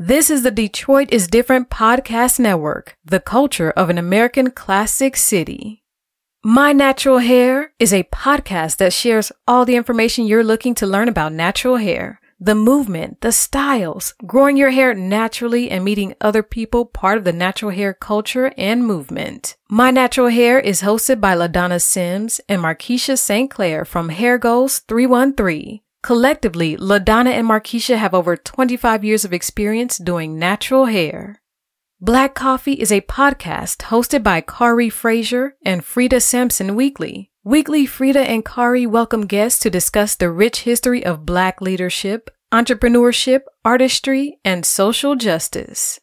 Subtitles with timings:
[0.00, 5.82] This is the Detroit is Different podcast network, the culture of an American classic city.
[6.44, 11.08] My Natural Hair is a podcast that shares all the information you're looking to learn
[11.08, 16.84] about natural hair, the movement, the styles, growing your hair naturally and meeting other people
[16.84, 19.56] part of the natural hair culture and movement.
[19.68, 23.50] My Natural Hair is hosted by LaDonna Sims and Markeisha St.
[23.50, 25.80] Clair from Hair Goals 313.
[26.02, 31.42] Collectively, LaDonna and Markeisha have over 25 years of experience doing natural hair.
[32.00, 37.32] Black Coffee is a podcast hosted by Kari Frazier and Frida Sampson Weekly.
[37.42, 43.40] Weekly, Frida and Kari welcome guests to discuss the rich history of Black leadership, entrepreneurship,
[43.64, 45.98] artistry, and social justice.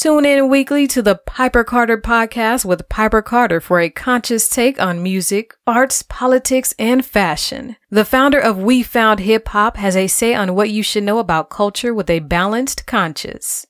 [0.00, 4.80] Tune in weekly to the Piper Carter podcast with Piper Carter for a conscious take
[4.80, 7.76] on music, arts, politics, and fashion.
[7.90, 11.18] The founder of We Found Hip Hop has a say on what you should know
[11.18, 13.66] about culture with a balanced conscience.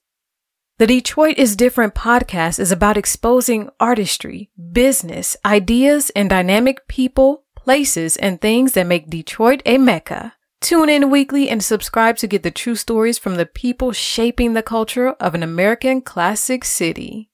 [0.79, 8.17] The Detroit is Different podcast is about exposing artistry, business, ideas, and dynamic people, places,
[8.17, 10.35] and things that make Detroit a mecca.
[10.61, 14.63] Tune in weekly and subscribe to get the true stories from the people shaping the
[14.63, 17.31] culture of an American classic city.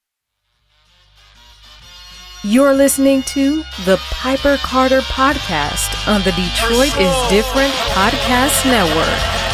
[2.45, 9.46] You're listening to the Piper Carter Podcast on the Detroit is Different Podcast Network.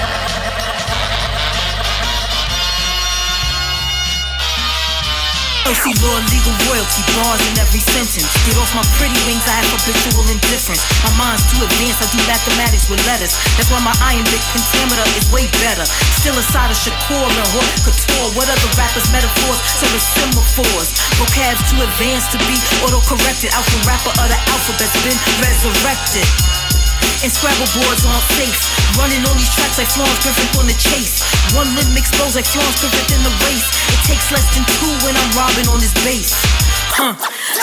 [5.62, 8.28] See law, legal royalty, bars in every sentence.
[8.46, 10.82] Get off my pretty wings, I have habitual indifference.
[11.02, 13.34] My mind's too advanced, I do mathematics with letters.
[13.58, 15.82] That's why my iambic pentameter is way better.
[16.22, 18.30] Still a side of Shakur and Haute Couture.
[18.38, 20.94] What other rappers' metaphors serve as semaphores?
[21.18, 22.54] Vocabs too advanced to be
[22.86, 23.50] auto-corrected.
[23.50, 26.61] Alpha rapper of the alphabet's been resurrected.
[27.22, 28.58] And Scrabble boards on safe.
[28.98, 31.22] Running on these tracks like Florence Griffith on the chase.
[31.54, 33.62] One limb exposed like Florence Griffith in the race.
[33.94, 36.34] It takes less than two when I'm robbing on his base.
[36.92, 37.16] Huh.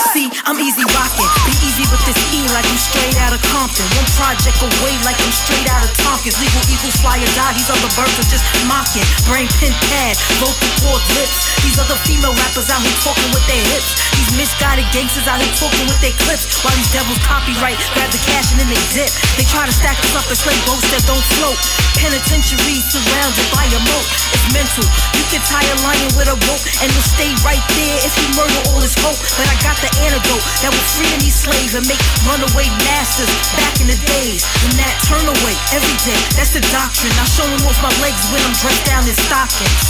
[0.09, 1.30] See, I'm easy rocking.
[1.45, 3.85] Be easy with this E like I'm straight out of Compton.
[3.94, 6.34] One project away like I'm straight out of Tompkins.
[6.41, 7.53] Legal equals fly or die.
[7.53, 9.06] These other birds are just mocking.
[9.29, 11.45] Brain pin pad, vocal cord lips.
[11.62, 14.01] These other female rappers out here talking with their hips.
[14.18, 16.50] These misguided gangsters out here talking with their clips.
[16.66, 19.13] While these devils copyright, grab the cash and then they dip.
[19.38, 21.59] They try to stack us up as slave boats that don't float.
[22.01, 24.07] Penitentiary surrounded by a moat.
[24.34, 24.88] It's mental.
[25.13, 28.25] You can tie a lion with a rope and he'll stay right there if he
[28.34, 29.19] murder all his hope.
[29.38, 33.80] But I got the antidote that will free any slave and make runaway masters back
[33.80, 34.44] in the days.
[34.68, 36.19] And that turn away every day.
[36.35, 37.13] That's the doctrine.
[37.16, 39.84] I show him off my legs when I'm dressed down in stockings.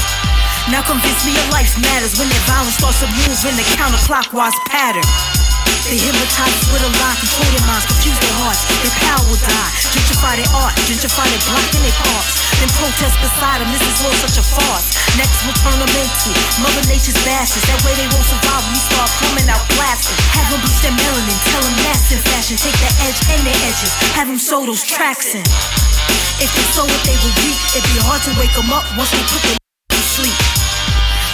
[0.69, 4.57] Now convince me your life matters when their violence starts to move in the counterclockwise
[4.69, 5.48] pattern.
[5.89, 8.61] They hypnotize with a control their minds, confuse their hearts.
[8.85, 9.71] Their power will die.
[9.89, 12.31] Gentrify their art, gentrify their block and their parks.
[12.61, 13.69] Then protest beside them.
[13.73, 14.93] This is all such a farce.
[15.17, 16.29] Next we'll turn them into
[16.61, 17.65] Mother Nature's bastards.
[17.65, 20.15] That way they won't survive when we start coming out blasting.
[20.37, 22.55] Have them bleach their melanin, tell them that's in fashion.
[22.59, 25.43] Take the edge and their edges, have them sew those tracks in.
[26.39, 29.11] If they sow what they will reap, it'd be hard to wake them up once
[29.11, 29.57] they put their
[29.89, 30.48] to sleep.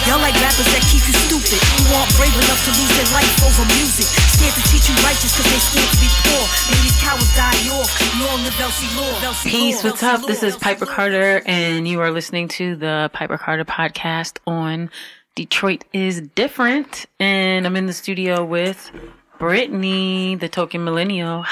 [0.06, 1.58] Y'all like rappers that keep you stupid.
[1.82, 4.06] Who aren't brave enough to lose their life over music.
[4.06, 6.46] Scared to teach you righteous cause they scared to be poor.
[6.70, 7.90] Maybe these cowards die off.
[8.22, 9.34] Long live Elsie Law.
[9.42, 10.24] Peace, what's up?
[10.24, 14.90] This is Piper Carter, and you are listening to the Piper Carter podcast on
[15.34, 17.06] Detroit is Different.
[17.18, 18.92] And I'm in the studio with
[19.40, 21.44] Brittany, the token millennial.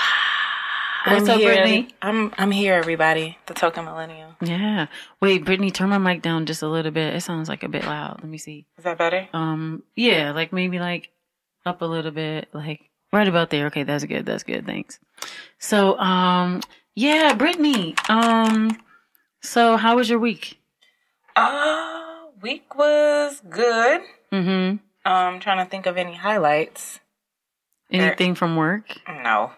[1.07, 1.53] What's I'm up, here.
[1.53, 1.89] Brittany?
[2.01, 3.37] I'm I'm here, everybody.
[3.45, 4.37] The token millennial.
[4.41, 4.87] Yeah.
[5.21, 7.15] Wait, Brittany, turn my mic down just a little bit.
[7.15, 8.21] It sounds like a bit loud.
[8.23, 8.67] Let me see.
[8.79, 9.29] Is that better?
[9.35, 11.11] Um, yeah, like maybe like
[11.67, 13.67] up a little bit, like right about there.
[13.67, 14.25] Okay, that's good.
[14.25, 14.65] That's good.
[14.65, 14.99] Thanks.
[15.59, 16.63] So, um,
[16.95, 17.95] yeah, Brittany.
[18.09, 18.81] Um,
[19.43, 20.59] so how was your week?
[21.37, 24.01] Uh, week was good.
[24.33, 25.11] Mm-hmm.
[25.11, 27.01] Um, trying to think of any highlights.
[27.91, 28.87] Anything from work?
[29.07, 29.53] No,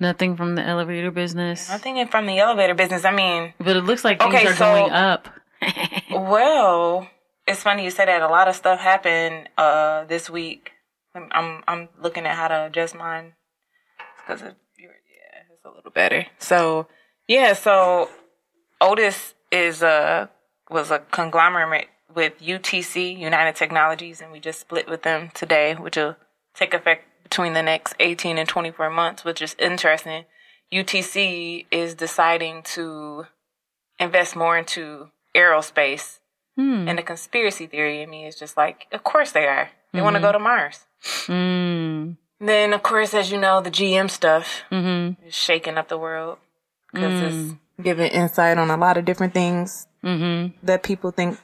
[0.00, 1.68] Nothing from the elevator business.
[1.68, 3.04] nothing from the elevator business.
[3.04, 5.28] I mean, But it looks like things Okay, are so- going up.
[6.10, 7.08] well,
[7.46, 8.22] it's funny you say that.
[8.22, 10.72] A lot of stuff happened uh this week.
[11.14, 13.32] I'm I'm, I'm looking at how to adjust mine
[14.18, 14.88] because yeah,
[15.52, 16.26] it's a little better.
[16.38, 16.86] So
[17.26, 18.08] yeah, so
[18.80, 20.28] Otis is uh
[20.70, 25.96] was a conglomerate with UTC United Technologies, and we just split with them today, which
[25.96, 26.16] will
[26.54, 30.24] take effect between the next 18 and 24 months, which is interesting.
[30.72, 33.26] UTC is deciding to
[33.98, 36.20] invest more into aerospace.
[36.56, 36.88] Hmm.
[36.88, 39.68] And the conspiracy theory in me is just like, of course they are.
[39.92, 40.80] They want to go to Mars.
[41.26, 42.16] Mm.
[42.40, 45.26] Then, of course, as you know, the GM stuff Mm-hmm.
[45.26, 46.38] is shaking up the world
[46.92, 47.50] because Mm.
[47.50, 50.56] it's giving insight on a lot of different things Mm-hmm.
[50.66, 51.38] that people think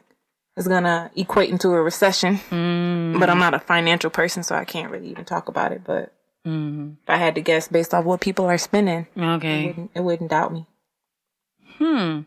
[0.57, 2.37] is gonna equate into a recession.
[2.51, 3.19] Mm.
[3.19, 5.83] But I'm not a financial person, so I can't really even talk about it.
[5.85, 6.13] But
[6.47, 6.97] Mm.
[7.03, 9.67] if I had to guess based off what people are spending, it Okay.
[9.69, 10.67] wouldn't, it wouldn't doubt me.
[11.79, 12.21] Hmm.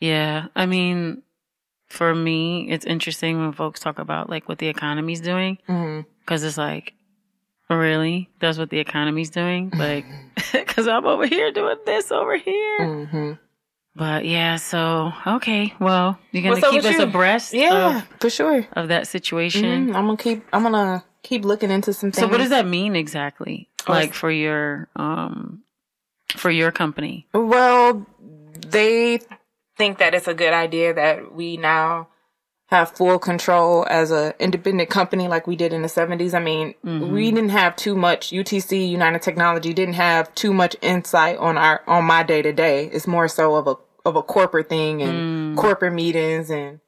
[0.00, 0.46] Yeah.
[0.56, 1.22] I mean,
[1.88, 5.58] for me, it's interesting when folks talk about like what the economy's doing
[6.20, 6.94] because it's like,
[7.70, 8.28] really?
[8.40, 9.70] That's what the economy's doing?
[9.70, 10.04] Like,
[10.52, 13.38] because I'm over here doing this over here.
[13.96, 15.72] But yeah, so, okay.
[15.80, 17.02] Well, you're gonna keep us you?
[17.02, 18.66] abreast Yeah, of, for sure.
[18.74, 19.88] of that situation.
[19.88, 19.94] Mhm.
[19.96, 20.44] I'm gonna keep.
[20.52, 22.20] I'm gonna keep looking into some things.
[22.20, 23.70] So what does that mean exactly?
[23.88, 25.62] Oh, Like for your, um,
[26.36, 27.26] for your company?
[27.32, 28.06] Well,
[28.68, 29.20] they
[29.78, 32.08] think that it's a good idea that we now
[32.68, 36.34] have full control as a independent company like we did in the 70s.
[36.34, 41.38] I mean, we didn't have too much UTC United Technology didn't have too much insight
[41.38, 42.86] on our on my day to day.
[42.86, 43.76] It's more so of a
[44.06, 46.80] of a corporate thing and corporate meetings and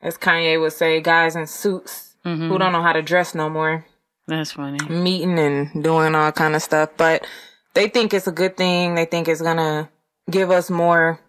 [0.00, 3.84] as Kanye would say, guys in suits who don't know how to dress no more
[4.26, 4.78] That's funny.
[4.88, 6.90] meeting and doing all kind of stuff.
[6.96, 7.26] But
[7.74, 8.94] they think it's a good thing.
[8.94, 9.88] They think it's gonna
[10.30, 11.20] give us more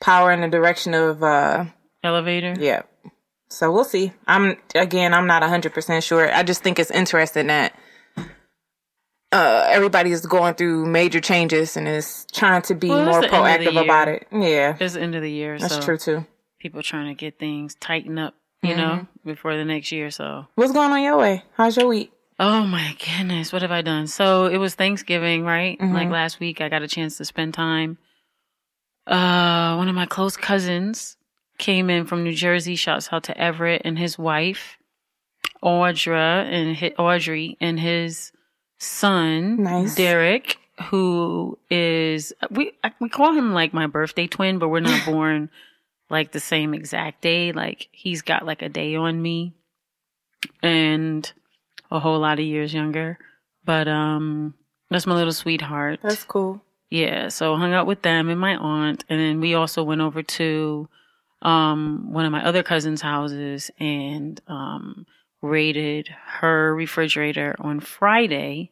[0.00, 1.64] power in the direction of uh
[2.02, 2.54] Elevator?
[2.58, 2.82] yeah.
[3.48, 4.12] So we'll see.
[4.26, 6.30] I'm again I'm not hundred percent sure.
[6.34, 7.72] I just think it's interesting that
[9.34, 13.26] uh everybody is going through major changes and is trying to be Well, more the
[13.34, 14.26] end of the proactive about it.
[14.32, 14.76] Yeah.
[14.78, 16.26] It's the end of the year, That's so true too.
[16.60, 20.10] people trying to get things tightened up, you know, before the next year.
[20.10, 21.42] So, What's going on your way?
[21.56, 22.12] How's your week?
[22.40, 24.06] oh my goodness, what have I done?
[24.08, 25.80] So it was Thanksgiving, right?
[25.80, 27.98] Like last week, I got a chance to spend time.
[29.06, 31.16] Uh, one of my close cousins
[31.58, 32.74] came in from New Jersey.
[32.74, 34.78] Shouts out to Everett and his wife,
[35.62, 38.32] Audra and Audrey and his
[38.84, 39.94] son, Nice.
[39.94, 40.58] Derek,
[40.90, 45.50] who is we we call him like my birthday twin, but we're not born
[46.10, 47.52] like the same exact day.
[47.52, 49.54] Like he's got like a day on me,
[50.62, 51.30] and
[51.90, 53.18] a whole lot of years younger.
[53.64, 54.54] But um,
[54.90, 56.00] that's my little sweetheart.
[56.02, 56.62] That's cool.
[56.90, 60.22] Yeah, so hung out with them and my aunt, and then we also went over
[60.22, 60.88] to
[61.42, 65.06] um one of my other cousins' houses and um
[65.42, 68.70] raided her refrigerator on Friday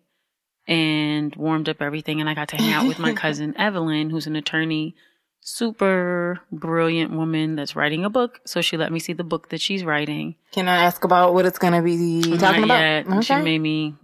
[0.69, 4.27] and warmed up everything and I got to hang out with my cousin Evelyn, who's
[4.27, 4.95] an attorney,
[5.41, 8.41] super brilliant woman that's writing a book.
[8.45, 10.37] So she let me see the book that she's writing.
[10.53, 12.79] Can I ask about what it's gonna be talking Not about?
[13.15, 13.25] yet.
[13.25, 13.95] She made me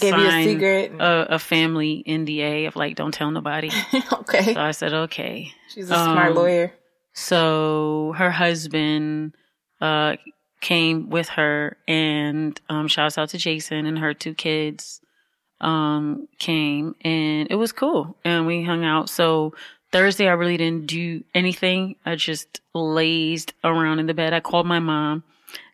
[0.00, 0.92] Gave you a secret.
[1.00, 3.70] A, a family NDA of like don't tell nobody.
[4.12, 4.52] okay.
[4.54, 5.52] So I said okay.
[5.68, 6.74] She's a smart Um, lawyer.
[7.12, 9.36] So her husband
[9.80, 10.16] uh
[10.60, 15.00] came with her and um shouts out to Jason and her two kids
[15.60, 19.08] um came and it was cool and we hung out.
[19.08, 19.54] So
[19.92, 21.96] Thursday I really didn't do anything.
[22.04, 24.32] I just lazed around in the bed.
[24.32, 25.22] I called my mom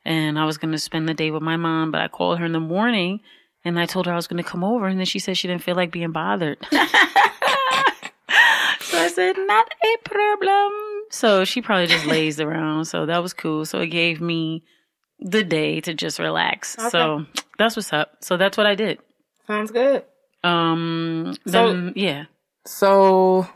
[0.05, 2.45] and I was going to spend the day with my mom, but I called her
[2.45, 3.21] in the morning
[3.65, 5.49] and I told her I was going to come over and then she said she
[5.49, 6.59] didn't feel like being bothered.
[8.83, 10.73] So I said, not a problem.
[11.11, 12.87] So she probably just lazed around.
[12.87, 13.65] So that was cool.
[13.65, 14.65] So it gave me
[15.21, 16.77] the day to just relax.
[16.91, 17.25] So
[17.57, 18.17] that's what's up.
[18.21, 18.99] So that's what I did.
[19.51, 20.05] Sounds good.
[20.45, 22.25] Um, So- then, yeah.
[22.67, 23.49] So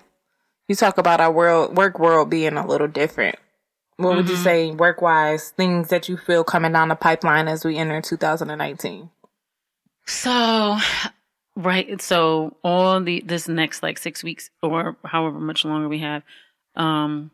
[0.67, 3.37] you talk about our world, work world being a little different.
[3.97, 4.43] What would you Mm-hmm.
[4.43, 9.09] say, work wise, things that you feel coming down the pipeline as we enter 2019?
[10.07, 10.79] So,
[11.55, 12.03] right.
[12.03, 16.25] So all the, this next like six weeks or however much longer we have,
[16.75, 17.31] um,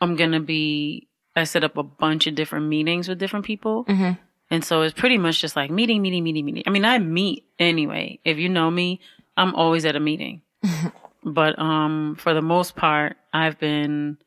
[0.00, 1.06] I'm going to be,
[1.36, 3.84] I set up a bunch of different meetings with different people.
[3.84, 4.18] Mhm.
[4.50, 6.64] And so it's pretty much just like meeting, meeting, meeting, meeting.
[6.66, 8.18] I mean, I meet anyway.
[8.24, 9.00] If you know me,
[9.36, 10.42] I'm always at a meeting.
[11.24, 14.18] but um for the most part, I've been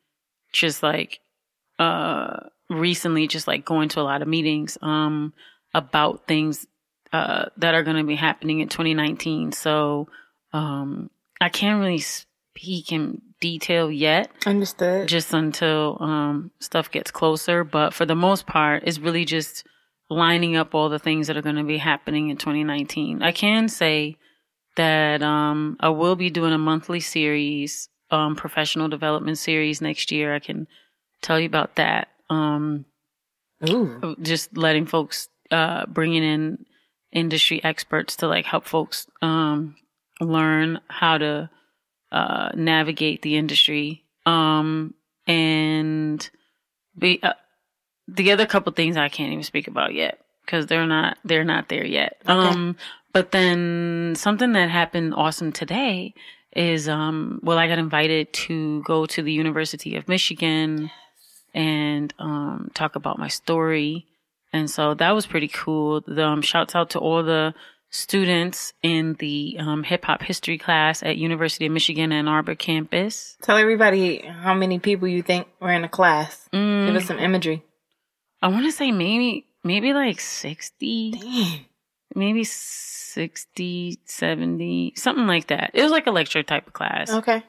[0.52, 1.20] just like
[1.78, 2.40] uh
[2.70, 5.32] recently just like going to a lot of meetings um
[5.74, 6.66] about things
[7.12, 9.52] uh that are going to be happening in 2019.
[9.52, 10.08] So
[10.52, 15.08] um I can't really speak in detail yet Understood.
[15.08, 17.64] just until um, stuff gets closer.
[17.64, 19.66] But for the most part, it's really just
[20.10, 23.22] lining up all the things that are going to be happening in 2019.
[23.22, 24.16] I can say
[24.76, 30.34] that um, I will be doing a monthly series, um, professional development series next year.
[30.34, 30.66] I can
[31.22, 32.08] tell you about that.
[32.28, 32.84] Um,
[33.68, 34.16] Ooh.
[34.20, 36.66] just letting folks, uh, bringing in
[37.12, 39.76] industry experts to like help folks um,
[40.20, 41.50] learn how to
[42.12, 44.04] uh, navigate the industry.
[44.26, 44.94] Um,
[45.26, 46.28] and
[46.98, 47.34] be, uh,
[48.08, 51.68] the other couple things I can't even speak about yet because they're not they're not
[51.68, 52.20] there yet.
[52.26, 52.76] Um,
[53.12, 56.14] but then something that happened awesome today
[56.54, 60.90] is um, well, I got invited to go to the University of Michigan
[61.52, 64.06] and um, talk about my story.
[64.52, 66.02] And so that was pretty cool.
[66.06, 67.54] The, um, shouts out to all the
[67.90, 73.36] students in the um, hip hop history class at University of Michigan Ann Arbor campus.
[73.42, 76.48] Tell everybody how many people you think were in the class.
[76.52, 77.62] Mm, Give us some imagery.
[78.42, 81.64] I want to say maybe maybe like 60, Damn.
[82.14, 85.70] maybe 60, 70, something like that.
[85.74, 87.10] It was like a lecture type of class.
[87.10, 87.42] Okay.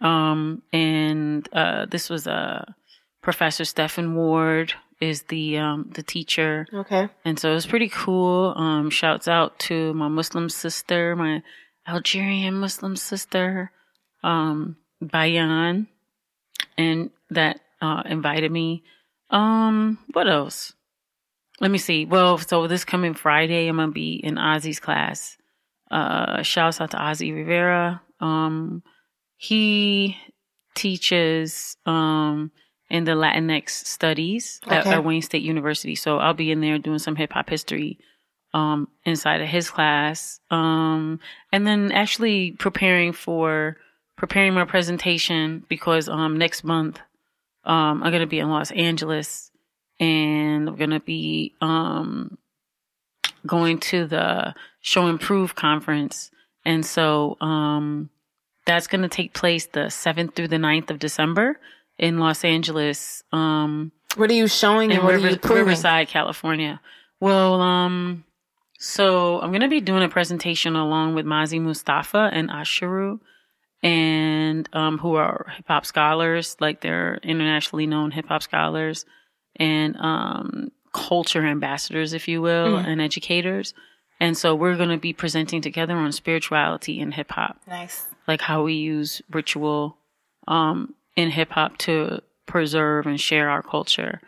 [0.00, 2.64] Um, and uh, this was uh,
[3.22, 7.08] Professor Stephen Ward is the um, the teacher, Okay.
[7.24, 8.52] and so it was pretty cool.
[8.56, 11.42] Um, shouts out to my Muslim sister, my
[11.86, 13.70] Algerian Muslim sister,
[14.22, 15.88] um, Bayan,
[16.78, 18.82] and that uh, invited me.
[19.30, 20.72] Um, what else?
[21.60, 22.04] Let me see.
[22.04, 25.36] Well, so this coming Friday, I'm gonna be in Ozzy's class.
[25.90, 28.02] Uh, shouts out to Ozzy Rivera.
[28.20, 28.82] Um,
[29.36, 30.16] he
[30.74, 32.50] teaches um
[32.90, 35.94] in the Latinx studies at, at Wayne State University.
[35.94, 37.98] So I'll be in there doing some hip hop history
[38.52, 40.40] um inside of his class.
[40.50, 41.20] Um
[41.52, 43.76] and then actually preparing for
[44.16, 47.00] preparing my presentation because um next month
[47.66, 49.50] um I'm gonna be in Los Angeles
[50.00, 52.38] and I'm gonna be um
[53.46, 56.30] going to the Show and Prove conference.
[56.64, 58.10] And so um
[58.66, 61.58] that's gonna take place the seventh through the 9th of December
[61.98, 63.22] in Los Angeles.
[63.32, 65.64] Um What are you showing and in what River- are you proving?
[65.66, 66.80] Riverside, California.
[67.20, 68.24] Well, um,
[68.78, 73.20] so I'm gonna be doing a presentation along with Mazi Mutafa and Ashiru,
[73.84, 79.04] and um, who are hip hop scholars, like they're internationally known hip hop scholars
[79.56, 83.74] and um, culture ambassadors, if you will, and educators.
[84.20, 88.06] And so we're gonna be presenting together on spirituality and hip hop Nice.
[88.26, 89.98] like how we use ritual
[90.48, 94.20] um in hip hop to preserve and share our culture.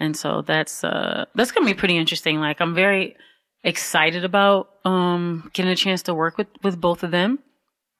[0.00, 2.40] And so that's uh that's going to be pretty interesting.
[2.40, 3.16] Like I'm very
[3.62, 7.38] excited about um getting a chance to work with with both of them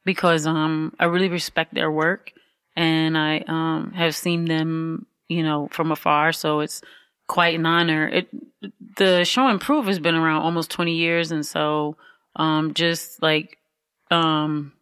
[0.05, 2.33] because um I really respect their work
[2.77, 6.83] and I um have seen them, you know, from afar, so it's
[7.27, 8.09] quite an honor.
[8.09, 8.29] It
[8.97, 11.97] the Show and Prove has been around almost 20 years and so
[12.37, 13.59] um just like
[14.11, 14.73] um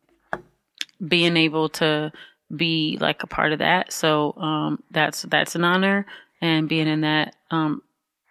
[1.06, 2.12] being able to
[2.54, 3.92] be like a part of that.
[3.92, 6.06] So um, that's that's an honor,
[6.40, 7.82] and being in that um,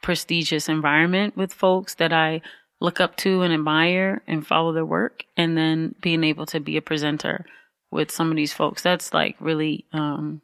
[0.01, 2.41] prestigious environment with folks that I
[2.81, 6.75] look up to and admire and follow their work, and then being able to be
[6.75, 7.45] a presenter
[7.91, 8.81] with some of these folks.
[8.81, 10.41] That's like really um,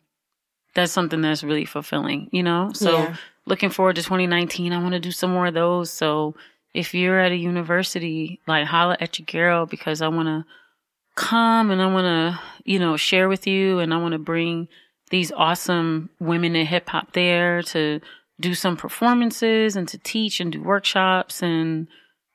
[0.76, 2.72] that's something that's really fulfilling, you know.
[2.74, 3.16] So Yeah.
[3.46, 4.72] looking forward to 2019.
[4.72, 5.90] I want to do some more of those.
[5.92, 6.36] So
[6.74, 10.46] if you're at a university, like holla at your girl because I want to
[11.16, 14.68] come and I want to, you know, share with you and I want to bring
[15.10, 18.00] these awesome women in hip hop there to
[18.40, 21.88] do some performances and to teach and do workshops and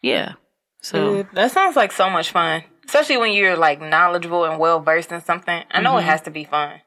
[0.03, 0.35] yeah.
[0.81, 2.65] So that sounds like so much fun.
[2.85, 5.63] Especially when you're like knowledgeable and well versed in something.
[5.71, 6.81] I know it has to be fun.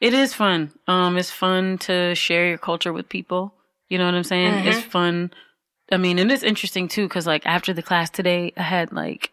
[0.00, 0.72] it is fun.
[0.86, 3.54] Um, it's fun to share your culture with people.
[3.88, 4.66] You know what I'm saying?
[4.66, 5.32] It's fun.
[5.92, 9.30] I mean, and it's interesting too, cause like after the class today, I had like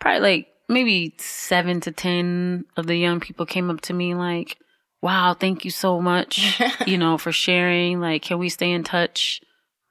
[0.00, 4.56] probably like maybe seven to 10 of the young people came up to me like,
[5.02, 8.00] wow, thank you so much, you know, for sharing.
[8.00, 9.40] Like, can we stay in touch?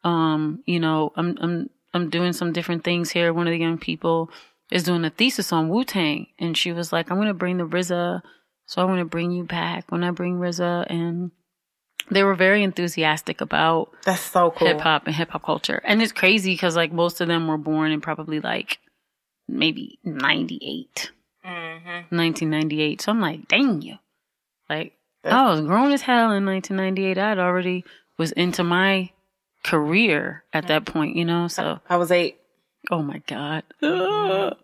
[0.03, 3.33] Um, you know, I'm, I'm, I'm doing some different things here.
[3.33, 4.29] One of the young people
[4.71, 7.57] is doing a thesis on Wu Tang and she was like, I'm going to bring
[7.57, 8.21] the RZA.
[8.65, 11.31] So I want to bring you back when I bring RZA and
[12.11, 14.67] they were very enthusiastic about That's so cool.
[14.67, 15.81] hip hop and hip hop culture.
[15.83, 18.79] And it's crazy because like most of them were born in probably like
[19.47, 21.11] maybe 98,
[21.45, 22.15] Mm-hmm.
[22.15, 23.01] 1998.
[23.01, 23.95] So I'm like, dang you.
[24.69, 27.17] Like, That's- I was grown as hell in 1998.
[27.17, 27.85] I'd already
[28.17, 29.11] was into my
[29.69, 31.47] career at that point, you know?
[31.47, 32.37] So, I was eight.
[32.91, 33.63] oh my God.
[33.83, 34.55] Ugh.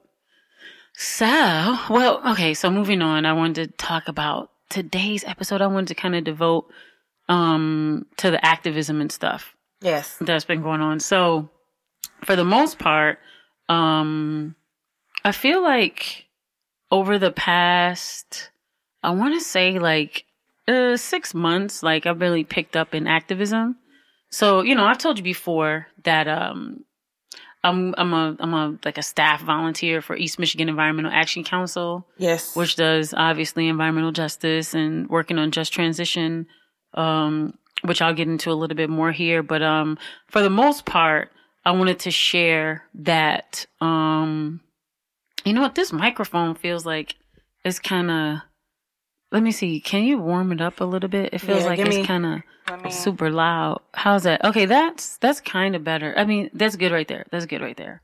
[0.95, 2.53] So, well, okay.
[2.53, 5.61] So moving on, I wanted to talk about today's episode.
[5.61, 6.69] I wanted to kind of devote,
[7.29, 10.17] um, to the activism and stuff Yes.
[10.21, 10.99] that's been going on.
[10.99, 11.49] So,
[12.25, 13.19] for the most part,
[13.69, 14.55] um,
[15.25, 16.25] I feel like
[16.91, 18.51] over the past,
[19.01, 20.25] I want to say like
[20.67, 23.77] uh, six months, like I've really picked up in activism.
[24.33, 26.83] So, you know, I've told you before that um,
[27.63, 32.07] I'm I'm a I'm a like a staff volunteer for East Michigan Environmental Action Council
[32.17, 32.55] Yes.
[32.55, 36.47] which does obviously environmental justice and working on just transition,
[36.95, 39.43] um, which I'll get into a little bit more here.
[39.43, 41.31] But um, for the most part,
[41.63, 43.67] I wanted to share that.
[43.81, 44.61] Um,
[45.45, 45.75] you know what?
[45.75, 47.15] This microphone feels like
[47.63, 48.39] it's kind of
[49.33, 49.81] let me see.
[49.81, 51.33] Can you warm it up a little bit?
[51.33, 52.25] It feels Yeah, like it's kind
[52.85, 53.81] of super loud.
[53.93, 54.45] How's that?
[54.45, 56.13] Okay, that's that's kind of better.
[56.15, 57.25] I mean, that's good right there.
[57.31, 58.01] That's good right there.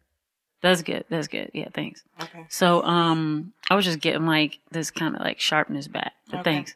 [0.62, 1.06] That's good.
[1.10, 1.52] That's good.
[1.54, 2.04] Yeah, thanks.
[2.22, 2.46] Okay.
[2.50, 6.12] So, um, I was just getting like this kind of like sharpness back.
[6.30, 6.52] But Okay.
[6.52, 6.76] thanks.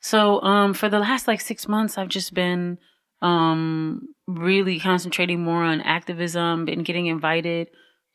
[0.00, 2.78] So, um, for the last like six months, I've just been,
[3.22, 7.68] um, really concentrating more on activism, been getting invited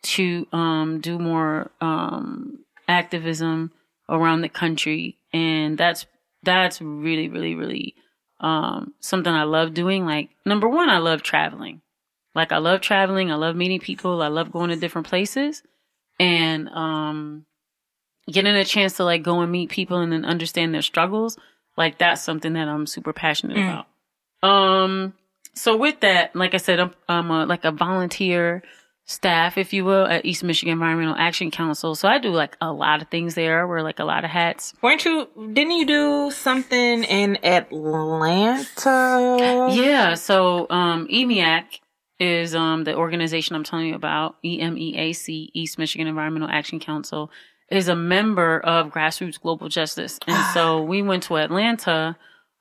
[0.03, 3.71] to, um, do more, um, activism
[4.09, 5.16] around the country.
[5.33, 6.05] And that's,
[6.43, 7.95] that's really, really, really,
[8.39, 10.05] um, something I love doing.
[10.05, 11.81] Like, number one, I love traveling.
[12.35, 13.31] Like, I love traveling.
[13.31, 14.21] I love meeting people.
[14.21, 15.63] I love going to different places
[16.19, 17.45] and um
[18.29, 21.37] getting a chance to like go and meet people and then understand their struggles
[21.77, 23.57] like that's something that i'm super passionate
[24.41, 25.13] about um
[25.53, 28.63] so with that like i said i'm, I'm a, like a volunteer
[29.09, 32.71] staff if you will at east michigan environmental action council so i do like a
[32.71, 35.27] lot of things there wear like a lot of hats Weren't you?
[35.53, 39.69] Didn't you do something in Atlanta?
[39.71, 41.79] Yeah, so um EMEAC
[42.19, 47.31] is um the organization I'm telling you about, E EMEAC, East Michigan Environmental Action Council,
[47.71, 50.19] is a member of Grassroots Global Justice.
[50.27, 52.17] And so we went to Atlanta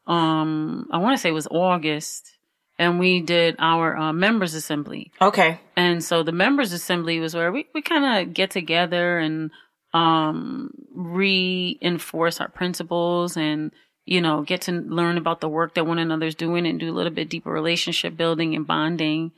[0.07, 2.36] um I want to say it was August
[2.79, 5.13] and we did our uh, members assembly.
[5.21, 5.61] Okay.
[5.77, 9.51] And so the members assembly was where we, we kind of get together and
[9.95, 13.71] um reinforce our principles and
[14.05, 16.95] you know get to learn about the work that one another's doing and do a
[16.95, 19.31] little bit deeper relationship building and bonding.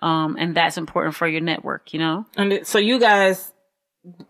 [0.00, 2.26] Um and that's important for your network, you know?
[2.36, 3.52] And so you guys,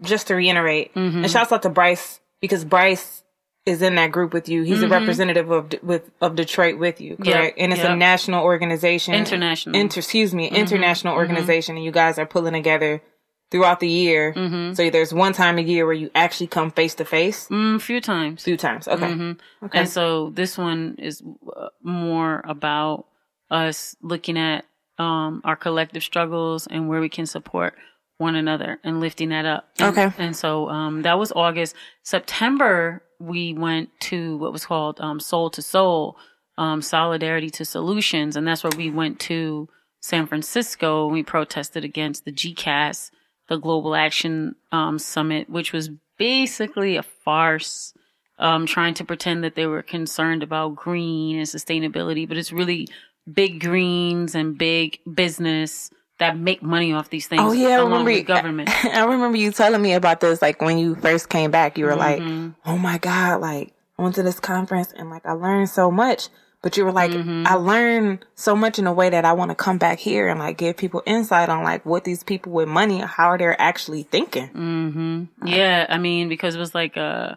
[0.00, 3.23] just to reiterate, and shouts out to Bryce because Bryce
[3.66, 4.62] is in that group with you.
[4.62, 7.58] He's a representative of with of Detroit with you, correct?
[7.58, 9.74] and it's a national organization, International.
[9.76, 13.02] Inter, excuse me, international organization, and you guys are pulling together
[13.50, 14.32] throughout the year.
[14.74, 17.48] So there's one time a year where you actually come face to face.
[17.48, 18.42] Mm, a few times.
[18.44, 19.36] Few times, okay.
[19.62, 19.78] Okay.
[19.78, 21.22] And so this one is
[21.56, 23.06] uh, more about
[23.50, 24.64] us looking at
[24.98, 27.74] um, our collective struggles and where we can support
[28.18, 29.68] one another and lifting that up.
[29.78, 30.12] And, Okay.
[30.18, 31.74] And so um, that was August.
[32.02, 36.16] September, we went to what was called um, Soul to Soul,
[36.58, 38.36] um, Solidarity to Solutions.
[38.36, 39.68] And that's where we went to
[40.00, 43.10] San Francisco we protested against the GCAS,
[43.48, 47.94] the Global Action um, Summit, which was basically a farce
[48.38, 52.88] um, trying to pretend that they were concerned about green and sustainability, but it's really
[53.32, 57.42] big greens and big business that make money off these things.
[57.42, 58.70] Oh yeah, I remember government.
[58.84, 60.40] I, remember you telling me about this.
[60.40, 62.44] Like when you first came back, you were Mm-hmm.
[62.46, 65.90] like, "Oh my god!" Like I went to this conference and like I learned so
[65.90, 66.28] much.
[66.62, 67.46] But you were like, Mm-hmm.
[67.46, 70.38] I learned so much in a way that I want to come back here and
[70.40, 74.48] like give people insight on like what these people with money, how they're actually thinking.
[74.48, 75.46] Mm-hmm.
[75.46, 77.34] Yeah, I mean, because it was like uh,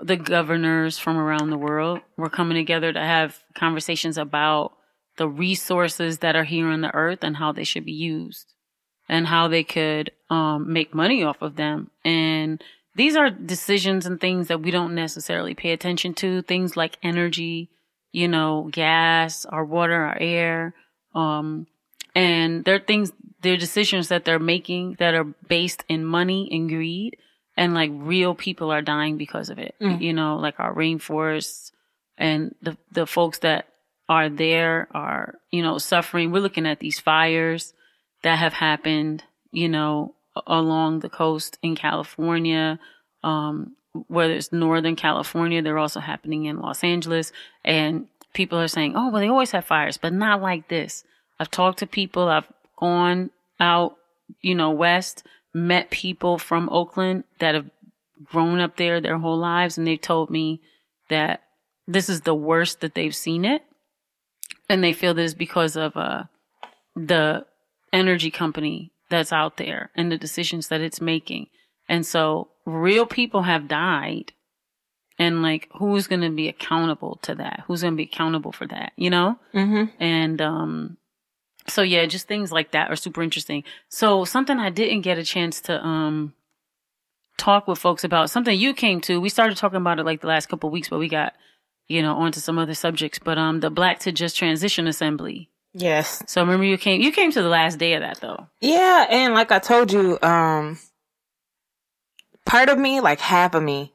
[0.00, 4.72] the governors from around the world were coming together to have conversations about
[5.20, 8.54] the resources that are here on the earth and how they should be used
[9.06, 11.90] and how they could um, make money off of them.
[12.06, 12.64] And
[12.96, 16.40] these are decisions and things that we don't necessarily pay attention to.
[16.40, 17.68] Things like energy,
[18.12, 20.74] you know, gas, our water, our air.
[21.14, 21.66] Um,
[22.14, 27.18] and they're things, they're decisions that they're making that are based in money and greed.
[27.58, 29.74] And like real people are dying because of it.
[30.00, 31.72] You know, like our rainforests
[32.16, 33.66] and the, the folks that
[34.10, 36.32] are there are, you know, suffering.
[36.32, 37.72] We're looking at these fires
[38.24, 40.16] that have happened, you know,
[40.48, 42.80] along the coast in California,
[43.22, 43.76] um,
[44.08, 47.30] whether it's Northern California, they're also happening in Los Angeles.
[47.64, 51.04] And people are saying, oh, well, they always have fires, but not like this.
[51.38, 53.96] I've talked to people, I've gone out,
[54.42, 57.70] you know, west, met people from Oakland that have
[58.24, 60.60] grown up there their whole lives, and they've told me
[61.08, 61.42] that
[61.86, 63.62] this is the worst that they've seen it.
[64.68, 66.24] And they feel this because of uh,
[66.94, 67.46] the
[67.92, 71.48] energy company that's out there and the decisions that it's making.
[71.88, 74.32] And so real people have died.
[75.18, 77.64] And like, who's going to be accountable to that?
[77.66, 78.92] Who's going to be accountable for that?
[78.96, 79.38] You know?
[79.52, 80.02] Mm-hmm.
[80.02, 80.96] And, um,
[81.68, 83.64] so yeah, just things like that are super interesting.
[83.88, 86.34] So something I didn't get a chance to, um,
[87.36, 89.20] talk with folks about something you came to.
[89.20, 91.34] We started talking about it like the last couple of weeks, but we got,
[91.90, 95.50] you know, onto some other subjects, but, um, the Black to Just Transition Assembly.
[95.74, 96.22] Yes.
[96.26, 98.46] So remember you came, you came to the last day of that though.
[98.60, 100.78] Yeah, and like I told you, um,
[102.46, 103.92] part of me, like half of me,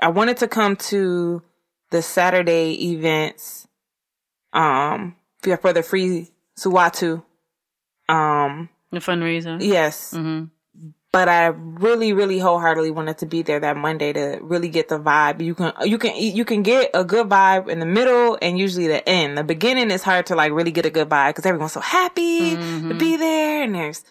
[0.00, 1.42] I wanted to come to
[1.90, 3.68] the Saturday events,
[4.52, 5.16] um,
[5.60, 7.22] for the free Suwatu.
[8.08, 9.58] Um, The fundraiser.
[9.62, 10.44] yes, hmm
[11.12, 14.98] but I really, really wholeheartedly wanted to be there that Monday to really get the
[14.98, 15.44] vibe.
[15.44, 18.86] You can, you can, you can get a good vibe in the middle and usually
[18.88, 19.36] the end.
[19.36, 22.56] The beginning is hard to like really get a good vibe because everyone's so happy
[22.56, 24.04] to be there and there's,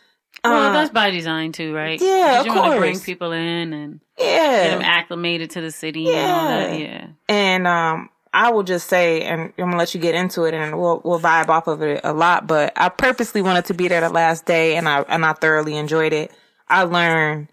[0.44, 2.00] Well, uh, that's by design too, right?
[2.00, 5.72] Yeah, of you want to bring people in and yeah, get them acclimated to the
[5.72, 6.80] city and all that.
[6.80, 6.86] Yeah.
[6.86, 7.08] Yeah.
[7.28, 10.80] And, um, I will just say, and I'm gonna let you get into it and
[10.80, 14.02] we'll, we'll vibe off of it a lot, but I purposely wanted to be there
[14.02, 16.32] the last day and I, and I thoroughly enjoyed it.
[16.72, 17.50] I learned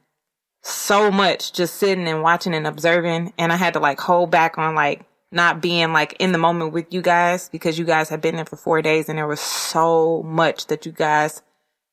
[0.62, 4.58] so much just sitting and watching and observing and I had to like hold back
[4.58, 8.20] on like not being like in the moment with you guys because you guys had
[8.20, 11.42] been there for four days and there was so much that you guys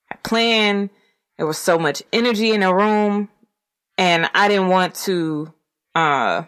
[0.06, 0.90] had planned.
[1.38, 3.30] There was so much energy in the room
[3.98, 5.54] and I didn't want to,
[5.96, 6.44] uh,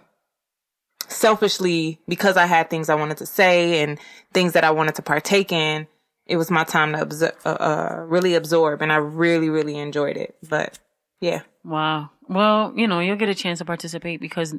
[1.08, 3.98] selfishly because I had things I wanted to say and
[4.34, 5.88] things that I wanted to partake in.
[6.28, 10.18] It was my time to absor- uh, uh, really absorb and I really, really enjoyed
[10.18, 10.36] it.
[10.48, 10.78] But
[11.20, 11.42] yeah.
[11.63, 12.12] Wow.
[12.28, 14.54] Well, you know, you'll get a chance to participate because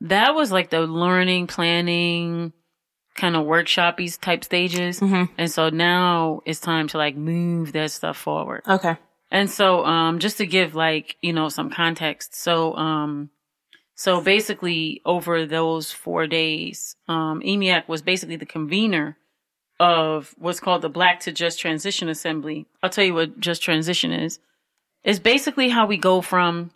[0.00, 2.52] that was like the learning, planning,
[3.14, 5.00] kind of workshopy type stages.
[5.00, 5.32] Mm-hmm.
[5.38, 8.62] And so now it's time to like move that stuff forward.
[8.68, 8.96] Okay.
[9.30, 12.34] And so, um, just to give like, you know, some context.
[12.34, 13.30] So, um,
[13.94, 19.16] so basically over those four days, um, EMEAC was basically the convener
[19.82, 22.66] of what's called the Black to Just Transition Assembly.
[22.84, 24.38] I'll tell you what Just Transition is.
[25.02, 26.70] It's basically how we go from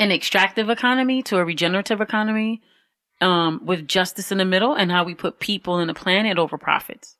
[0.00, 2.62] an extractive economy to a regenerative economy,
[3.20, 6.58] um, with justice in the middle and how we put people and the planet over
[6.58, 7.16] profits.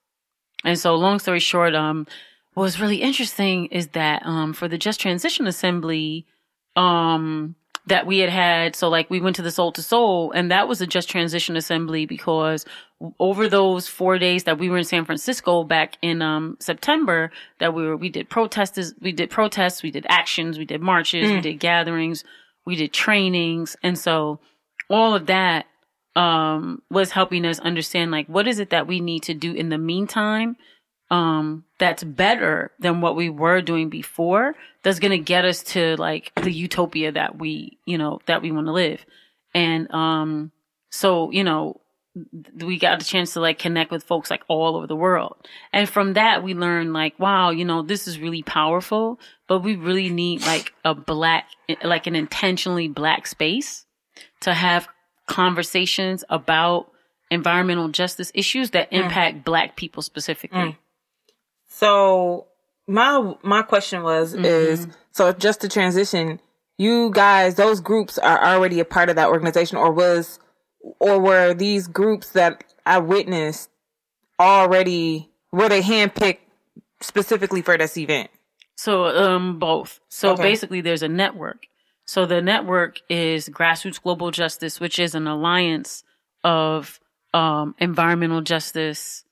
[0.65, 2.09] And so long story short, um,
[2.55, 6.27] what was really interesting is that, um, for the Just Transition Assembly,
[6.75, 7.55] um,
[7.87, 8.75] that we had had.
[8.75, 11.57] So like we went to the Soul to Soul and that was a Just Transition
[11.57, 12.67] Assembly because
[13.19, 17.75] over those four days that we were in San Francisco back in, um, September that
[17.75, 21.41] we were, we did protests, we did protests, we did actions, we did marches, we
[21.41, 22.25] did gatherings,
[22.65, 23.77] we did trainings.
[23.83, 24.41] And so
[24.89, 25.67] all of that,
[26.17, 29.69] um, was helping us understand like what is it that we need to do in
[29.69, 30.57] the meantime
[31.11, 35.95] um that's better than what we were doing before that's going to get us to
[35.99, 39.05] like the utopia that we you know that we want to live
[39.55, 40.51] and um
[40.91, 41.81] so you know
[42.61, 45.37] we got a chance to like connect with folks like all over the world.
[45.73, 49.77] And from that we learned like wow you know this is really powerful but we
[49.77, 51.49] really need like a black
[51.85, 53.87] like an intentionally black space
[54.41, 54.89] to have
[55.27, 56.91] conversations about
[57.31, 59.03] environmental justice issues that mm.
[59.03, 60.59] impact black people specifically.
[60.59, 60.77] Mm.
[61.69, 62.47] So
[62.87, 64.45] my, my question was, mm-hmm.
[64.45, 66.41] is, so just to transition,
[66.79, 70.39] you guys, those groups are already a part of that organization or was,
[70.99, 73.71] or were these groups that I witnessed
[74.39, 76.39] already, were they handpicked
[77.01, 78.31] specifically for this event?
[78.77, 80.01] So, um, both.
[80.09, 80.43] So Okay.
[80.43, 81.67] basically there's a network.
[82.07, 86.05] So the network is Grassroots Global Justice, which is an alliance
[86.45, 87.01] of,
[87.35, 89.25] um, environmental justice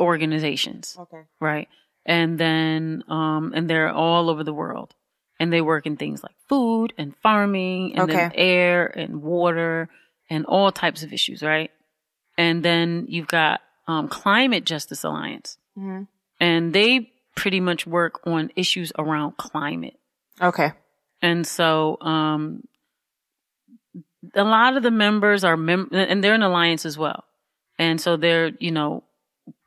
[0.00, 1.22] organizations, Okay.
[1.40, 1.68] right?
[2.06, 4.94] And then, um, and they're all over the world
[5.40, 8.36] and they work in things like food and farming and then Okay.
[8.36, 9.88] air and water
[10.30, 11.70] and all types of issues, right?
[12.38, 16.08] And then you've got, um, Climate Justice Alliance Mhm.
[16.40, 19.98] and they pretty much work on issues around climate.
[20.40, 20.72] Okay.
[21.20, 22.62] And so, um,
[24.34, 27.24] a lot of the members are mem- and they're an alliance as well.
[27.78, 29.04] And so they're, you know,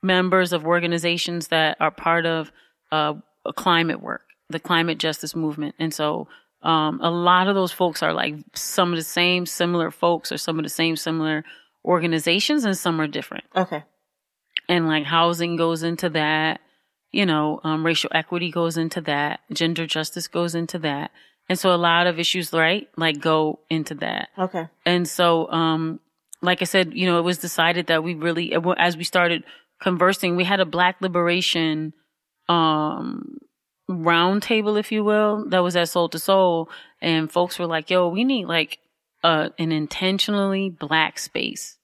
[0.01, 2.51] members of organizations that are part of,
[2.91, 3.15] uh,
[3.55, 5.75] climate work, the climate justice movement.
[5.79, 6.27] And so,
[6.67, 10.37] um, a lot of those folks are like some of the same similar folks or
[10.37, 11.43] some of the same similar
[11.85, 13.83] organizations and some are different Okay.
[14.67, 16.59] and like housing goes into that
[17.11, 21.11] you know um, racial equity goes into that gender justice goes into that
[21.49, 24.67] and so a lot of issues right like go into that Okay.
[24.85, 25.99] and so um
[26.41, 29.43] like i said you know it was decided that we really as we started
[29.81, 31.93] conversing we had a black liberation
[32.49, 33.37] um
[33.87, 36.69] round table if you will that was at soul to soul
[37.01, 38.79] and folks were like yo we need like
[39.23, 41.77] an intentionally black space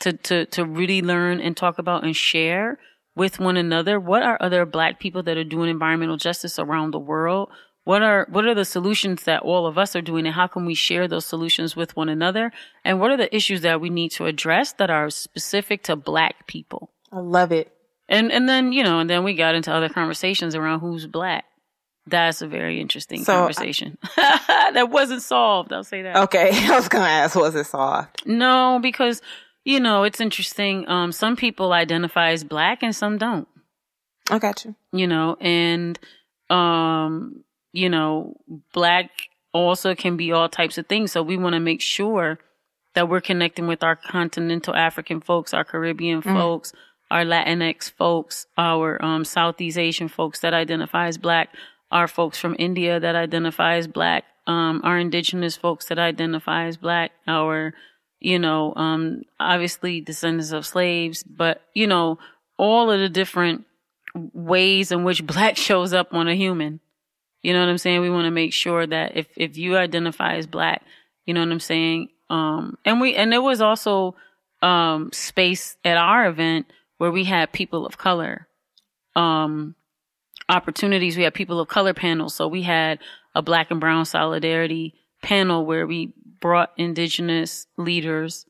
[0.00, 2.78] to to to really learn and talk about and share
[3.18, 3.98] with one another.
[3.98, 7.50] What are other black people that are doing environmental justice around the world?
[7.84, 10.66] What are what are the solutions that all of us are doing and how can
[10.66, 12.52] we share those solutions with one another?
[12.84, 16.46] And what are the issues that we need to address that are specific to black
[16.46, 16.90] people?
[17.10, 17.72] I love it.
[18.08, 21.44] And and then you know and then we got into other conversations around who's black
[22.06, 26.50] that's a very interesting So, I- conversation that wasn't solved i'll say that Okay.
[26.52, 28.26] I was going to ask, was it soft?
[28.26, 29.20] no, because
[29.64, 30.88] you know it's interesting.
[30.88, 33.46] Um, some people identify as black and some don't.
[34.30, 34.74] I got you.
[34.92, 35.98] You know, and
[36.48, 38.34] um, you know,
[38.72, 39.10] black
[39.52, 41.12] also can be all types of things.
[41.12, 42.38] So we want to make sure
[42.94, 46.34] that we're connecting with our continental African folks, our Caribbean Mm-hmm.
[46.34, 46.72] folks,
[47.10, 51.50] our Latinx folks, our um, Southeast Asian folks that identify as black,
[51.90, 56.76] our folks from India that identify as black, um, our indigenous folks that identify as
[56.76, 57.72] black, our,
[58.20, 62.18] you know, um, obviously descendants of slaves, but, you know,
[62.58, 63.64] all of the different
[64.14, 66.80] ways in which black shows up on a human.
[67.42, 68.00] You know what I'm saying?
[68.00, 70.82] We want to make sure that if, if you identify as black,
[71.24, 72.08] you know what I'm saying?
[72.28, 74.16] Um, and we, and there was also,
[74.60, 76.66] um, space at our event
[76.98, 78.48] where we had people of color,
[79.16, 79.74] um,
[80.48, 81.16] opportunities.
[81.16, 82.34] We had people of color panels.
[82.34, 82.98] So we had
[83.34, 88.46] a black and brown solidarity panel where we brought indigenous leaders,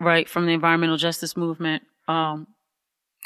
[0.00, 2.46] right, from the environmental justice movement, um,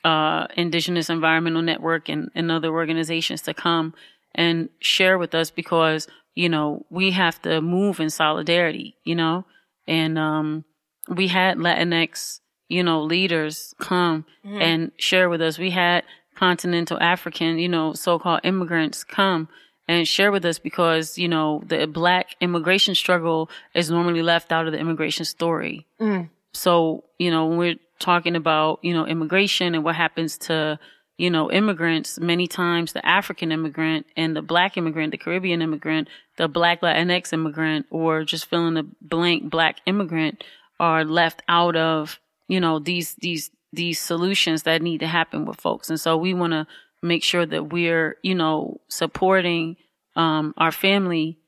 [0.04, 3.94] uh, Indigenous Environmental Network and, and other organizations to come
[4.35, 9.44] and share with us because, you know, we have to move in solidarity, you know,
[9.87, 10.64] and, um,
[11.09, 14.62] we had Latinx, you know, leaders come mm-hmm.
[14.62, 15.59] and share with us.
[15.59, 16.04] We had
[16.37, 19.48] continental African, you know, so-called immigrants come
[19.88, 24.66] and share with us because, you know, the black immigration struggle is normally left out
[24.66, 25.87] of the immigration story.
[26.00, 26.30] Mm.
[26.54, 30.78] So, you know, when we're talking about, you know, immigration and what happens to,
[31.18, 36.09] you know, immigrants, many times the African immigrant and the black immigrant, the Caribbean immigrant,
[36.37, 40.44] the black Latinx immigrant, or just filling the blank black immigrant
[40.78, 42.18] are left out of,
[42.50, 45.88] you know, these, these, these solutions that need to happen with folks.
[45.90, 46.66] And so we want to
[47.02, 49.76] make sure that we're, you know, supporting,
[50.16, 51.38] um, our family,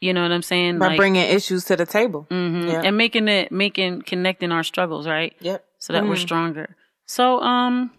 [0.00, 0.78] you know what I'm saying?
[0.78, 2.26] By bringing issues to the table.
[2.30, 2.68] Mhm.
[2.72, 2.82] Yeah.
[2.84, 5.34] and making it, making, connecting our struggles, right?
[5.40, 5.64] Yep.
[5.78, 6.76] so that we're stronger.
[7.06, 7.90] So, um,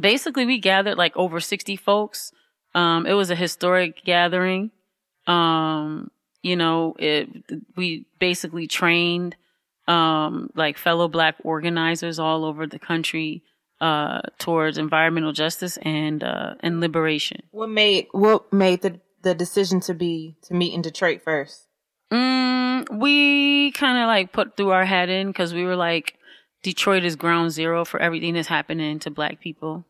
[0.00, 2.32] basically we gathered like over 60 folks.
[2.74, 4.70] Um, it was a historic gathering.
[5.26, 6.10] Um,
[6.42, 7.28] you know, it,
[7.76, 9.36] we basically trained,
[9.88, 13.42] um, like fellow black organizers all over the country,
[13.80, 17.42] uh, towards environmental justice and, uh, and liberation.
[17.50, 21.66] What made what made the the decision to be to meet in Detroit first?
[22.12, 26.14] Mm, we kind of like put through our head in because we were like,
[26.62, 29.84] Detroit is ground zero for everything that's happening to black people.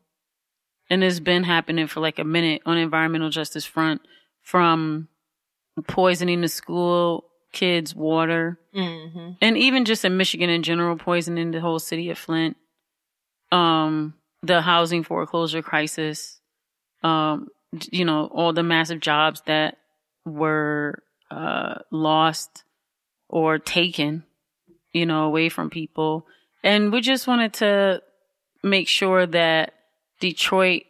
[0.89, 4.01] And it's been happening for like a minute on environmental justice front
[4.43, 5.09] from
[5.87, 8.61] poisoning the school kids' water.
[9.41, 12.59] And even just in Michigan in general, poisoning the whole city of Flint.
[13.51, 16.39] Um, the housing foreclosure crisis.
[17.03, 17.49] Um,
[17.91, 19.79] you know, all the massive jobs that
[20.27, 22.65] were uh, lost
[23.29, 24.25] or taken,
[24.93, 26.27] you know, away from people.
[26.63, 28.03] And we just wanted to
[28.63, 29.73] make sure that
[30.21, 30.83] Detroit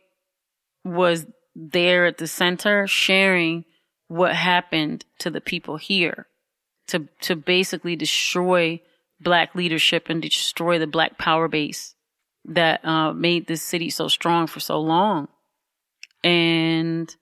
[0.85, 3.64] was there at the center, sharing
[4.09, 6.26] what happened to the people here
[6.88, 8.81] to, to basically destroy
[9.20, 11.94] black leadership and destroy the black power base
[12.44, 15.29] that uh, made this city so strong for so long.
[16.22, 17.14] And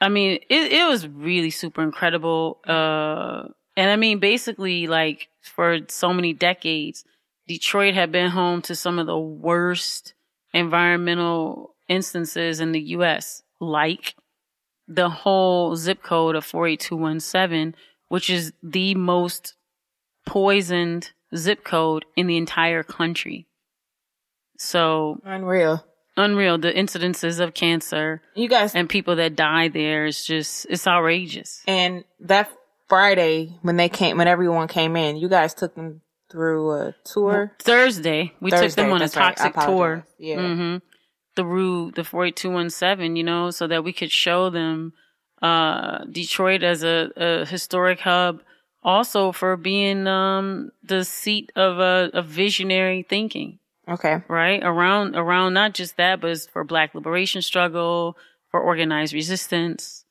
[0.00, 2.60] I mean, it, it was really super incredible.
[2.66, 7.04] Uh, and I mean, basically, like for so many decades,
[7.46, 10.14] Detroit had been home to some of the worst
[10.52, 14.14] environmental instances in the U.S., like
[14.88, 17.74] the whole zip code of 48217,
[18.12, 19.54] which is the most
[20.26, 23.46] poisoned zip code in the entire country.
[24.58, 25.82] So Unreal.
[26.16, 26.58] unreal.
[26.58, 31.62] The incidences of cancer You guys and people that die there is just, it's outrageous.
[31.66, 32.50] and that
[32.86, 37.52] Friday when they came when everyone came in, you guys took them through a tour.
[37.60, 39.34] Thursday, we took them on a that's right.
[39.36, 40.06] Toxic tour.
[40.18, 40.54] Yeah.
[40.54, 40.76] hmm
[41.34, 44.92] Through the 48217, you know, so that we could show them,
[45.42, 48.42] uh, Detroit as a, a historic hub.
[48.84, 53.58] Also for being, um, the seat of a, of visionary thinking.
[53.88, 54.22] Okay.
[54.28, 54.62] right?
[54.62, 58.16] Around, around not just that, but it's for black liberation struggle,
[58.50, 60.04] for organized resistance,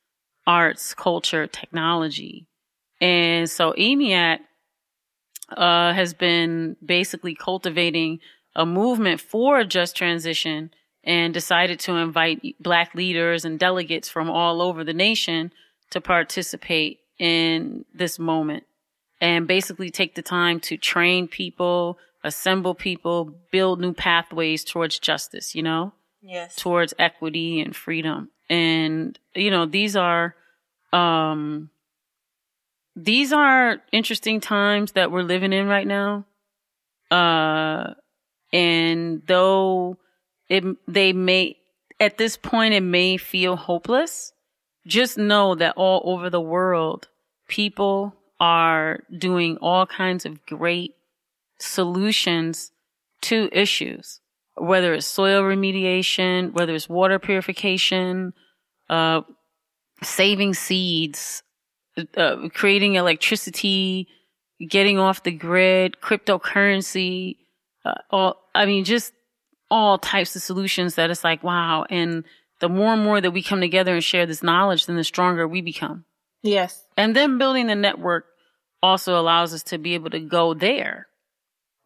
[0.45, 2.47] arts, culture, technology.
[2.99, 4.39] And so EMEAC,
[5.55, 8.19] uh, has been basically cultivating
[8.55, 10.71] a movement for a just transition
[11.03, 15.51] and decided to invite black leaders and delegates from all over the nation
[15.89, 18.63] to participate in this moment
[19.19, 25.53] and basically take the time to train people, assemble people, build new pathways towards justice,
[25.55, 26.55] you know, Yes.
[26.55, 28.29] towards equity and freedom.
[28.49, 30.35] And, you know, these are,
[30.93, 31.69] um,
[32.95, 36.25] these are interesting times that we're living in right now.
[37.09, 37.93] Uh,
[38.53, 39.97] and though
[40.51, 41.57] it, they may,
[41.99, 44.33] at this point, it may feel hopeless.
[44.85, 47.07] just know that all over the world,
[47.47, 50.95] people are doing all kinds of great
[51.59, 52.71] solutions
[53.21, 54.19] to issues,
[54.55, 58.33] whether it's soil remediation, whether it's water purification,
[58.89, 59.21] uh,
[60.03, 61.43] saving seeds,
[62.17, 64.07] uh, creating electricity,
[64.67, 67.37] getting off the grid, cryptocurrency,
[67.85, 69.13] uh, all, I mean, just
[69.71, 71.85] all types of solutions that it's like, wow.
[71.89, 72.25] And
[72.59, 75.47] the more and more that we come together and share this knowledge, then the stronger
[75.47, 76.05] we become.
[76.43, 76.85] Yes.
[76.97, 78.25] And then building the network
[78.83, 81.07] also allows us to be able to go there.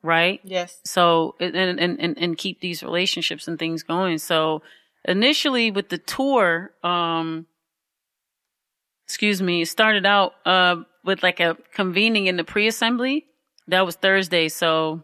[0.01, 0.41] Right.
[0.43, 0.79] Yes.
[0.83, 4.17] So, and, and, and, and keep these relationships and things going.
[4.17, 4.61] So
[5.03, 7.47] initially with the tour, um,
[9.07, 13.25] excuse me, it started out, uh, with like a convening in the pre-assembly.
[13.67, 14.47] That was Thursday.
[14.49, 15.03] So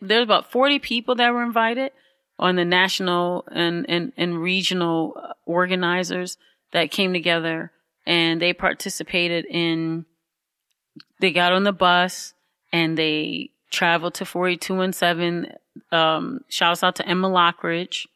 [0.00, 1.92] there's about 40 people that were invited
[2.38, 6.36] on the national and, and, and regional uh, organizers
[6.72, 7.72] that came together
[8.06, 10.06] and they participated in,
[11.20, 12.34] they got on the bus
[12.72, 15.52] and they traveled to 48217.
[15.92, 18.06] Um, shouts out to Emma Lockridge,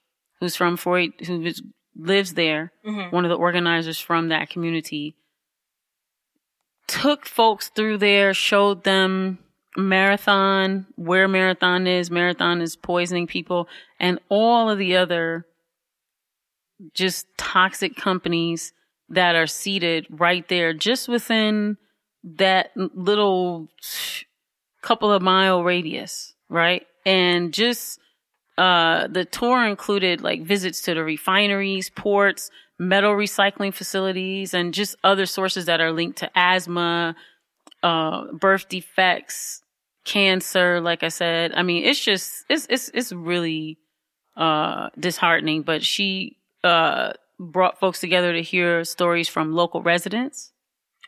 [0.41, 1.63] who's from 48, who is,
[1.97, 3.15] lives there, Mm-hmm.
[3.15, 5.15] one of the organizers from that community.
[6.89, 9.39] Took folks through there, showed them
[9.77, 15.47] marathon, where marathon is, marathon is poisoning people, and all of the other
[16.95, 18.73] just toxic companies
[19.09, 21.77] that are seated right there, just within
[22.25, 23.69] that little
[24.83, 26.87] couple of mile radius, right?
[27.05, 28.01] And just,
[28.59, 34.97] uh, the tour included like visits to the refineries, ports, metal recycling facilities, and just
[35.05, 37.15] other sources that are linked to asthma,
[37.83, 39.62] uh, birth defects,
[40.05, 40.81] cancer.
[40.81, 43.79] Like I said, I mean, it's just, it's, it's, it's really,
[44.37, 50.53] uh, disheartening, but she, uh, brought folks together to hear stories from local residents.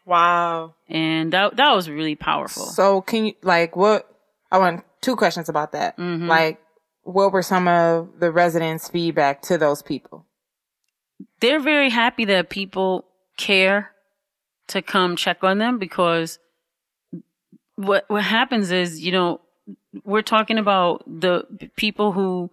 [0.05, 0.75] Wow.
[0.89, 2.65] And that, that was really powerful.
[2.67, 4.09] So can you like what?
[4.51, 5.97] I want two questions about that.
[5.97, 6.27] Mhm.
[6.27, 6.61] Like,
[7.03, 10.27] what were some of the residents' feedback to those people?
[11.41, 13.05] they're very happy that people
[13.37, 13.91] care
[14.69, 16.39] to come check on them because
[17.77, 19.41] what what happens is you know
[20.05, 21.45] we're talking about the
[21.77, 22.51] people who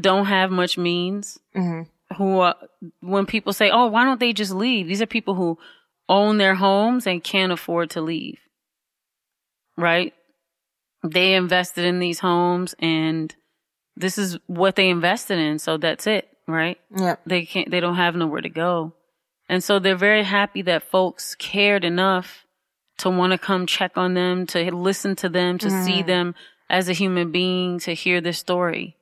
[0.00, 1.82] don't have much means hmm
[2.16, 2.54] who uh,
[3.00, 4.88] when people say oh why don't they just leave?
[4.88, 5.58] These are people who
[6.08, 8.38] own their homes and can't afford to leave
[9.76, 10.12] right?
[11.04, 13.34] They invested in these homes and
[13.94, 16.78] this is what they invested in so that's it right?
[16.96, 17.16] Yeah.
[17.26, 18.94] they can't they don't have nowhere to go.
[19.50, 22.46] And so they're very happy that folks cared enough
[22.98, 26.34] to want to come check on them to listen to them to see them
[26.70, 28.96] as a human being to hear their story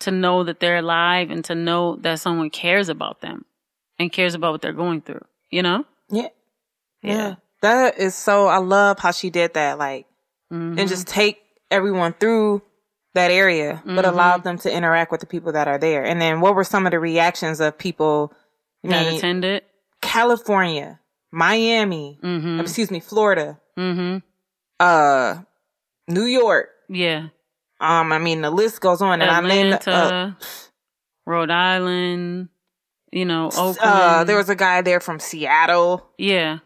[0.00, 3.44] to know that they're alive and to know that someone cares about them
[3.98, 6.28] and cares about what they're going through you know Yeah.
[7.02, 7.12] Yeah.
[7.14, 7.34] Yeah.
[7.62, 9.78] That is so, I love how she did that.
[9.78, 10.06] Like,
[10.52, 10.78] Mhm.
[10.78, 12.62] and just take everyone through
[13.14, 14.08] that area, but Mhm.
[14.08, 16.04] allow them to interact with the people that are there.
[16.04, 18.32] And then what were some of the reactions of people?
[18.84, 19.64] That attended
[20.02, 21.00] California,
[21.32, 24.18] Miami, mm-hmm excuse me, Florida, mm-hmm
[24.78, 25.42] uh,
[26.08, 26.68] New York.
[26.88, 27.28] yeah
[27.80, 29.22] Um, I mean, the list goes on.
[29.22, 30.36] And I named, uh, atlanta
[31.24, 32.48] rhode island
[33.10, 36.08] you know oakland uh, there was a guy there from Seattle.
[36.18, 36.58] Yeah.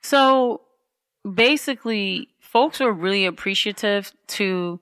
[0.00, 0.62] So
[1.34, 4.80] basically, folks were really appreciative to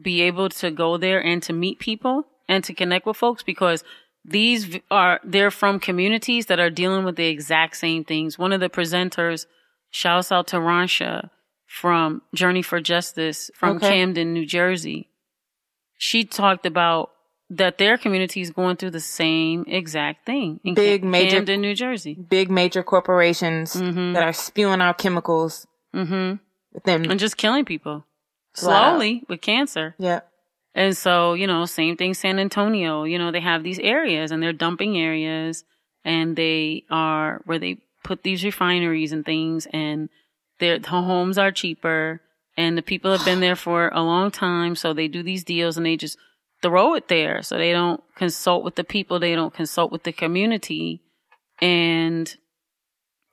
[0.00, 3.82] be able to go there and to meet people and to connect with folks because
[4.28, 8.38] these are, they're from communities that are dealing with the exact same things.
[8.38, 9.46] One of the presenters
[9.90, 11.30] shouts out to Ransha
[11.66, 13.88] from Journey for Justice from Okay.
[13.88, 15.08] Camden, New Jersey.
[15.98, 17.10] She talked about
[17.48, 21.60] that their community is going through the same exact thing in Big, Cam- major- Camden,
[21.60, 22.14] New Jersey.
[22.14, 24.14] Big major corporations Mhm.
[24.14, 25.66] that are spewing out chemicals.
[25.94, 26.34] Mm-hmm.
[26.84, 28.04] And just killing people
[28.54, 29.94] slowly with cancer.
[29.98, 30.20] yeah.
[30.76, 34.42] And so, you know, same thing San Antonio, you know, they have these areas and
[34.42, 35.64] they're dumping areas
[36.04, 40.10] and they are where they put these refineries and things and
[40.60, 42.20] their the homes are cheaper
[42.58, 44.76] and the people have been there for a long time.
[44.76, 46.18] So they do these deals and they just
[46.62, 47.42] throw it there.
[47.42, 49.18] So they don't consult with the people.
[49.18, 51.00] They don't consult with the community.
[51.60, 52.34] And,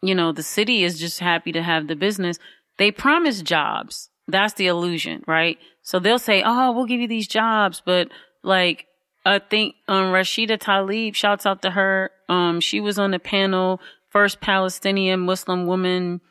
[0.02, 2.40] you know, the city is just happy to have the business.
[2.78, 4.10] They promise jobs.
[4.30, 5.58] That's the illusion, right?
[5.84, 8.10] So they'll say, "Oh, we'll give you these jobs," but
[8.42, 8.88] like
[9.26, 12.12] I think um Rashida Tlaib, shouts out to her.
[12.30, 13.80] Um, she was on the panel,
[14.10, 16.22] first Palestinian Muslim woman,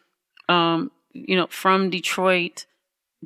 [0.48, 2.66] um, you know, from Detroit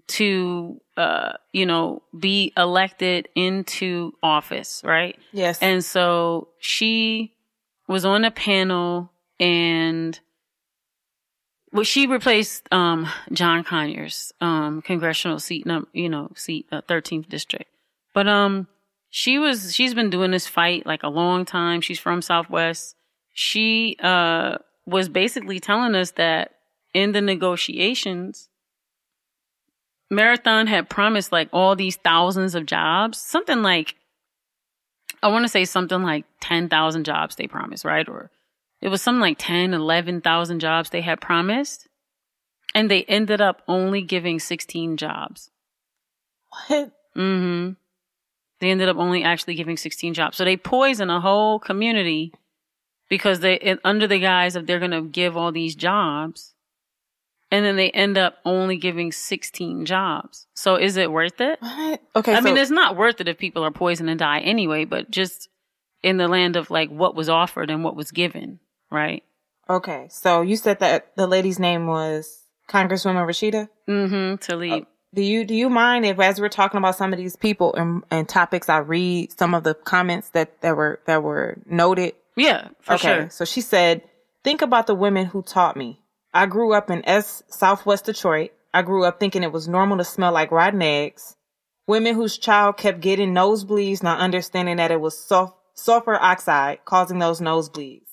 [0.08, 5.18] to uh, you know, be elected into office, right?
[5.32, 5.58] Yes.
[5.60, 7.34] And so she
[7.86, 10.18] was on a panel and
[11.76, 17.70] well, she replaced um, John Conyers, um, congressional seat, you know, seat, uh, 13th district.
[18.14, 18.66] But um,
[19.10, 21.82] she was she's been doing this fight like a long time.
[21.82, 22.96] She's from Southwest.
[23.34, 24.56] She uh
[24.86, 26.52] was basically telling us that
[26.94, 28.48] in the negotiations,
[30.10, 33.96] Marathon had promised like all these thousands of jobs, something like
[35.22, 38.08] I want to say something like 10,000 jobs they promised, right?
[38.08, 38.30] Or
[38.80, 41.88] it was something like 10, 11,000 jobs they had promised.
[42.74, 45.50] And they ended up only giving 16 jobs.
[46.50, 46.92] What?
[47.16, 47.72] Mm-hmm.
[48.60, 50.36] They ended up only actually giving 16 jobs.
[50.36, 52.32] So they poison a whole community
[53.08, 56.54] because they, under the guise of they're going to give all these jobs.
[57.50, 60.46] And then they end up only giving 16 jobs.
[60.54, 61.60] So is it worth it?
[61.60, 62.02] What?
[62.16, 62.34] Okay.
[62.34, 65.10] I so, mean, it's not worth it if people are poisoned and die anyway, but
[65.10, 65.48] just
[66.02, 68.58] in the land of like what was offered and what was given,
[68.90, 69.22] right?
[69.68, 70.06] okay.
[70.10, 73.68] So you said that the lady's name was Congresswoman Rashida.
[73.88, 74.34] Mm-hmm.
[74.36, 74.86] Tlaib.
[75.14, 78.02] Do you do you mind if, as we're talking about some of these people and,
[78.10, 82.14] and topics, I read some of the comments that that were that were noted?
[82.36, 83.08] yeah, for okay.
[83.08, 83.30] sure.
[83.30, 84.02] So she said,
[84.44, 86.00] "Think about the women who taught me.
[86.34, 88.50] I grew up in S Southwest Detroit.
[88.74, 91.34] I grew up thinking it was normal to smell like rotten eggs.
[91.86, 97.20] Women whose child kept getting nosebleeds, not understanding that it was sulf- sulfur oxide causing
[97.20, 98.05] those nosebleeds.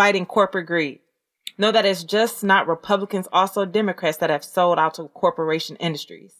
[0.00, 1.00] Fighting corporate greed.
[1.58, 6.36] Know that it's just not Republicans, also Democrats that have sold out to corporation industries.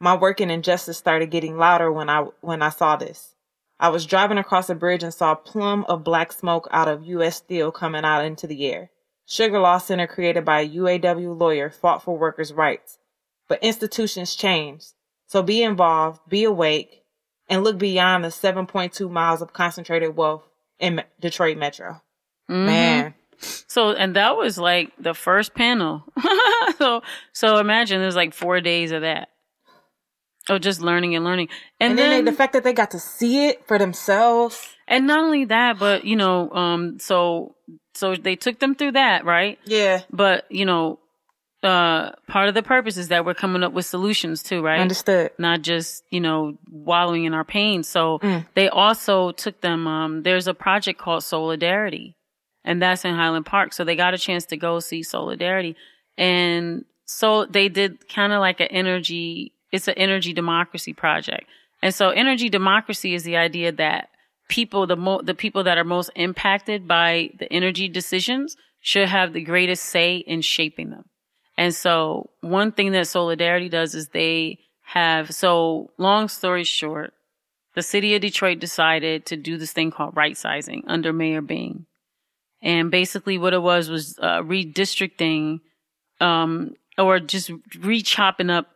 [0.00, 3.36] My work in injustice started getting louder when I when I saw this.
[3.78, 7.06] I was driving across a bridge and saw a plume of black smoke out of
[7.06, 7.36] U.S.
[7.36, 8.90] Steel coming out into the air.
[9.26, 12.98] Sugar Law Center created by a UAW lawyer fought for workers' rights.
[13.46, 14.94] But institutions changed.
[15.28, 17.04] So be involved, be awake,
[17.48, 20.48] and look beyond the 7.2 miles of concentrated wealth
[20.80, 22.00] in Detroit Metro.
[22.50, 22.66] Mhm.
[22.66, 23.14] Man.
[23.66, 26.04] So, and that was like the first panel.
[26.78, 29.28] so, so imagine there's like four days of that.
[30.48, 31.48] Of just learning and learning.
[31.80, 34.60] And, And, then, then, they, the fact that they got to see it for themselves.
[34.86, 37.54] and not only that, but you know, um, so,
[37.94, 39.58] so they took them through that, right?
[39.64, 40.02] Yeah.
[40.10, 40.98] But, you know,
[41.62, 44.80] uh, part of the purpose is that we're coming up with solutions too, right?
[44.80, 45.30] Understood.
[45.38, 48.44] not just you know wallowing in our pain so Mm.
[48.54, 52.16] they also took them um there's a project called Soulardarity
[52.64, 53.72] and that's in highland park.
[53.72, 55.74] So they got a chance to go see Soulardarity.
[56.16, 61.46] And so they did kind of like an energy it's an energy democracy project.
[61.82, 64.08] And so energy democracy is the idea that
[64.48, 69.32] people the mo- the people that are most impacted by the energy decisions should have
[69.32, 71.04] the greatest say in shaping them.
[71.56, 77.14] And so one thing that Soulardarity does is they have, so long story short,
[77.74, 81.86] the city of Detroit decided to do this thing called right sizing under Mayor Bing.
[82.64, 85.60] And basically what it was was uh, redistricting,
[86.20, 88.70] um, or just re-chopping up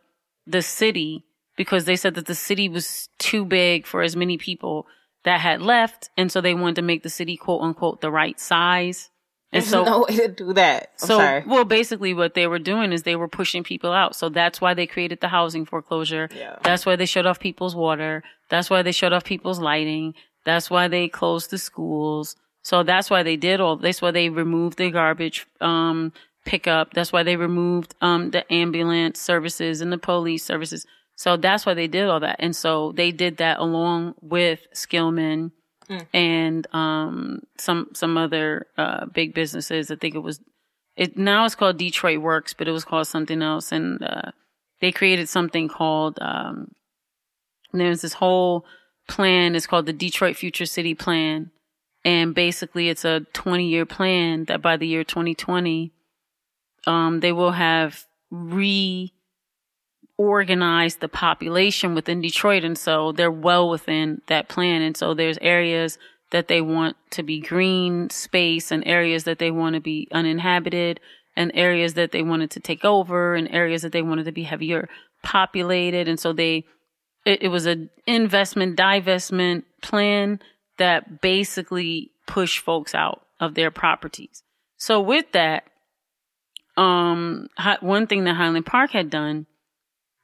[0.45, 1.25] the city
[1.57, 4.87] because they said that the city was too big for as many people
[5.25, 6.09] that had left.
[6.15, 9.09] And so they wanted to make the city quote unquote the right size.
[9.51, 10.91] And There's so no way to do that.
[11.01, 11.43] I'm so, sorry.
[11.45, 14.15] well, basically what they were doing is they were pushing people out.
[14.15, 16.29] So that's why they created the housing foreclosure.
[16.35, 16.57] Yeah.
[16.63, 18.23] That's why they shut off people's water.
[18.49, 20.13] That's why they shut off people's lighting.
[20.45, 22.35] That's why they closed the schools.
[22.63, 26.11] So that's why they did all, that's why they removed the garbage, um,
[26.45, 26.93] pickup.
[26.93, 30.85] That's why they removed, um, the ambulance services and the police services.
[31.15, 32.37] So that's why they did all that.
[32.39, 35.51] And so they did that along with Skillman
[36.13, 39.89] and um some some other uh big businesses.
[39.91, 40.39] I think it was
[40.95, 44.31] it now it's called Detroit Works, but it was called something else and uh
[44.81, 46.71] they created something called um
[47.73, 48.65] there's this whole
[49.07, 51.51] plan it's called the Detroit Future City Plan
[52.05, 55.91] and basically it's a 20 year plan that by the year 2020
[56.87, 59.09] um they will have reorganized
[60.99, 62.63] the population within Detroit.
[62.63, 64.81] And so they're well within that plan.
[64.81, 65.97] And so there's areas
[66.31, 70.99] that they want to be green space and areas that they want to be uninhabited
[71.35, 74.43] and areas that they wanted to take over and areas that they wanted to be
[74.43, 74.87] heavier
[75.23, 76.07] populated.
[76.07, 76.65] And so they,
[77.25, 80.39] it, it was an investment divestment plan
[80.79, 84.43] that basically push folks out of their properties.
[84.77, 85.63] So with that,
[86.75, 87.47] um,
[87.81, 89.45] one thing that Highland Park had done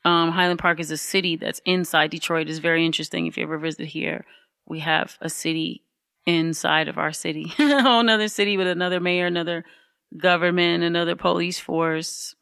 [0.06, 2.48] um, Highland Park is a city that's inside Detroit.
[2.48, 3.26] is very interesting.
[3.26, 4.24] If you ever visit here,
[4.68, 5.82] we have a city
[6.28, 9.66] inside of our city, a whole another city with another mayor, another
[10.16, 12.36] government, another police force,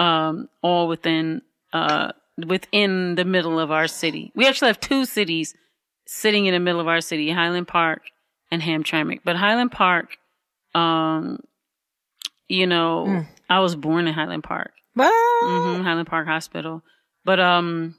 [0.00, 1.42] um, all within
[1.72, 2.10] uh,
[2.44, 4.32] within the middle of our city.
[4.34, 5.54] We actually have two cities
[6.06, 8.02] sitting in the middle of our city: Highland Park
[8.50, 9.20] and Hamtramck.
[9.24, 10.18] But Highland Park
[10.74, 11.40] um,
[12.48, 13.26] you know, Mm.
[13.50, 15.10] I was born in Highland Park, What?
[15.44, 16.82] hmm Highland Park Hospital.
[17.24, 17.96] But um,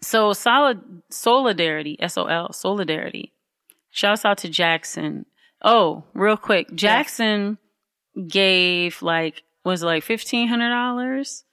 [0.00, 0.80] so solid
[1.10, 3.30] Soulardarity, S O L Soulardarity.
[3.90, 5.26] Shouts out to Jackson.
[5.62, 7.58] Oh, real quick, Jackson
[8.28, 11.44] gave like was like fifteen hundred dollars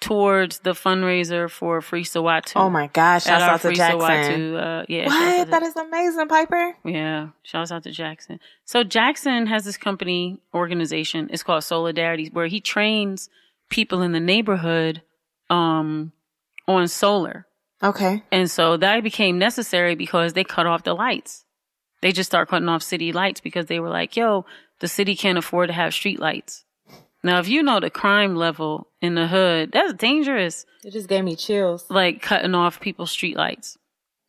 [0.00, 2.52] towards the fundraiser for Free Siwatu.
[2.56, 3.26] Oh my gosh!
[3.26, 3.98] Our out to Free Jackson.
[4.00, 5.44] Siwatu, uh, yeah, What?
[5.46, 6.74] to- That is amazing, Piper.
[6.84, 8.38] yeah, shouts out to Jackson.
[8.64, 11.28] So Jackson has this company organization.
[11.32, 13.28] It's called Soulardarity, where he trains
[13.70, 15.02] people in the neighborhood
[15.50, 16.12] um,
[16.68, 17.46] on solar.
[17.82, 18.22] Okay.
[18.30, 21.44] And so that became necessary because they cut off the lights.
[22.02, 24.44] They just start cutting off city lights because they were like, yo,
[24.80, 26.64] the city can't afford to have street lights.
[27.26, 31.24] Now, if you know the crime level in the hood, that's dangerous It just gave
[31.24, 31.84] me chills.
[31.90, 33.76] like cutting off people's streetlights.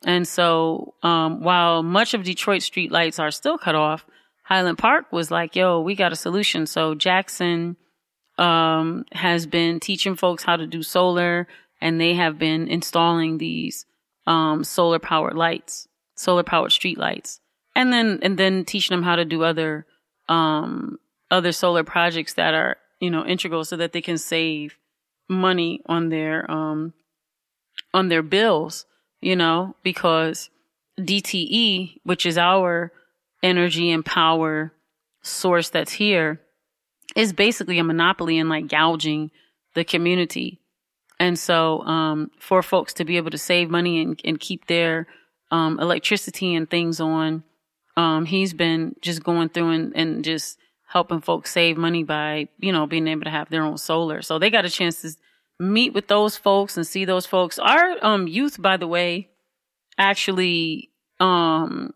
[0.04, 4.04] And so, um, while much of Detroit's streetlights are still cut off,
[4.44, 6.66] Highland Park was like, yo, we got a solution.
[6.66, 7.78] So Jackson,
[8.40, 11.48] um, has been teaching folks how to do solar
[11.80, 13.86] and they have been installing these,
[14.26, 17.42] um, solar powered lights, solar powered street lights.
[17.76, 19.86] And then, and then teaching them how to do other,
[20.28, 20.98] um,
[21.30, 24.78] other solar projects that are, you know, integral so that they can save
[25.30, 26.94] money on their, um,
[27.94, 28.86] on their bills,
[29.22, 30.50] you know, because
[31.00, 32.92] DTE, which is our
[33.44, 34.74] energy and power
[35.22, 36.42] source that's here,
[37.16, 39.32] is basically a monopoly in like gouging
[39.76, 40.60] the community.
[41.20, 45.08] And so, um, for folks to be able to save money and, and keep their,
[45.52, 47.44] um, electricity and things on,
[47.96, 52.72] um, he's been just going through and, and just helping folks save money by, you
[52.72, 54.22] know, being able to have their own solar.
[54.22, 55.12] So they got a chance to
[55.60, 57.60] meet with those folks and see those folks.
[57.60, 59.30] Our, um, youth, by the way,
[59.98, 61.94] actually, um,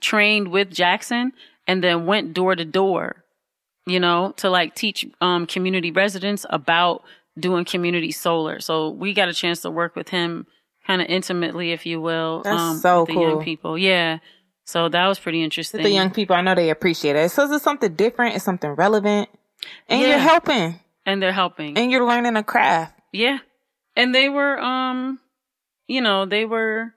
[0.00, 1.32] trained with Jackson
[1.66, 3.24] and then went door to door,
[3.86, 7.04] you know, to like teach, um, community residents about
[7.38, 8.60] doing community solar.
[8.60, 10.46] So we got a chance to work with him
[10.86, 12.42] kind of intimately, if you will.
[12.42, 13.78] That's um, so with the young people.
[13.78, 14.18] Yeah.
[14.64, 15.82] So that was pretty interesting.
[15.82, 17.30] The young people, I know they appreciate it.
[17.30, 18.34] So it's something different.
[18.36, 19.28] It's something relevant,
[19.88, 20.08] and Yeah.
[20.08, 21.76] you're helping, and they're helping.
[21.76, 22.98] and you're learning a craft.
[23.12, 23.38] Yeah.
[23.96, 25.20] And they were um
[25.86, 26.94] you know, they were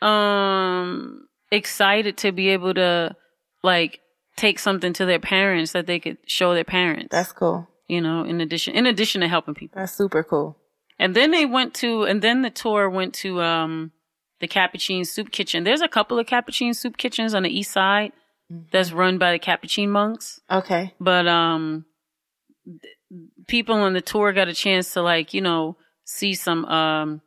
[0.00, 3.14] um excited to be able to
[3.62, 4.00] like
[4.36, 7.08] take something to their parents that they could show their parents.
[7.10, 7.68] That's cool.
[7.88, 9.80] you know, in addition in addition to helping people.
[9.80, 10.56] That's super cool.
[10.98, 13.92] And then they went to and then the tour went to um
[14.40, 15.64] the Capuchin Soup Kitchen.
[15.64, 18.12] There's a couple of Capuchin Soup Kitchens on the east side
[18.72, 20.40] that's run by the Capuchin monks.
[20.50, 20.94] Okay.
[21.00, 21.84] but um
[22.66, 22.94] th-
[23.46, 27.20] people on the tour got a chance to like you know see some um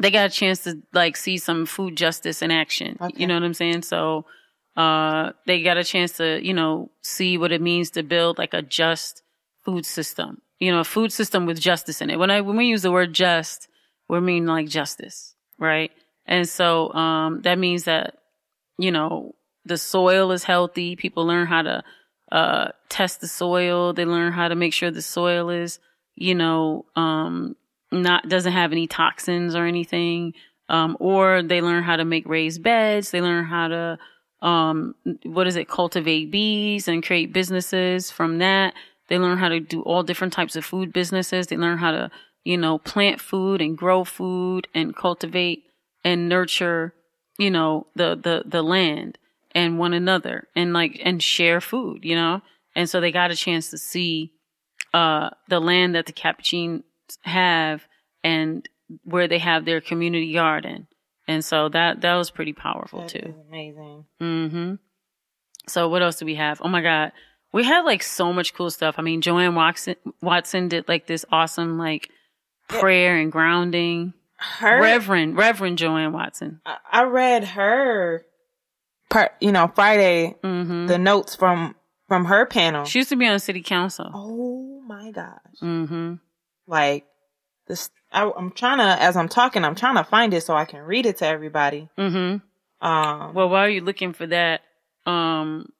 [0.00, 2.96] they got a chance to like see some food justice in action.
[3.00, 3.14] Okay.
[3.20, 3.82] you know what i'm saying?
[3.82, 4.26] So
[4.76, 8.52] uh they got a chance to you know see what it means to build like
[8.54, 9.22] a just
[9.64, 10.42] food system.
[10.60, 12.18] You know a food system with justice in it.
[12.18, 13.68] When i when we use the word just
[14.08, 15.90] we mean like justice right?
[16.26, 18.18] And so um that means that
[18.78, 19.34] you know
[19.64, 20.96] the soil is healthy.
[20.96, 21.84] People learn how to
[22.32, 23.92] uh test the soil.
[23.92, 25.78] They learn how to make sure the soil is
[26.14, 27.56] you know um
[27.92, 30.34] not doesn't have any toxins or anything.
[30.68, 33.10] Um or they learn how to make raised beds.
[33.10, 33.98] They learn how to
[34.42, 34.94] um
[35.24, 38.74] what is it cultivate bees and create businesses from that.
[39.08, 41.46] They learn how to do all different types of food businesses.
[41.46, 42.10] They learn how to
[42.46, 45.64] you know plant food and grow food and cultivate
[46.04, 46.94] and nurture
[47.38, 49.18] you know the the the land
[49.52, 52.40] and one another and like and share food you know
[52.74, 54.32] and so they got a chance to see
[54.94, 56.82] uh the land that the capuchins
[57.22, 57.86] have
[58.22, 58.68] and
[59.04, 60.86] where they have their community garden
[61.28, 64.04] and so that that was pretty powerful That too amazing.
[64.20, 64.74] Mm-hmm.
[65.68, 66.60] So what else do we have?
[66.62, 67.12] Oh my God.
[67.52, 68.96] We had like so much cool stuff.
[68.98, 72.10] I mean, JoAnn Watson, Watson did like this awesome like
[72.68, 74.12] prayer and grounding.
[74.38, 76.60] Her, Reverend, Reverend JoAnn Watson.
[76.66, 78.24] I- I read her
[79.08, 79.32] part.
[79.40, 80.86] You know, Friday Mm-hmm.
[80.86, 81.74] the notes from
[82.08, 82.84] from her panel.
[82.84, 84.10] She used to be on city council.
[84.12, 85.38] oh my gosh!
[85.62, 86.14] Mm-hmm.
[86.66, 87.06] Like
[87.66, 90.66] this, I, I'm trying to as I'm talking, I'm trying to find it so I
[90.66, 91.88] can read it to everybody.
[91.98, 92.86] Mm-hmm.
[92.86, 94.60] Um, Well, while you're looking for that,
[95.06, 95.70] um,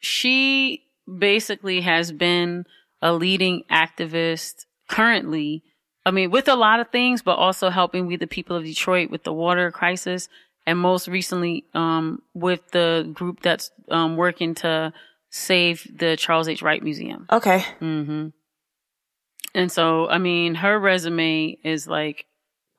[0.00, 0.84] she
[1.18, 2.64] basically has been
[3.02, 5.62] a leading activist currently.
[6.06, 9.10] I mean, with a lot of things, but also helping with the people of Detroit
[9.10, 10.28] with the water crisis.
[10.64, 14.92] And most recently, um, with the group that's, um, working to
[15.30, 16.62] save the Charles H.
[16.62, 17.26] Wright Museum.
[17.30, 18.28] okay, Mm-hmm.
[19.54, 22.26] And so, I mean, her resume is like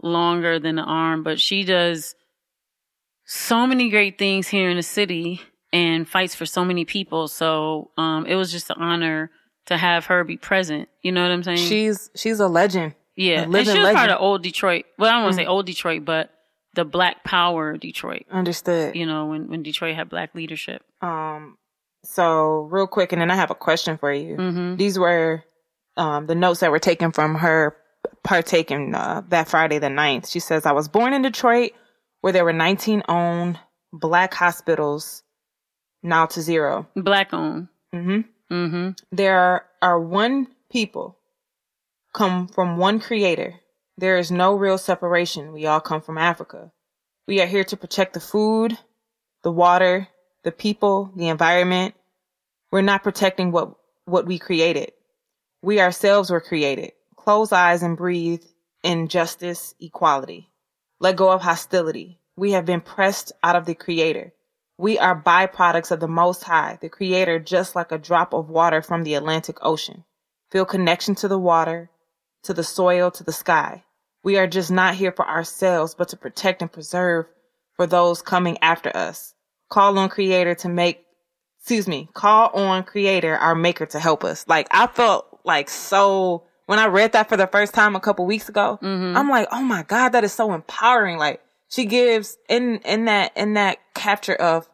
[0.01, 2.13] longer than the arm, but she does
[3.25, 5.41] so many great things here in the city
[5.73, 7.28] and fights for so many people.
[7.28, 9.32] So, um, it was just an honor
[9.65, 10.88] to have her be present.
[11.01, 11.57] You know what I'm saying?
[11.57, 12.93] She's she's a legend.
[13.18, 14.11] Yeah, and she was part legend.
[14.11, 14.15] Mm.
[14.15, 14.86] of old Detroit.
[14.97, 16.30] Well, I don't want to say old Detroit, but
[16.76, 18.26] the Black Power Detroit.
[18.32, 18.95] Understood.
[18.95, 20.84] You know, when when Detroit had black leadership.
[21.01, 21.57] Um,
[22.05, 24.38] so real quick, and then I have a question for you.
[24.38, 24.76] Mm-hmm.
[24.78, 25.43] These were
[25.97, 27.76] um, the notes that were taken from her
[28.24, 30.30] partaking uh, that Friday the 9th.
[30.30, 31.72] She says, I was born in Detroit
[32.22, 33.59] where there were 19 owned
[33.91, 35.24] black hospitals,
[36.03, 36.88] now to zero.
[36.95, 37.68] Black owned.
[37.91, 38.91] hmm Mm-hmm.
[39.11, 41.18] There are one people
[42.14, 43.55] come from one creator.
[43.97, 45.53] There is no real separation.
[45.53, 46.72] We all come from Africa.
[47.28, 48.78] We are here to protect the food,
[49.43, 50.08] the water,
[50.43, 51.95] the people, the environment.
[52.72, 54.93] We're not protecting what, what we created.
[55.62, 56.91] We ourselves were created.
[57.16, 58.43] Close eyes and breathe
[58.84, 60.49] in justice, equality.
[60.99, 62.20] Let go of hostility.
[62.36, 64.34] We have been pressed out of the creator.
[64.78, 68.84] We are byproducts of the Most High, the Creator, just like a drop of water
[68.84, 70.03] from the Atlantic Ocean.
[70.51, 71.89] Feel connection to the water,
[72.48, 73.84] to the soil, to the sky.
[74.24, 77.28] We are just not here for ourselves, but to protect and preserve
[77.76, 79.34] for those coming after us.
[79.70, 81.06] Call on Creator to make,
[81.60, 84.45] excuse me, call on Creator, our Maker, to help us.
[84.48, 88.26] Like, I felt like so, when I read that for the first time a couple
[88.26, 89.16] weeks ago, mm-hmm.
[89.16, 91.18] I'm like, oh my God, that is so empowering.
[91.18, 94.70] Like, she gives in in that in that capture of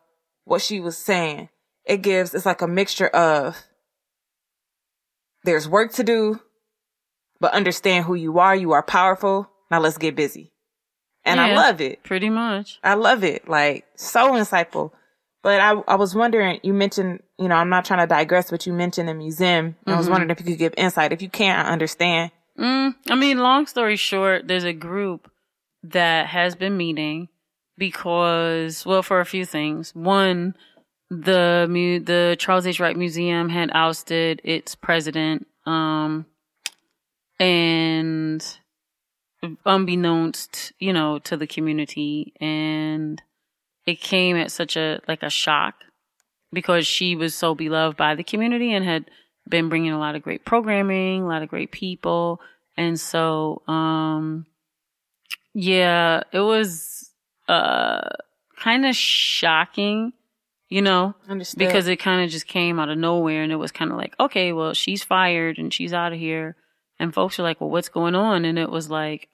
[0.45, 1.49] what she was saying
[1.85, 3.57] it gives it's like a mixture of
[5.43, 6.39] there's work to do
[7.39, 8.55] but understand who you are.
[8.55, 9.49] You are powerful.
[9.71, 10.51] Now let's get busy.
[11.25, 12.03] And i love it.
[12.03, 12.79] Pretty much.
[12.83, 13.47] i love it.
[13.47, 14.91] Like so insightful.
[15.41, 18.65] But I, I was wondering you mentioned you know i'm not trying to digress but
[18.65, 19.75] you mentioned the museum.
[19.85, 21.13] And i was wondering if you could give insight.
[21.13, 22.31] If you can't i understand.
[22.57, 25.31] Mm, I mean, long story short, there's a group
[25.83, 27.29] that has been meeting
[27.77, 29.93] because, well, for a few things.
[29.95, 30.55] One,
[31.09, 31.67] the
[32.05, 32.79] the Charles H.
[32.79, 36.25] Wright Museum had ousted its president, um,
[37.39, 38.45] and
[39.65, 43.21] unbeknownst, you know, to the community, and
[43.85, 45.75] it came at such a like a shock
[46.53, 49.09] because she was so beloved by the community and had
[49.49, 52.39] been bringing a lot of great programming, a lot of great people.
[52.77, 54.45] And so, um,
[55.53, 57.11] yeah, it was,
[57.47, 58.01] uh,
[58.57, 60.13] kind of shocking,
[60.69, 63.71] you know, understood because it kind of just came out of nowhere and it was
[63.71, 66.55] kind of like, okay, well, she's fired and she's out of here.
[67.03, 68.45] And folks are like, well, what's going on?
[68.45, 69.27] And it was like,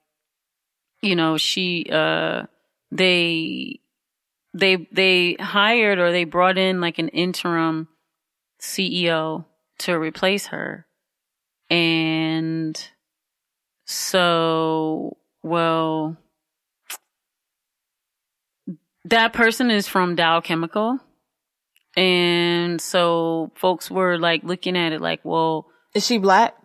[1.02, 2.46] you know, she, uh,
[2.90, 3.78] they,
[4.52, 7.86] they, they hired or they brought in like an interim
[8.60, 9.44] CEO
[9.78, 10.84] to replace her.
[11.70, 12.76] And
[13.86, 16.16] so, well,
[19.04, 20.98] that person is from Dow Chemical.
[21.96, 26.56] And so folks were like looking at it like, well, is she black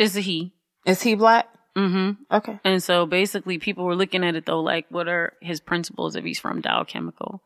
[0.00, 0.52] is it he?
[0.86, 1.46] is he black
[1.76, 2.34] Mm-hmm.
[2.34, 6.16] okay And so basically people were looking at it though, like, what are his principles
[6.16, 7.42] if he's from Dow Chemical?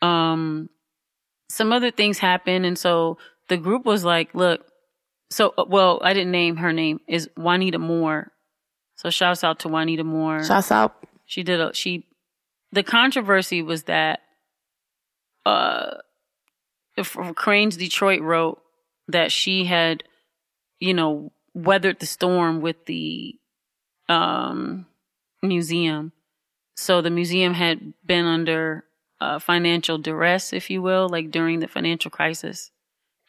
[0.00, 0.70] Um,
[1.48, 2.64] some other things happened.
[2.64, 3.18] And so
[3.48, 4.64] the group was like, look,
[5.30, 8.30] so, uh, well, I didn't name her name is Juanita Moore.
[8.96, 10.44] So shouts out to Juanita Moore.
[10.44, 12.06] shouts out She did a, she,
[12.70, 14.20] the controversy was that,
[15.44, 15.96] uh,
[16.96, 18.60] if Crain's Detroit wrote
[19.08, 20.04] that she had,
[20.78, 23.38] you know, weathered the storm with the,
[24.08, 24.86] um,
[25.42, 26.12] museum.
[26.76, 28.84] So the museum had been under
[29.20, 32.70] uh, financial duress, if you will, like during the financial crisis.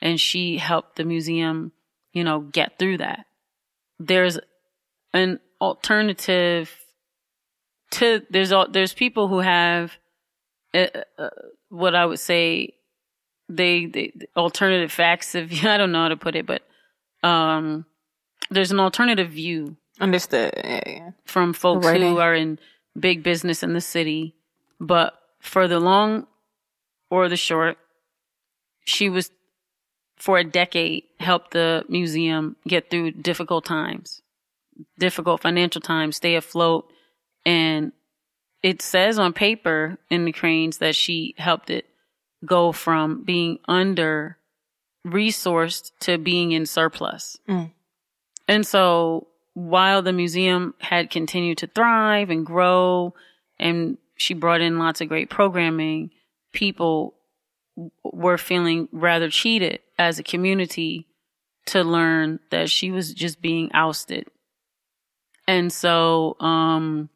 [0.01, 1.73] And she helped the museum,
[2.13, 3.25] you know, get through that.
[3.99, 4.39] There's
[5.13, 6.75] an alternative
[7.91, 9.91] to there's there's people who have
[10.73, 11.29] uh, uh,
[11.69, 12.73] what I would say
[13.49, 16.63] they, they alternative facts if I don't know how to put it but
[17.21, 17.85] um
[18.51, 21.11] there's an alternative view understood yeah, yeah.
[21.25, 22.59] from folks who are in
[22.99, 24.35] big business in the city
[24.79, 26.27] but for the long
[27.09, 27.77] or the short
[28.85, 29.31] she was
[30.17, 34.21] for a decade helped the museum get through difficult times
[34.99, 36.91] difficult financial times stay afloat
[37.45, 37.91] and
[38.63, 41.85] it says on paper in the Crain's that she helped it
[42.45, 44.37] go from being under
[45.05, 47.37] resourced to being in surplus.
[47.47, 47.71] Mm.
[48.51, 53.13] And so while the museum had continued to thrive and grow
[53.57, 56.11] and she brought in lots of great programming,
[56.51, 57.15] people
[58.03, 61.07] were feeling rather cheated as a community
[61.67, 64.27] to learn that she was just being ousted.
[65.47, 67.09] And so, um,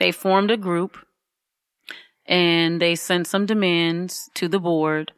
[0.00, 0.98] they formed a group
[2.26, 5.12] and they sent some demands to the board.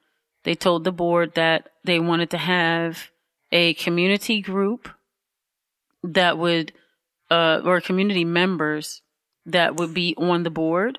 [0.44, 3.08] They told the board that they wanted to have
[3.50, 4.90] a community group
[6.02, 6.72] that would,
[7.30, 9.02] uh, or community members
[9.46, 10.98] that would be on the board,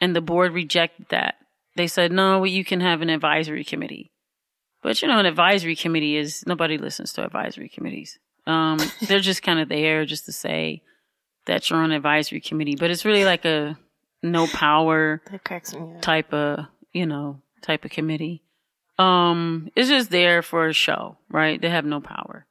[0.00, 1.36] and the board rejected that.
[1.76, 4.10] They said, no, well, you can have an advisory committee.
[4.82, 8.18] But you know, an advisory committee is nobody listens to advisory committees.
[8.46, 10.82] Um, they're just kind of there just to say
[11.46, 13.78] that you're on an advisory committee, but it's really like a
[14.22, 16.02] no power That cracks me up.
[16.02, 18.42] type of, you know, type of committee.
[18.98, 21.60] Um, it's just there for a show, right?
[21.60, 22.46] They have no power.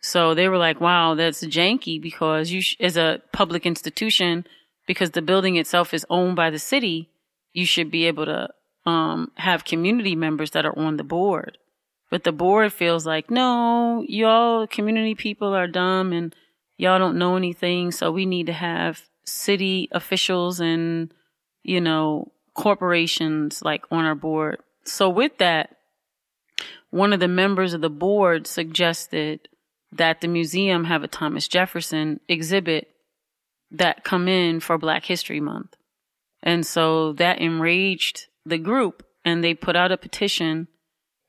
[0.00, 4.46] So they were like, wow, that's janky because you, sh- as a public institution,
[4.86, 7.10] because the building itself is owned by the city,
[7.52, 8.48] you should be able to,
[8.86, 11.58] um, have community members that are on the board.
[12.10, 16.34] But the board feels like, no, y'all community people are dumb and
[16.76, 17.92] y'all don't know anything.
[17.92, 21.12] So we need to have city officials and,
[21.62, 24.58] you know, corporations like on our board.
[24.84, 25.76] So with that,
[26.90, 29.48] one of the members of the board suggested
[29.92, 32.88] that the museum have a Thomas Jefferson exhibit
[33.70, 35.76] that come in for Black History Month.
[36.42, 40.68] And so that enraged the group and they put out a petition.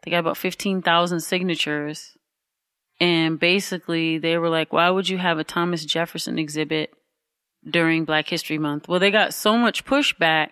[0.03, 2.17] They got about 15,000 signatures.
[2.99, 6.91] And basically they were like, why would you have a Thomas Jefferson exhibit
[7.67, 8.87] during Black History Month?
[8.87, 10.49] Well, they got so much pushback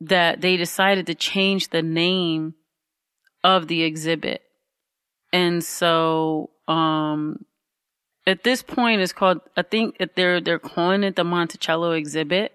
[0.00, 2.54] that they decided to change the name
[3.44, 4.42] of the exhibit.
[5.32, 7.44] And so, um,
[8.26, 12.52] at this point it's called, I think they're, they're calling it the Monticello exhibit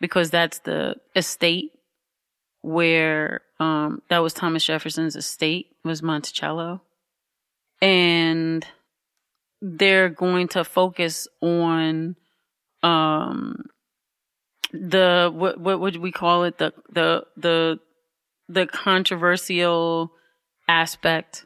[0.00, 1.72] because that's the estate
[2.62, 6.82] where, um, that was Thomas Jefferson's estate was Monticello.
[7.80, 8.66] And
[9.60, 12.16] they're going to focus on,
[12.82, 13.64] um,
[14.72, 17.78] the what what would we call it the the the
[18.48, 20.12] the controversial
[20.66, 21.44] aspect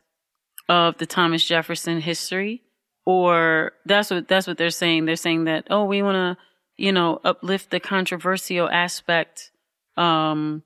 [0.68, 2.62] of the Thomas Jefferson history
[3.04, 6.42] or that's what that's what they're saying they're saying that oh we want to
[6.76, 9.50] you know uplift the controversial aspect
[9.96, 10.62] um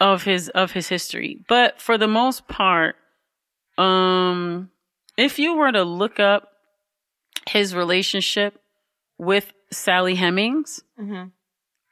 [0.00, 2.96] of his of his history but for the most part
[3.78, 4.70] um
[5.16, 6.52] if you were to look up
[7.48, 8.60] his relationship
[9.18, 11.32] with Sally Hemings Mhm.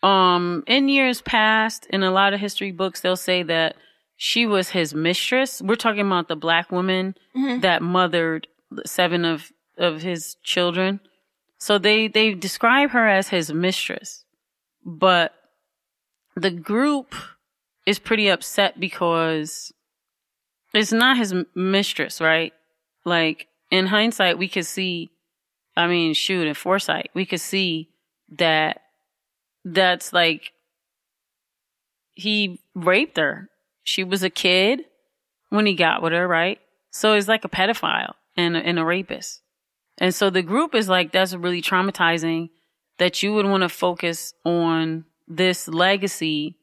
[0.02, 3.76] um in years past in a lot of history books they'll say that
[4.24, 5.60] she was his mistress.
[5.60, 7.60] We're talking about the black woman mm-hmm.
[7.60, 8.48] that mothered
[8.86, 11.00] seven of of his children.
[11.58, 14.24] So they they describe her as his mistress
[14.86, 15.32] but
[16.36, 17.14] the group
[17.86, 19.72] is pretty upset because
[20.72, 22.52] it's not his mistress right?
[23.04, 25.10] Like in hindsight we could see
[25.76, 27.88] i mean shoot in foresight we could see
[28.28, 28.82] that
[29.64, 30.52] that's like
[32.14, 33.48] he raped her.
[33.84, 34.80] She was a kid
[35.50, 36.58] when he got with her, right?
[36.90, 39.42] So he's like a pedophile and and a rapist.
[39.98, 42.50] And so the group is like, that's really traumatizing
[42.98, 46.56] that you would want to focus on this legacy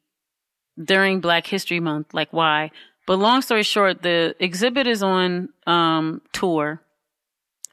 [0.82, 2.14] during Black History Month.
[2.14, 2.72] Like, why?
[3.08, 6.82] But long story short, the exhibit is on um, tour.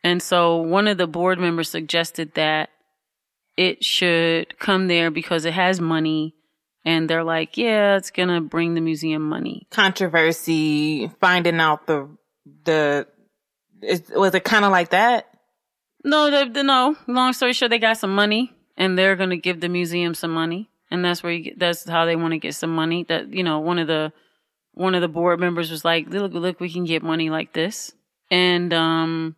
[0.04, 2.70] And so one of the board members suggested that
[3.56, 6.34] it should come there because it has money.
[6.84, 9.66] And they're like, yeah, it's going to bring the museum money.
[9.70, 12.08] Controversy, finding out the,
[12.64, 13.06] the,
[13.82, 15.26] is, was it kind of like that?
[16.04, 16.96] No, the, the, no.
[17.06, 20.30] Long story short, they got some money and they're going to give the museum some
[20.30, 20.70] money.
[20.90, 23.04] And that's where you get, that's how they want to get some money.
[23.08, 24.12] That, you know, one of the,
[24.72, 27.92] one of the board members was like, look, look, we can get money like this.
[28.30, 29.36] And, um,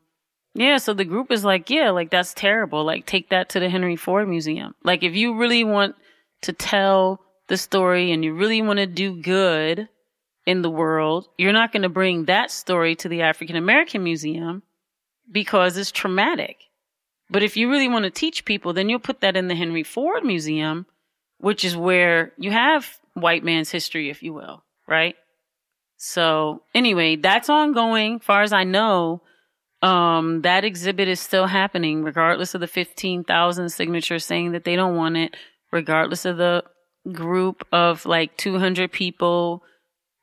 [0.54, 2.84] yeah, so the group is like, yeah, like that's terrible.
[2.84, 4.74] Like take that to the Henry Ford Museum.
[4.84, 5.96] Like if you really want
[6.42, 7.20] to tell
[7.50, 9.88] the story and you really want to do good
[10.46, 14.62] in the world, you're not going to bring that story to the African American Museum
[15.30, 16.56] because it's traumatic.
[17.28, 19.82] But if you really want to teach people, then you'll put that in the Henry
[19.82, 20.86] Ford Museum,
[21.38, 25.16] which is where you have white man's history, if you will, right?
[25.96, 28.20] So anyway, that's ongoing.
[28.20, 29.22] Far as I know,
[29.82, 34.96] um, that exhibit is still happening, regardless of the 15,000 signatures saying that they don't
[34.96, 35.36] want it,
[35.72, 36.62] regardless of the
[37.10, 39.62] group of like 200 people,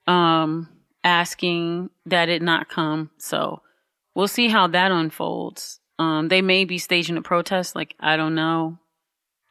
[0.05, 0.69] um,
[1.03, 3.09] asking that it not come.
[3.17, 3.61] So
[4.15, 5.79] we'll see how that unfolds.
[5.99, 7.75] Um, they may be staging a protest.
[7.75, 8.77] Like, I don't know.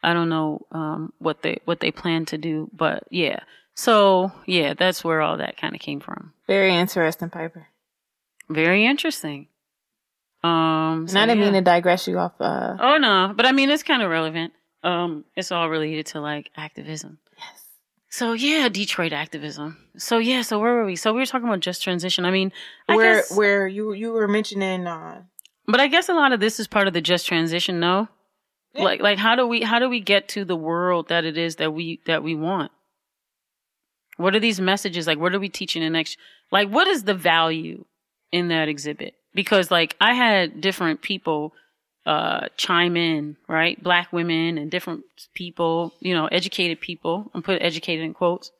[0.02, 3.40] I don't know, um, what they, what they plan to do, but yeah.
[3.74, 6.32] So yeah, that's where all that kind of came from.
[6.46, 7.68] Very interesting, Piper.
[8.48, 9.48] Very interesting.
[10.42, 11.44] Um, so and I didn't yeah.
[11.44, 14.52] mean to digress you off, uh, Oh no, but I mean it's kind of relevant.
[14.86, 17.18] Um, it's all related to like activism.
[17.36, 17.64] yes.
[18.10, 19.76] So yeah, Detroit activism.
[19.98, 20.96] So yeah, so where were we?
[20.96, 22.24] So we were talking about just transition.
[22.24, 22.52] I mean,
[22.88, 25.22] I where guess, where you you were mentioning uh
[25.66, 27.80] but I guess a lot of this is part of the just transition.
[27.80, 28.08] No,
[28.74, 28.84] Yeah.
[28.84, 31.56] like like how do we how do we get to the world that it is
[31.56, 32.70] that we that we want?
[34.16, 35.18] What are these messages like?
[35.18, 36.16] What are we teaching the next?
[36.50, 37.84] Like, what is the value
[38.32, 39.14] in that exhibit?
[39.34, 41.52] Because like I had different people
[42.06, 43.82] uh chime in, right?
[43.82, 45.04] Black women and different
[45.34, 47.30] people, you know, educated people.
[47.34, 48.50] I'm put educated in quotes,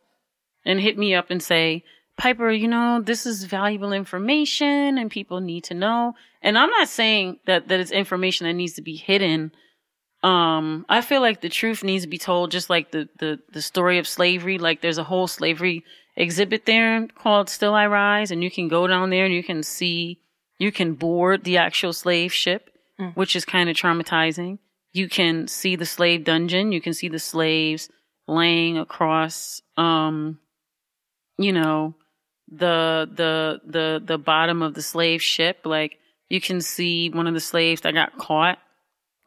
[0.65, 1.85] and hit me up and say,
[2.19, 6.15] Piper, you know, this is valuable information and people need to know.
[6.43, 9.53] And I'm not saying that that it's information that needs to be hidden.
[10.23, 13.63] Um, I feel like the truth needs to be told, just like the the the
[13.63, 14.59] story of slavery.
[14.59, 15.85] Like there's a whole slavery
[16.17, 19.63] exhibit there called Still I Rise, and you can go down there and you can
[19.63, 20.19] see,
[20.59, 22.71] you can board the actual slave ship,
[23.15, 24.59] which is kind of traumatizing.
[24.93, 26.73] You can see the slave dungeon.
[26.73, 27.89] You can see the slaves
[28.27, 30.39] laying across, um,
[31.39, 31.95] you know,
[32.49, 35.61] the the the the bottom of the slave ship.
[35.65, 38.59] Like you can see one of the slaves that got caught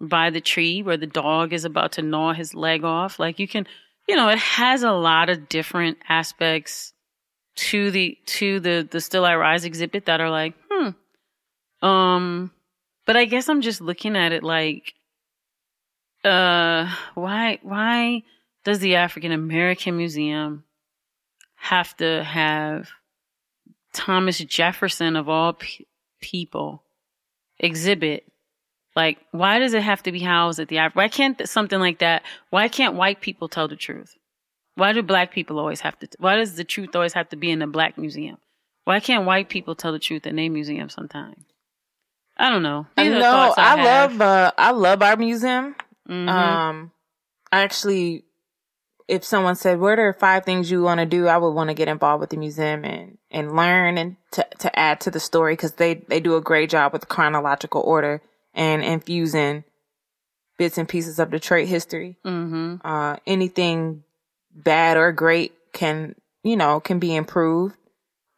[0.02, 3.20] by the tree where the dog is about to gnaw his leg off.
[3.20, 3.68] Like you can,
[4.08, 6.94] you know, it has a lot of different aspects
[7.56, 10.90] to the to the the Still I Rise exhibit that are like, hmm.
[11.88, 12.52] Um,
[13.10, 14.94] but I guess I'm just looking at it like,
[16.24, 18.22] uh, why why
[18.64, 20.64] does the African American Museum
[21.56, 22.92] have to have
[23.94, 25.86] Thomas Jefferson of all pe-
[26.22, 26.84] people
[27.60, 28.32] exhibit
[28.96, 31.80] like, why does it have to be housed at the Af- Why can't th- something
[31.80, 32.22] like that?
[32.52, 34.14] Why can't white people tell the truth?
[34.76, 36.06] Why do black people always have to?
[36.06, 38.38] T- why does the truth always have to be in a black museum?
[38.86, 41.49] Why can't white people tell the truth in their museum sometimes?
[42.40, 42.88] I don't know.
[42.98, 45.76] These are no, I, I, love uh I love our museum.
[46.10, 46.30] Mhm.
[46.30, 46.92] Um
[47.52, 48.24] I actually
[49.10, 51.28] if someone said, What are five things you want to do?
[51.28, 54.80] I would want to get involved with the museum and, and learn and to, to
[54.80, 58.22] add to the story because they, they do a great job with chronological order
[58.54, 59.64] and infusing
[60.58, 62.18] bits and pieces of Detroit history.
[62.24, 62.82] Mhm.
[62.86, 64.04] Uh, anything
[64.54, 67.76] bad or great can, you know, can be improved.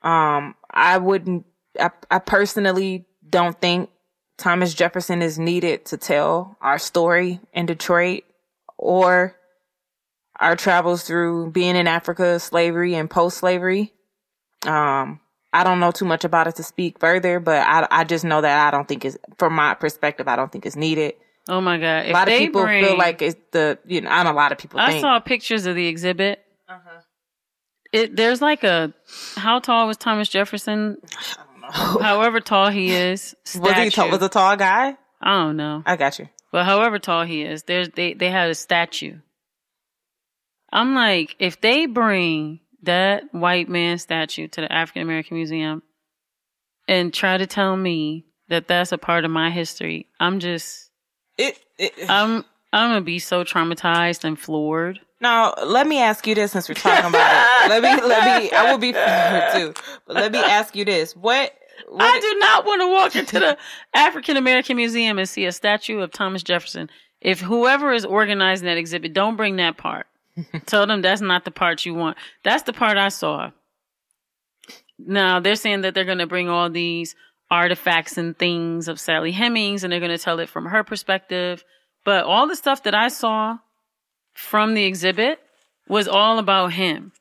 [0.02, 1.46] Um, I wouldn't,
[1.80, 3.90] I, I personally don't think
[4.38, 8.24] Thomas Jefferson is needed to tell our story in Detroit
[8.78, 9.36] or
[10.40, 13.94] our travels through being in Africa, slavery and post slavery.
[14.66, 15.20] Um,
[15.54, 18.42] I don't know too much about it to speak further, but I, I just know
[18.42, 21.14] that I don't think it's, from my perspective, I don't think it's needed.
[21.50, 22.06] Oh my god!
[22.06, 24.34] A If lot of people bring, feel like it's the, you know, I know a
[24.34, 25.02] lot of people I think.
[25.02, 26.40] saw pictures of the exhibit.
[26.70, 27.02] Uh-huh.
[27.92, 28.94] It there's like a
[29.36, 30.98] how tall was Thomas Jefferson?
[32.02, 34.98] However tall he is, was he tall, was a tall guy?
[35.22, 35.84] I don't know.
[35.86, 36.28] I got you.
[36.52, 39.20] But however tall he is, there's they they had a statue.
[40.72, 45.82] I'm like, if they bring that white man statue to the African American Museum
[46.88, 50.90] and try to tell me that that's a part of my history, I'm just
[51.38, 52.44] It, it, I'm
[52.74, 55.00] I'm gonna be so traumatized and floored.
[55.22, 57.70] Now, let me ask you this since we're talking about it.
[57.70, 59.82] Let me, let me, I will be floored too.
[60.08, 61.16] But let me ask you this.
[61.16, 61.54] What,
[61.88, 63.58] what I do not want to walk into the
[63.94, 66.90] African American Museum and see a statue of Thomas Jefferson.
[67.20, 70.08] If whoever is organizing that exhibit, don't bring that part.
[70.66, 72.18] Tell them that's not the part you want.
[72.44, 73.52] That's the part I saw.
[74.98, 77.16] Now they're saying that they're going to bring all these
[77.50, 81.64] artifacts and things of Sally Hemings and they're going to tell it from her perspective.
[82.04, 83.60] But all the stuff that I saw
[84.34, 85.40] from the exhibit
[85.88, 87.12] was all about him.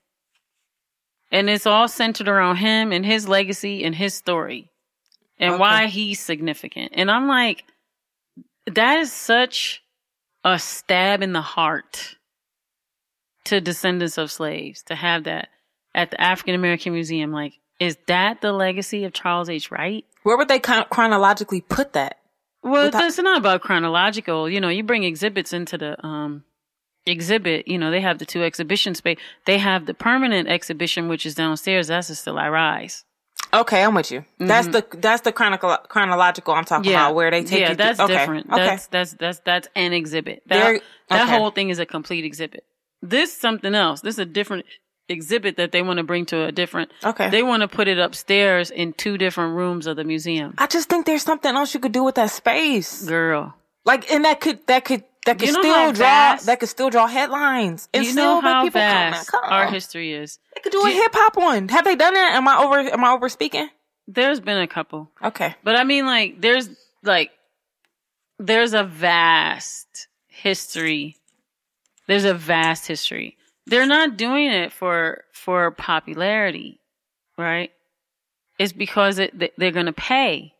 [1.30, 4.70] And it's all centered around him and his legacy and his story
[5.38, 5.60] and Okay.
[5.60, 6.92] why he's significant.
[6.94, 7.64] And I'm like,
[8.66, 9.82] that is such
[10.44, 12.16] a stab in the heart
[13.44, 15.48] to descendants of slaves to have that
[15.94, 17.32] at the African American Museum.
[17.32, 19.70] Like, is that the legacy of Charles H.
[19.70, 20.04] Wright?
[20.22, 22.18] where would they chron- chronologically put that?
[22.62, 24.50] Well, Without- it's not about chronological.
[24.50, 26.44] You know, you bring exhibits into the um
[27.10, 27.68] exhibit.
[27.68, 29.18] You know, they have the two exhibition space.
[29.44, 31.88] They have the permanent exhibition, which is downstairs.
[31.88, 33.04] That's a Still I Rise.
[33.52, 34.24] Okay, I'm with you.
[34.38, 37.62] That's the, that's the chronicle, chronological I'm talking about where they take Mm-hmm.
[37.62, 38.46] yeah, you that's different.
[38.50, 38.64] Okay.
[38.64, 40.42] That's that's that's that's an exhibit.
[40.46, 41.36] That that okay.
[41.36, 42.64] whole thing is a complete exhibit.
[43.02, 44.02] This something else.
[44.02, 44.66] This is a different
[45.08, 46.92] exhibit that they want to bring to a different.
[47.04, 47.28] Okay.
[47.30, 50.54] They want to put it upstairs in two different rooms of the museum.
[50.58, 53.04] I just think there's something else you could do with that space.
[53.04, 53.54] Girl,
[53.84, 56.68] Like, and that could, that could, that could You know still draw, vast- that could
[56.68, 57.88] still draw headlines.
[57.92, 60.38] And you still know make how people vast come, come our history is.
[60.54, 61.68] They could do a Do you- hip hop one.
[61.68, 62.34] Have they done that?
[62.34, 63.68] Am I over, am I over speaking?
[64.08, 65.10] There's been a couple.
[65.22, 65.54] Okay.
[65.62, 66.68] But I mean, like, there's
[67.02, 67.30] like,
[68.38, 71.16] there's a vast history.
[72.06, 73.36] There's a vast history.
[73.66, 76.80] they're not doing it for for popularity,
[77.38, 77.70] right?
[78.58, 80.54] It's because it, they're going to pay.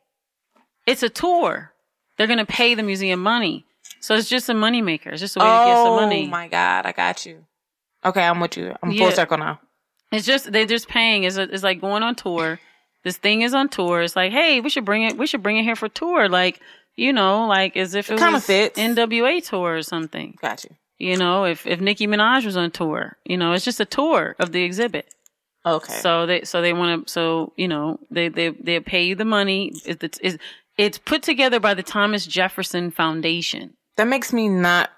[0.86, 1.72] It's a tour.
[2.16, 3.64] They're going to pay the museum money.
[4.00, 5.08] So it's just a moneymaker.
[5.12, 6.26] It's just a way to get some money.
[6.26, 7.44] Oh my god, I got you.
[8.04, 8.74] Okay, I'm with you.
[8.82, 9.04] I'm Yeah.
[9.06, 9.60] full circle now.
[10.10, 11.24] It's just they're just paying.
[11.24, 12.58] It's, it's like going on tour.
[13.04, 14.02] This thing is on tour.
[14.02, 15.16] It's like, hey, we should bring it.
[15.16, 16.28] We should bring it here for tour.
[16.28, 16.60] Like,
[16.96, 18.78] you know, like as if it, kinda was fits.
[18.78, 20.36] NWA tour or something.
[20.40, 20.70] Got you.
[20.98, 24.34] You know, if if Nicki Minaj was on tour, you know, it's just a tour
[24.38, 25.14] of the exhibit.
[25.64, 25.92] Okay.
[25.94, 29.24] So they so they want to so you know they they they pay you the
[29.24, 29.72] money.
[29.84, 30.36] It's, it's
[30.76, 33.74] it's put together by the Thomas Jefferson Foundation.
[33.96, 34.90] That makes me not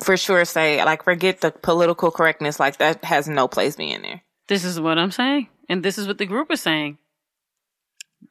[0.00, 2.60] for sure say like forget the political correctness.
[2.60, 4.22] Like that has no place being there.
[4.48, 6.98] This is what I'm saying, and this is what the group is saying.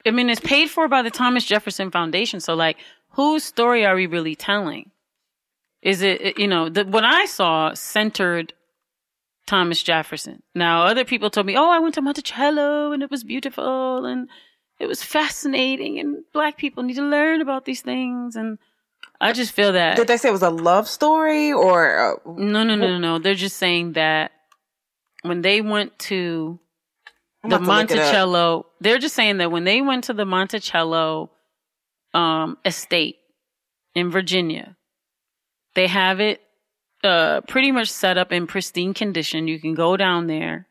[0.06, 2.40] I mean, it's paid for by the Thomas Jefferson Foundation.
[2.40, 2.78] So, like,
[3.12, 4.92] whose story are we really telling?
[5.82, 8.54] Is it, you know, the, what I saw centered
[9.48, 10.44] Thomas Jefferson.
[10.54, 14.30] Now, other people told me, oh, I went to Monticello and it was beautiful and
[14.78, 18.36] it was fascinating and black people need to learn about these things.
[18.36, 18.60] And
[19.20, 19.98] I just feel that.
[19.98, 21.98] Did they say it was a love story or?
[21.98, 23.20] Uh, no, no, no, no, no.
[23.20, 24.32] They're just saying that
[25.24, 26.60] when they went to
[27.44, 27.98] I'm the to look it up.
[27.98, 28.66] Monticello.
[28.80, 31.32] They're just saying that when they went to the Monticello
[32.14, 33.18] um, estate
[33.96, 34.78] in Virginia,
[35.76, 36.42] they have it
[37.04, 39.48] uh, pretty much set up in pristine condition.
[39.48, 40.68] You can go down there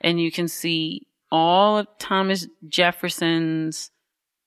[0.00, 3.90] and you can see all of Thomas Jefferson's,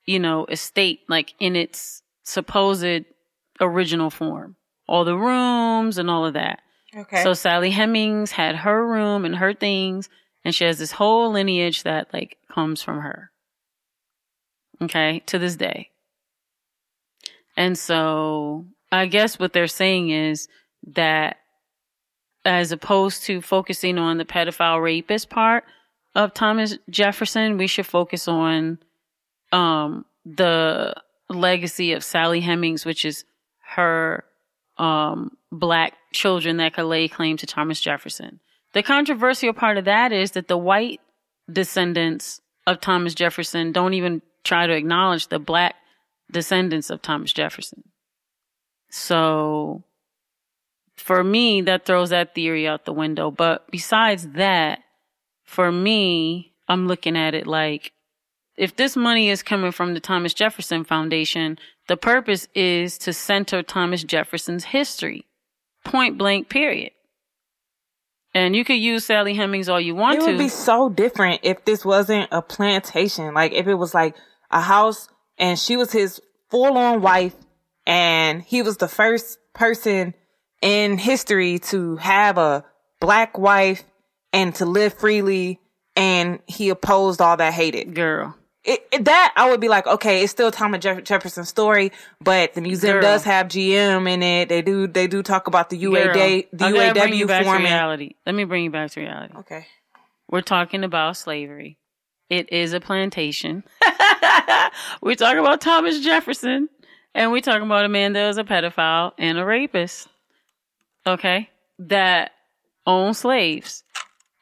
[0.05, 3.05] you know, estate, like in its supposed
[3.60, 4.56] original form.
[4.88, 6.60] All the rooms and all of that.
[6.95, 7.24] Okay.
[7.24, 10.10] So Sally Hemings had her room and her things,
[10.43, 13.32] and she has this whole lineage that like comes from her.
[14.82, 15.89] Okay, to this day.
[17.58, 20.47] And so I guess what they're saying is
[20.88, 21.38] that
[22.43, 25.64] as opposed to focusing on the pedophile rapist part
[26.14, 28.80] of Thomas Jefferson, we should focus on
[29.51, 30.95] um the
[31.30, 33.26] legacy of Sally Hemings, which is
[33.68, 34.24] her
[34.78, 38.39] um, black children that could lay claim to Thomas Jefferson.
[38.74, 40.99] The controversial part of that is that the white
[41.51, 45.76] descendants of Thomas Jefferson don't even try to acknowledge the black
[46.32, 47.84] descendants of Thomas Jefferson.
[48.89, 49.84] So
[50.97, 53.32] for me, that throws that theory out the window.
[53.32, 54.80] But besides that,
[55.43, 57.91] for me, I'm looking at it like
[58.58, 63.62] if this money is coming from the Thomas Jefferson Foundation, the purpose is to center
[63.64, 65.26] Thomas Jefferson's history.
[65.84, 66.91] Point blank, period.
[68.34, 70.24] And you could use Sally Hemings all you want to.
[70.24, 70.32] it to.
[70.34, 73.34] would be so different if this wasn't a plantation.
[73.34, 74.16] Like if it was like
[74.51, 77.36] a house and she was his full on wife
[77.86, 80.14] and he was the first person
[80.62, 82.66] in history to have a
[82.99, 83.84] black wife
[84.34, 85.60] and to live freely
[85.95, 87.93] and he opposed all that hated.
[87.95, 88.36] Girl.
[88.66, 92.53] It, it- that I would be like, okay, it's still Thomas Jeff- Jefferson's story, but
[92.53, 93.01] the museum Girl.
[93.01, 94.49] does have GM in it.
[94.49, 98.16] They do, they do talk about the UA day, the I bring you UAW reality.
[98.26, 99.36] Let me bring you back to reality.
[99.38, 99.68] Okay.
[100.30, 101.78] We're talking about slavery.
[102.30, 103.63] It is a plantation.
[105.01, 106.70] we're talking about Thomas Jefferson,
[107.13, 110.07] and we're talking about a man that was a pedophile and a rapist.
[111.05, 112.32] Okay, that
[112.88, 113.84] owned slaves,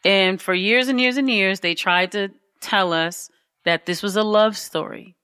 [0.05, 2.29] and for years and years and years, they tried to
[2.61, 3.29] tell us
[3.65, 5.15] that this was a love story.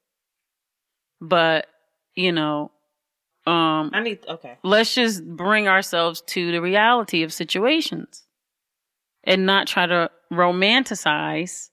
[1.21, 1.67] But
[2.15, 2.71] you know,
[3.47, 4.57] um, I need, okay.
[4.63, 8.27] let's just bring ourselves to the reality of situations
[9.23, 11.69] and not try to romanticize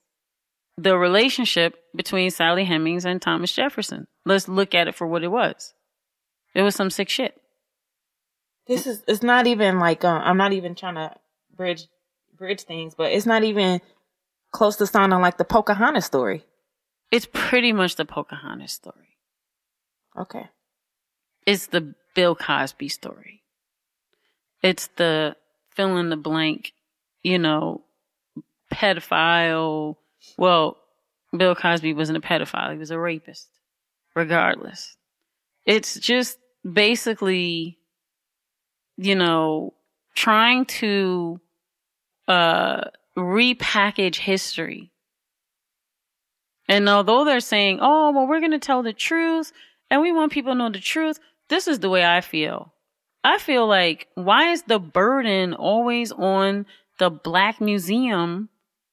[0.77, 4.07] the relationship between Sally Hemings and Thomas Jefferson.
[4.25, 5.73] Let's look at it for what it was.
[6.55, 7.39] It was some sick shit.
[8.67, 11.13] This is it's not even like uh, I'm not even trying to
[11.55, 11.87] bridge
[12.37, 13.81] bridge things, but it's not even
[14.51, 16.43] close to sounding like the Pocahontas story.
[17.11, 19.17] It's pretty much the Pocahontas story.
[20.17, 20.49] Okay.
[21.45, 23.43] It's the Bill Cosby story.
[24.61, 25.35] It's the
[25.71, 26.73] fill in the blank,
[27.23, 27.83] you know,
[28.73, 29.95] pedophile.
[30.37, 30.77] Well,
[31.35, 32.73] Bill Cosby wasn't a pedophile.
[32.73, 33.47] He was a rapist,
[34.15, 34.95] regardless.
[35.65, 36.37] It's just
[36.69, 37.77] basically,
[38.97, 39.73] you know,
[40.15, 41.39] trying to,
[42.27, 42.85] uh,
[43.17, 44.91] repackage history.
[46.67, 49.53] And although they're saying, oh, well, we're going to tell the truth
[49.89, 52.73] and we want people to know the truth, this is the way I feel.
[53.23, 56.65] I feel like, why is the burden always on
[56.99, 58.49] the Black Museum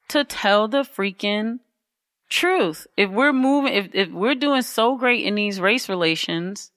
[0.09, 1.61] to tell the freaking
[2.29, 2.87] truth?
[2.97, 6.71] If we're moving, if, if we're doing so great in these race relations,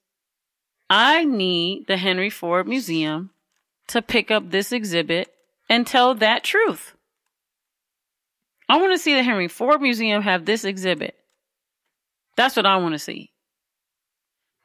[0.89, 3.31] I need the Henry Ford Museum
[3.87, 5.33] to pick up this exhibit
[5.69, 6.93] and tell that truth.
[8.69, 11.15] I want to see the Henry Ford Museum have this exhibit.
[12.35, 13.31] That's what I want to see.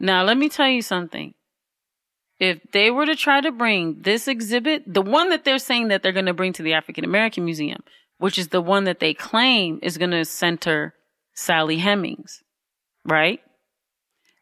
[0.01, 1.35] Now, let me tell you something.
[2.41, 6.03] If they were to try to bring this exhibit, the one that they're saying that
[6.03, 7.83] they're going to bring to the African American Museum,
[8.19, 10.95] which is the one that they claim is going to center
[11.35, 12.43] Sally Hemings,
[13.05, 13.41] right?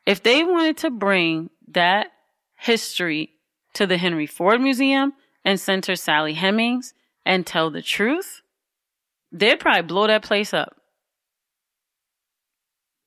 [0.07, 2.09] If they wanted to bring that
[2.59, 3.31] history
[3.75, 5.13] to the Henry Ford Museum
[5.45, 6.95] and center Sally Hemings
[7.27, 8.41] and tell the truth,
[9.33, 10.75] they'd probably blow that place up.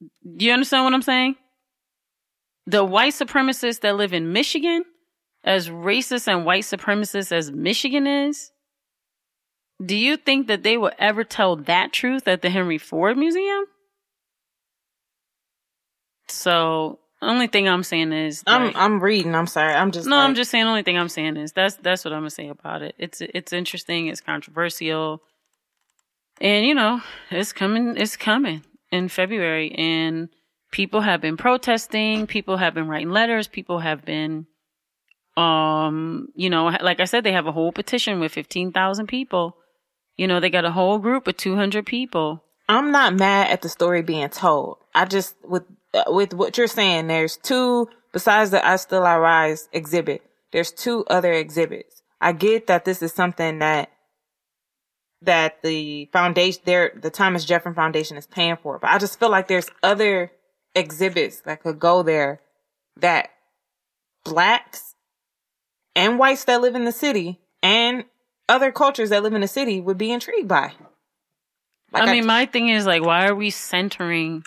[0.01, 1.35] Do you understand what I'm saying?
[2.65, 4.85] The white supremacists that live in Michigan,
[5.43, 8.51] as racist and white supremacist as Michigan is,
[9.83, 13.65] do you think that they will ever tell that truth at the Henry Ford Museum?
[16.29, 19.35] So, only thing I'm saying is I'm like- I'm reading.
[19.35, 19.73] I'm sorry.
[19.73, 20.63] I'm just no, I'm just saying.
[20.65, 22.95] The only thing I'm saying is that's that's what I'm gonna say about it.
[22.97, 24.07] It's it's interesting.
[24.07, 25.21] It's controversial,
[26.41, 27.95] and you know, it's coming.
[27.97, 30.29] It's coming in February, and
[30.71, 32.27] people have been protesting.
[32.27, 33.47] People have been writing letters.
[33.47, 34.45] People have been,
[35.37, 39.57] um, you know, like I said, they have a whole petition with fifteen thousand people.
[40.17, 42.43] You know, they got a whole group of two hundred people.
[42.69, 44.77] I'm not mad at the story being told.
[44.95, 45.63] I just with
[45.93, 47.07] uh, with what you're saying.
[47.07, 50.23] There's two besides the I Still I Rise exhibit.
[50.51, 52.01] There's two other exhibits.
[52.21, 53.89] I get that this is something that
[55.25, 59.29] that the foundation there the Thomas Jefferson Foundation is paying for, but I just feel
[59.29, 60.31] like there's other
[60.75, 62.41] exhibits that could go there
[62.97, 63.29] that
[64.23, 64.95] blacks
[65.95, 68.05] and whites that live in the city and
[68.49, 70.73] other cultures that live in the city would be intrigued by.
[71.91, 74.43] Like I mean, my thing is like, why are we centering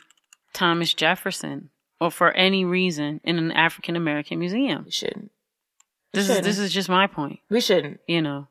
[0.52, 1.70] Thomas Jefferson
[2.00, 4.84] or for any reason in an African American museum?
[4.84, 5.30] we shouldn't.
[6.12, 6.44] This is shouldn't.
[6.44, 7.40] this is just my point.
[7.48, 8.00] We shouldn't.
[8.08, 8.48] You know,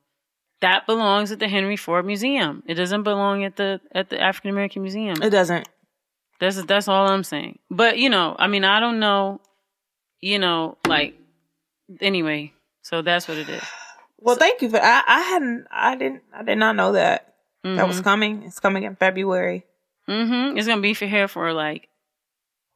[0.65, 2.63] that belongs at the Henry Ford Museum.
[2.65, 5.21] It doesn't belong at the at the African American Museum.
[5.21, 5.69] It doesn't.
[6.39, 7.59] That's that's all I'm saying.
[7.69, 9.41] But you know, I mean, I don't know.
[10.21, 11.13] You know, like
[12.01, 12.51] anyway.
[12.81, 13.63] So that's what it is.
[14.19, 14.77] Well, thank you for.
[14.81, 15.67] I, I hadn't.
[15.71, 16.23] I didn't.
[16.33, 17.87] I did not know that that Mm-hmm.
[17.87, 18.43] was coming.
[18.43, 19.65] It's coming in February.
[20.09, 20.57] Mm-hmm.
[20.57, 21.89] It's gonna be for here for like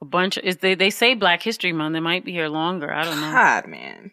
[0.01, 0.43] a bunch of.
[0.43, 1.93] Is they they say Black History Month.
[1.93, 2.91] They might be here longer.
[2.91, 3.31] I don't know.
[3.31, 4.11] God, man.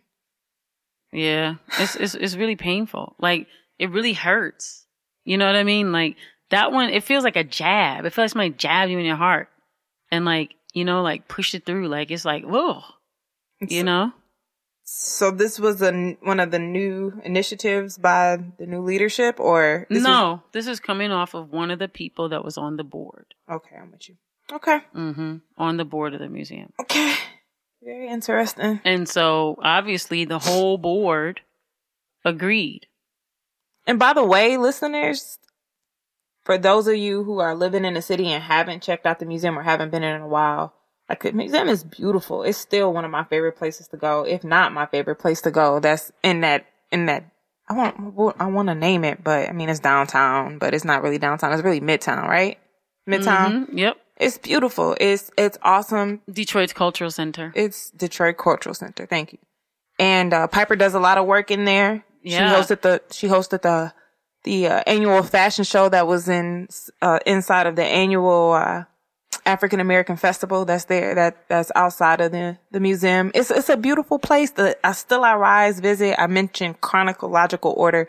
[1.13, 3.15] Yeah, it's it's it's really painful.
[3.19, 3.47] Like
[3.79, 4.87] it really hurts.
[5.25, 5.93] You know what I mean?
[5.93, 6.17] Like
[6.51, 8.05] that one, it feels like a jab.
[8.05, 9.49] It feels like somebody jabbed you in your heart,
[10.11, 11.89] and like you know, like push it through.
[11.89, 12.83] Like it's like whoa,
[13.61, 14.13] you know?
[14.89, 20.05] So this was a one of the new initiatives by the new leadership, or this
[20.05, 23.35] no, this is coming off of one of the people that was on the board.
[23.51, 24.17] Okay, I'm with you.
[24.53, 24.79] Okay.
[24.95, 25.39] Mm-hmm.
[25.59, 27.15] On the board of the museum, Okay.
[27.83, 28.81] Very interesting.
[28.85, 31.41] and so obviously the whole board
[32.25, 32.87] agreed.
[33.87, 35.39] And by the way, listeners,
[36.45, 39.27] for those of you who are living in the city and haven't checked out the
[39.27, 40.75] museum or haven't been in a while,
[41.09, 42.43] like the museum is beautiful.
[42.43, 45.51] It's still one of my favorite places to go, if not my favorite place to
[45.51, 45.79] go.
[45.81, 47.31] That's in that in that
[47.69, 51.03] I want I want to name it, but I mean it's downtown, but it's not
[51.03, 51.53] really downtown.
[51.53, 52.59] It's really midtown, right?
[53.09, 53.69] Midtown.
[53.69, 53.79] Mhm.
[53.79, 54.97] Yep, It's beautiful.
[55.01, 56.23] It's it's awesome.
[56.31, 57.53] Detroit's Cultural Center.
[57.55, 59.07] It's Detroit Cultural Center.
[59.07, 59.39] Thank you.
[59.99, 62.05] And uh, Piper does a lot of work in there.
[62.27, 62.63] Yeah.
[62.63, 63.93] She hosted the she hosted the
[64.43, 66.69] the uh, annual fashion show that was in
[67.01, 68.85] uh, inside of the annual uh,
[69.45, 73.31] African American festival that's there that that's outside of the the museum.
[73.33, 74.51] It's it's a beautiful place.
[74.51, 76.21] The I still I rise visit.
[76.21, 78.09] I mentioned chronological order.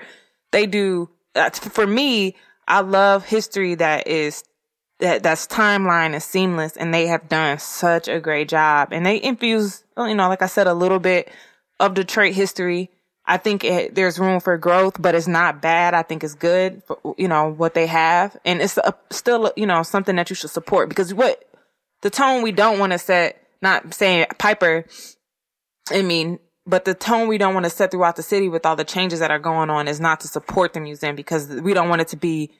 [0.51, 2.35] They do uh, for me.
[2.67, 4.43] I love history that is
[4.99, 9.21] that that's timeline and seamless and they have done such a great job and they
[9.21, 11.29] infuse you know like i said a little bit
[11.79, 12.89] of detroit history
[13.27, 15.93] i think it, there's room for growth but it's not bad.
[15.93, 18.37] I think it's good for you know what they have.
[18.45, 21.43] And it's a, still you know something that you should support because what
[22.01, 24.85] the tone we don't want to set not saying piper
[25.91, 28.75] i mean but the tone we don't want to set throughout the city with all
[28.75, 31.89] the changes that are going on is not to support the museum because we don't
[31.89, 32.51] want it to be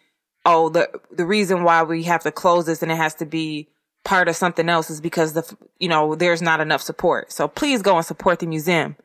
[0.48, 3.68] oh, the the reason why we have to close this and it has to be
[4.03, 5.44] part of something else is because the
[5.77, 7.31] you know there's not enough support.
[7.31, 8.95] So please go and support the museum,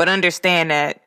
[0.00, 1.02] but understand that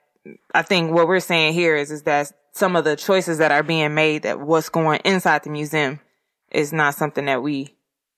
[0.53, 3.64] I think what we're saying here is is that some of the choices that are
[3.64, 5.99] being made that what's going inside the museum
[6.52, 7.74] is not something that we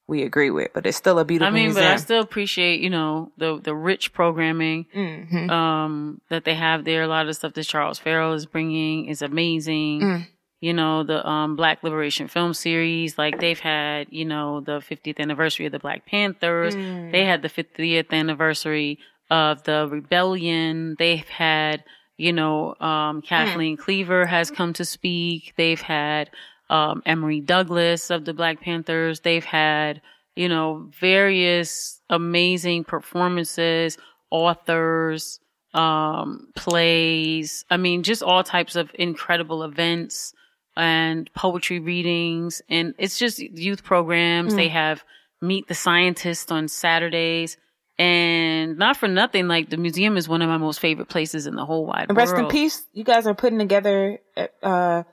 [0.07, 1.85] we agree with, but it's still a beautiful I mean, museum.
[1.85, 5.49] but I still appreciate, you know, the the rich programming Mhm.
[5.49, 7.03] um that they have there.
[7.03, 10.01] A lot of the stuff that Charles Ferrell is bringing is amazing.
[10.01, 10.27] Mm.
[10.61, 15.19] You know, the um Black Liberation film series, like they've had, you know, the 50th
[15.19, 16.75] anniversary of the Black Panthers.
[16.75, 17.11] Mm.
[17.11, 18.99] They had the 50th anniversary
[19.29, 20.95] of the rebellion.
[20.99, 21.83] They've had,
[22.17, 25.53] you know, um, Kathleen Cleaver has come to speak.
[25.57, 26.29] They've had,
[26.69, 29.19] um, Emory Douglas of the Black Panthers.
[29.21, 30.01] They've had,
[30.35, 33.97] you know, various amazing performances,
[34.31, 35.39] authors,
[35.73, 37.65] um, plays.
[37.69, 40.33] I mean, just all types of incredible events
[40.77, 42.61] and poetry readings.
[42.69, 44.55] And it's just youth programs.
[44.55, 45.03] They have
[45.41, 47.57] Meet the Scientist on Saturdays.
[47.97, 51.55] And not for nothing, like the museum is one of my most favorite places in
[51.55, 52.29] the whole wide And world.
[52.29, 52.85] rest in peace.
[52.93, 54.19] You guys are putting together
[54.61, 55.03] uh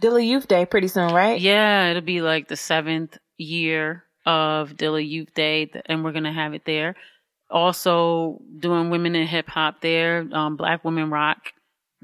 [0.00, 1.38] Dilla Youth Day pretty soon, right?
[1.38, 6.54] Yeah, it'll be like the seventh year of Dilla Youth Day, and we're gonna have
[6.54, 6.94] it there.
[7.50, 10.26] Also, doing women in hip hop there.
[10.32, 11.52] Um, Black Women Rock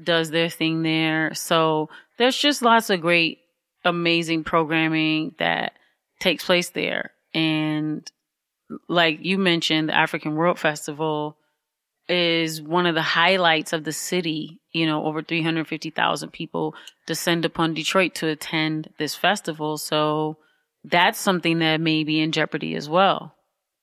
[0.03, 1.33] does their thing there.
[1.33, 1.89] So
[2.19, 3.39] there's just lots of great,
[3.85, 5.73] amazing programming that
[6.19, 7.11] takes place there.
[7.33, 8.05] And
[8.87, 11.37] like you mentioned, the African World Festival
[12.09, 14.59] is one of the highlights of the city.
[14.71, 16.75] You know, over 350,000 people
[17.05, 19.77] descend upon Detroit to attend this festival.
[19.77, 20.37] So
[20.83, 23.35] that's something that may be in jeopardy as well.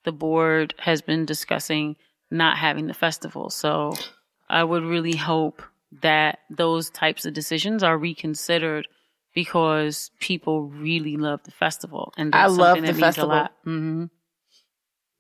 [0.05, 1.97] The board has been discussing
[2.31, 3.51] not having the festival.
[3.51, 3.95] So
[4.49, 5.63] I would really hope
[6.03, 8.89] that those types of decisions are reconsidered
[9.35, 12.13] because people really love the festival.
[12.17, 13.31] And I love something the festival.
[13.31, 13.53] a lot.
[13.65, 14.05] hmm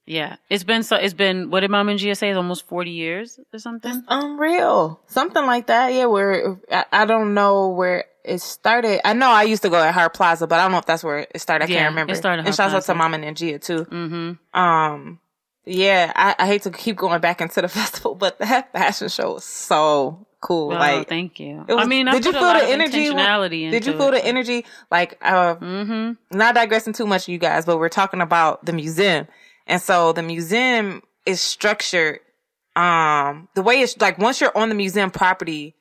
[0.06, 0.36] Yeah.
[0.50, 2.28] It's been so, it's been, what did Mom and Gia say?
[2.30, 4.02] It's almost 40 years or something?
[4.08, 5.00] Unreal.
[5.06, 5.92] Something like that.
[5.94, 9.06] Yeah, where I, I don't know where it started.
[9.06, 11.02] I know I used to go at Hart Plaza, but I don't know if that's
[11.04, 11.64] where it started.
[11.64, 12.12] I Yeah, can't remember.
[12.12, 12.94] it started and Hart shouts out to.
[12.94, 13.84] Mama and Gia too.
[13.86, 14.58] Mm-hmm.
[14.58, 15.20] Um,
[15.66, 19.34] yeah, I, I hate to keep going back into the festival, but that fashion show
[19.34, 20.68] was so cool.
[20.68, 21.64] Well, like, thank you.
[21.66, 22.92] was- I mean, I did you feel lot the of energy?
[23.70, 24.12] Did you feel it.
[24.12, 24.66] the energy?
[24.90, 26.36] Like, uh, Mm-hmm.
[26.36, 29.26] not digressing too much, you guys, but we're talking about the museum.
[29.66, 32.20] And so the museum is structured,
[32.76, 35.74] um, the way it's like once you're on the museum property,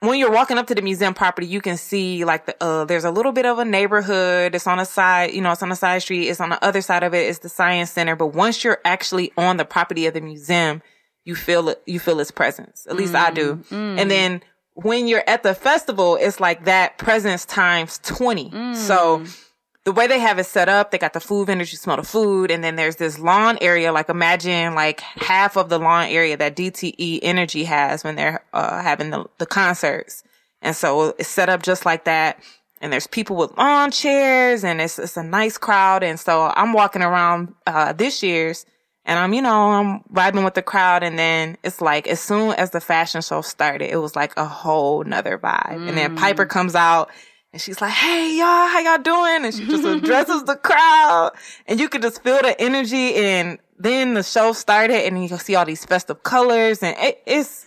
[0.00, 3.04] when you're walking up to the museum property, you can see like the, uh, there's
[3.04, 4.54] a little bit of a neighborhood.
[4.54, 6.28] It's on a side, you know, it's on a side street.
[6.28, 7.28] It's on the other side of it.
[7.28, 8.16] It's the science center.
[8.16, 10.82] But once you're actually on the property of the museum,
[11.24, 12.84] you feel it, you feel its presence.
[12.90, 13.62] At least I do.
[13.70, 14.42] And then
[14.74, 18.74] when you're at the festival, it's like that presence times 20.
[18.74, 19.24] So
[19.84, 22.04] the way they have it set up, they got the food vendors, you smell the
[22.04, 26.36] food, and then there's this lawn area, like imagine like half of the lawn area
[26.36, 30.22] that DTE Energy has when they're uh, having the, the concerts.
[30.60, 32.40] And so it's set up just like that.
[32.80, 36.04] And there's people with lawn chairs and it's, it's a nice crowd.
[36.04, 38.66] And so I'm walking around, uh, this year's
[39.04, 41.02] and I'm, you know, I'm vibing with the crowd.
[41.02, 44.44] And then it's like, as soon as the fashion show started, it was like a
[44.44, 45.88] whole nother vibe.
[45.88, 47.10] And then Piper comes out
[47.52, 49.44] and she's like, Hey, y'all, how y'all doing?
[49.44, 51.32] And she just addresses the crowd
[51.66, 53.14] and you could just feel the energy.
[53.14, 57.22] And then the show started and you can see all these festive colors and it,
[57.26, 57.66] it's,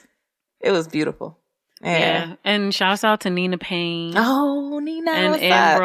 [0.62, 1.38] it was beautiful.
[1.82, 1.98] Yeah.
[2.30, 2.36] Yeah.
[2.44, 5.12] And shouts out to Nina Payne Oh, Nina.
[5.12, 5.36] and?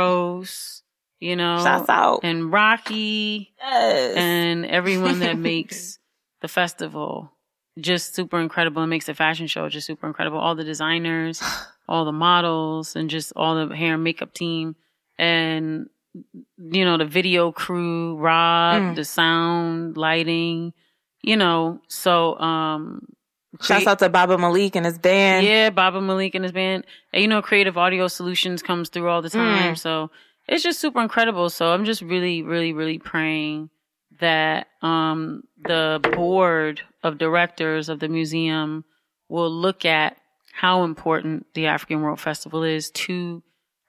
[0.04, 0.82] Ambrose,
[1.18, 2.20] you know, Shouts out.
[2.22, 4.16] and Rocky Yes.
[4.16, 5.98] and everyone that makes
[6.40, 7.32] the festival
[7.78, 10.38] just super incredible and makes the fashion show just super incredible.
[10.38, 11.42] All the designers,
[11.90, 14.76] all the models, and just all the hair and makeup team,
[15.18, 15.88] and
[16.58, 18.94] you know the video crew, Rob, Mm.
[18.96, 20.72] the sound, lighting,
[21.22, 21.80] you know.
[21.88, 23.06] So um,
[23.60, 25.44] Shouts out to Baba Malik and his band.
[25.44, 26.84] yeah, Baba Malik and his band.
[27.12, 29.74] And you know, Creative Audio Solutions comes through all the time.
[29.76, 30.10] So
[30.48, 31.50] it's just super incredible.
[31.50, 33.70] So I'm just really, really, really praying
[34.20, 38.84] that um the board of directors of the museum
[39.28, 40.16] will look at
[40.60, 43.42] how important the African World Festival is to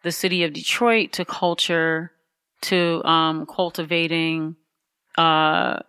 [0.03, 2.11] the city of Detroit, to culture,
[2.69, 4.55] to um cultivating
[5.17, 5.79] uh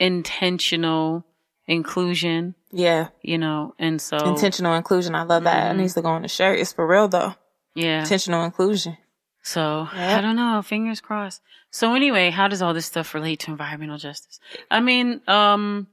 [0.00, 1.24] intentional
[1.66, 3.08] inclusion Yeah.
[3.22, 5.14] you know, and so Intentional inclusion.
[5.14, 5.64] I love that.
[5.70, 5.78] Mm-hmm.
[5.78, 6.58] It needs to go on the shirt.
[6.58, 7.34] It's for real though.
[7.74, 8.00] yeah.
[8.00, 8.96] Intentional inclusion.
[9.42, 10.18] So Yep.
[10.18, 10.62] I don't know.
[10.62, 11.40] Fingers crossed.
[11.70, 14.38] So anyway, how does all this stuff relate to environmental justice?
[14.70, 15.86] I mean, um,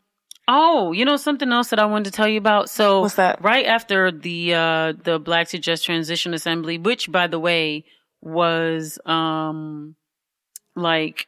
[0.50, 2.70] oh, you know something else that I wanted to tell you about.
[2.70, 3.42] So What's that?
[3.42, 7.86] right after the uh the Black to Just Transition Assembly, which by the way
[8.22, 9.96] was um
[10.76, 11.28] like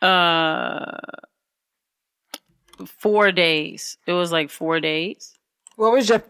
[0.00, 0.96] uh
[2.86, 3.98] four days.
[4.06, 5.34] It was like four days.
[5.76, 6.22] What was your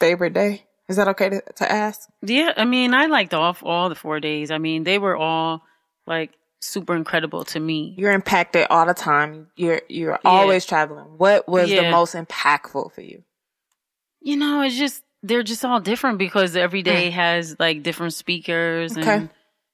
[0.00, 0.64] favorite day?
[0.88, 2.08] Is that okay to, to ask?
[2.22, 4.50] Yeah, I mean, I liked all all the four days.
[4.50, 5.62] I mean, they were all
[6.06, 6.32] like
[6.64, 7.94] super incredible to me.
[7.96, 9.48] You're impacted all the time.
[9.56, 11.04] You're you're always traveling.
[11.18, 13.22] What was the most impactful for you?
[14.20, 18.96] You know, it's just they're just all different because every day has like different speakers
[18.96, 19.30] and Mm.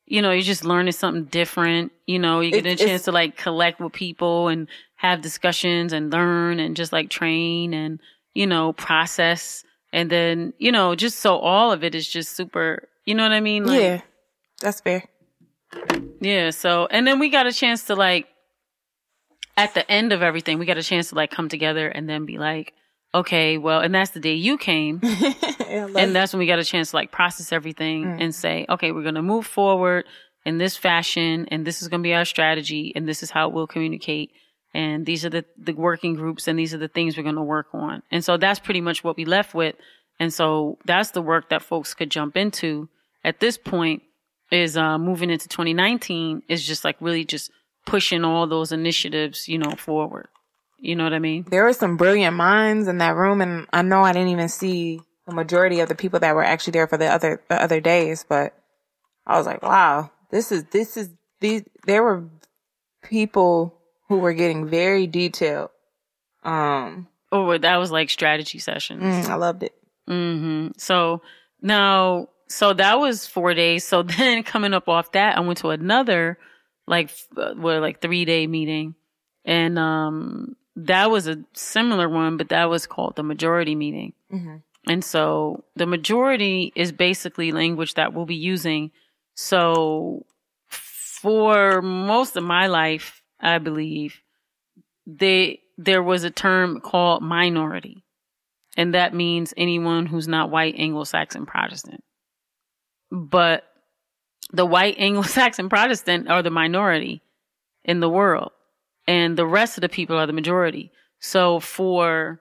[0.06, 1.92] You know, you're just learning something different.
[2.04, 5.92] You know, you get It- a chance to like collect with people and have discussions
[5.92, 8.00] and learn and just like train and
[8.34, 9.64] you know, process.
[9.92, 13.32] And then, you know, just so all of it is just super, you know what
[13.32, 13.64] I mean?
[13.66, 14.00] Like, yeah,
[14.60, 15.04] that's fair.
[16.20, 16.50] Yeah.
[16.50, 18.26] So, and then we got a chance to like,
[19.56, 22.24] at the end of everything, we got a chance to like come together and then
[22.24, 22.72] be like,
[23.14, 25.00] okay, well, and that's the day you came.
[25.68, 28.22] and that's when we got a chance to like process everything mm.
[28.22, 30.04] and say, okay, we're going to move forward
[30.44, 33.48] in this fashion and this is going to be our strategy and this is how
[33.48, 34.30] we'll communicate.
[34.72, 37.42] And these are the, the working groups and these are the things we're going to
[37.42, 38.02] work on.
[38.10, 39.74] And so that's pretty much what we left with.
[40.18, 42.88] And so that's the work that folks could jump into
[43.24, 44.02] at this point
[44.50, 47.50] is, uh, moving into 2019 is just like really just
[47.86, 50.28] pushing all those initiatives, you know, forward.
[50.78, 51.44] You know what I mean?
[51.50, 55.00] there were some brilliant minds in that room, and I know I didn't even see
[55.26, 58.24] the majority of the people that were actually there for the other the other days,
[58.26, 58.54] but
[59.26, 61.10] I was like, wow, this is this is
[61.40, 61.64] these.
[61.86, 62.24] There were
[63.04, 63.78] people
[64.08, 65.68] who were getting very detailed.
[66.42, 69.02] Um, Or that was like strategy sessions.
[69.02, 69.74] mm, I loved it.
[70.08, 70.68] Mm-hmm.
[70.78, 71.20] So
[71.60, 73.84] now, so that was four days.
[73.84, 76.38] So then coming up off that, I went to another
[76.86, 78.94] like, uh, what, like three day meeting.
[79.44, 84.12] And, um, that was a similar one, but that was called the majority meeting.
[84.86, 88.90] And so the majority is basically language that we'll be using.
[89.34, 90.24] So
[90.68, 94.20] for most of my life, I believe
[95.06, 98.04] they, there was a term called minority
[98.76, 102.02] and that means anyone who's not white, Anglo-Saxon, Protestant.
[103.10, 103.64] But
[104.52, 107.22] the white Anglo-Saxon Protestant are the minority
[107.84, 108.52] in the world,
[109.06, 110.92] and the rest of the people are the majority.
[111.18, 112.40] So for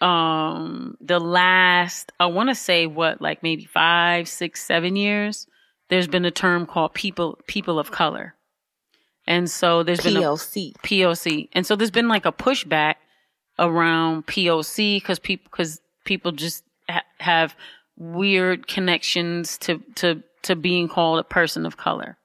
[0.00, 5.46] um the last, I want to say what, like maybe five, six, seven years,
[5.88, 8.34] there's been a term called people people of color,
[9.28, 10.72] and so there's been a, PLC.
[10.78, 11.48] POC.
[11.52, 12.94] And so there's been like a pushback
[13.58, 17.54] around POC because people, because people just ha- have
[17.98, 22.16] weird connections to, to, to being called a person of color.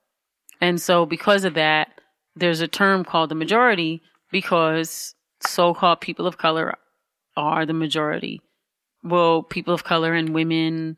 [0.62, 1.90] And so because of that,
[2.36, 4.02] there's a term called the majority
[4.32, 6.76] because so-called people of color
[7.36, 8.42] are the majority.
[9.04, 10.98] Well, people of color and women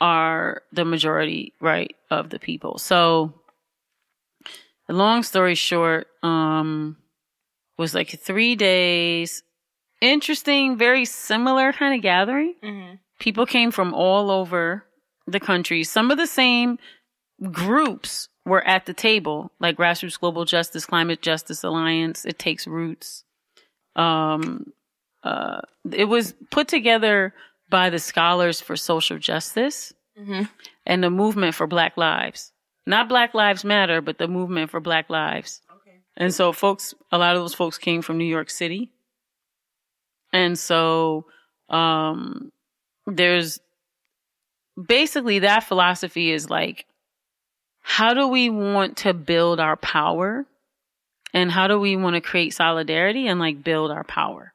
[0.00, 2.78] are the majority, right, of the people.
[2.78, 3.34] So,
[4.88, 6.96] long story short, um,
[7.76, 9.42] was like three days.
[10.00, 12.54] Interesting, very similar kind of gathering.
[13.20, 14.84] People came from all over
[15.26, 15.84] the country.
[15.84, 16.78] Some of the same
[17.52, 22.24] groups were at the table, like Grassroots Global Justice, Climate Justice Alliance.
[22.24, 23.24] It takes roots.
[23.94, 24.72] Um,
[25.22, 25.60] uh,
[25.92, 27.34] it was put together
[27.68, 29.92] by the Scholars for Social Justice
[30.86, 32.52] and the Movement for Black Lives.
[32.86, 35.60] Not Black Lives Matter, but the Movement for Black Lives.
[36.16, 38.90] And so folks, a lot of those folks came from New York City.
[40.32, 41.26] And so,
[41.68, 42.50] um,
[43.10, 43.60] there's
[44.80, 46.86] basically that philosophy is like,
[47.82, 50.46] how do we want to build our power?
[51.32, 54.52] And how do we want to create solidarity and like build our power?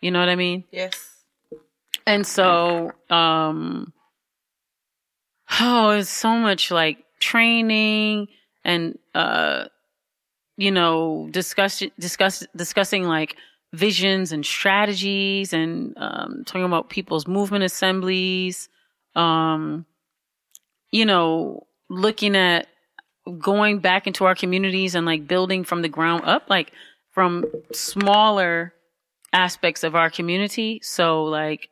[0.00, 0.64] You know what I mean?
[0.70, 1.10] Yes.
[2.06, 3.92] And so, um,
[5.60, 8.28] oh, it's so much like training
[8.64, 9.66] and, uh,
[10.56, 13.36] you know, discuss, discuss, discussing like
[13.74, 18.68] visions and strategies and, um, talking about people's movement assemblies,
[19.14, 19.84] um,
[20.90, 22.68] you know, looking at
[23.38, 26.72] going back into our communities and like building from the ground up, like
[27.10, 28.72] from smaller
[29.32, 30.80] aspects of our community.
[30.82, 31.68] So like,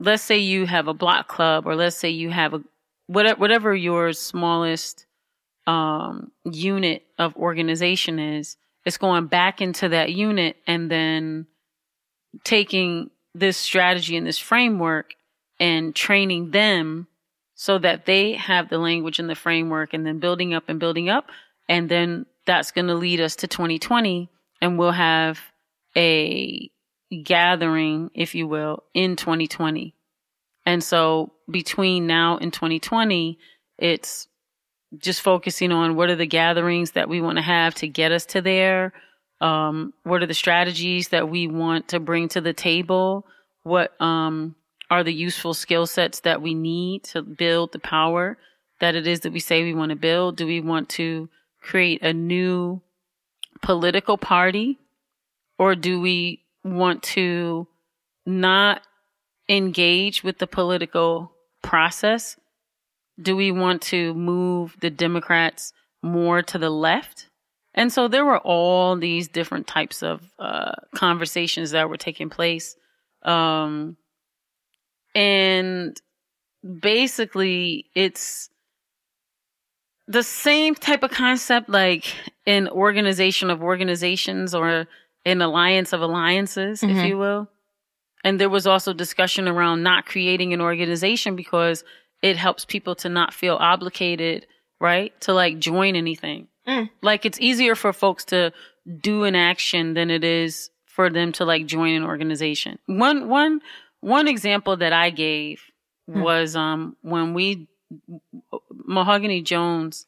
[0.00, 2.62] let's say you have a block club or let's say you have a
[3.06, 5.06] whatever whatever your smallest
[5.66, 8.56] um unit of organization is
[8.88, 11.46] it's going back into that unit and then
[12.42, 15.14] taking this strategy and this framework
[15.60, 17.06] and training them
[17.54, 21.08] so that they have the language and the framework and then building up and building
[21.08, 21.26] up.
[21.68, 24.28] And then that's going to lead us to 2020
[24.60, 25.38] and we'll have
[25.96, 26.70] a
[27.24, 29.94] gathering if you will in 2020
[30.68, 33.38] and so between now and 2020,
[33.78, 34.28] it's
[34.96, 38.24] just focusing on what are the gatherings that we want to have to get us
[38.26, 38.92] to there.
[39.40, 43.26] Um, what are the strategies that we want to bring to the table?
[43.62, 44.56] What, um,
[44.90, 48.38] are the useful skill sets that we need to build the power
[48.80, 50.36] that it is that we say we want to build?
[50.36, 51.28] Do we want to
[51.60, 52.80] create a new
[53.60, 54.78] political party
[55.58, 57.66] or do we want to
[58.24, 58.82] not
[59.48, 61.32] engage with the political
[61.62, 62.36] process?
[63.20, 65.72] Do we want to move the Democrats
[66.02, 67.28] more to the left?
[67.74, 72.76] And so there were all these different types of uh, conversations that were taking place.
[73.22, 73.96] Um,
[75.14, 76.00] and
[76.80, 78.50] basically it's
[80.06, 82.14] the same type of concept like
[82.46, 84.86] an organization of organizations or
[85.24, 87.48] an alliance of alliances, if you will.
[88.24, 91.84] And there was also discussion around not creating an organization because
[92.22, 94.46] it helps people to not feel obligated,
[94.80, 95.18] right?
[95.22, 96.48] To like join anything.
[97.02, 98.52] Like it's easier for folks to
[99.00, 102.78] do an action than it is for them to like join an organization.
[102.86, 103.60] One, one,
[104.00, 105.62] one example that I gave
[106.06, 107.68] was, um, when we,
[108.72, 110.06] Mahogany Jones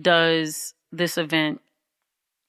[0.00, 1.60] does this event.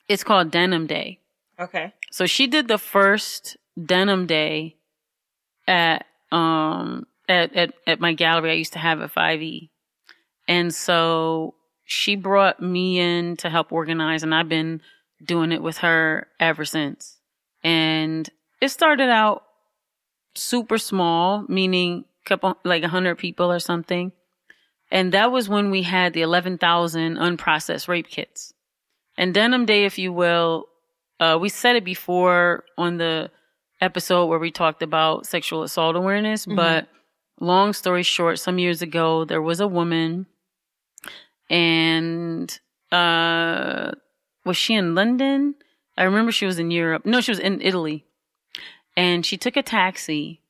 [0.09, 1.19] It's called Denim Day.
[1.59, 1.93] Okay.
[2.11, 4.75] So she did the first denim day
[5.67, 9.69] at um at at, at my gallery I used to have at 5e.
[10.47, 11.55] And so
[11.85, 14.81] she brought me in to help organize and I've been
[15.23, 17.17] doing it with her ever since.
[17.63, 18.29] And
[18.61, 19.43] it started out
[20.35, 24.11] super small, meaning couple like 100 people or something.
[24.91, 28.53] And that was when we had the 11,000 unprocessed rape kits.
[29.17, 30.67] And Denim Day, if you will,
[31.19, 33.31] uh, we said it before on the
[33.81, 36.87] episode where we talked about sexual assault awareness, but
[37.39, 40.25] long story short, some years ago, there was a woman
[41.49, 42.59] and,
[42.91, 43.91] uh,
[44.45, 45.55] was she in London?
[45.97, 47.05] I remember she was in Europe.
[47.05, 48.05] No, she was in Italy.
[48.95, 50.41] And she took a taxi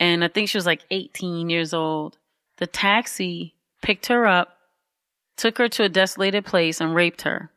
[0.00, 2.16] and I think she was like 18 years old.
[2.56, 4.56] The taxi picked her up,
[5.36, 7.50] took her to a desolated place and raped her.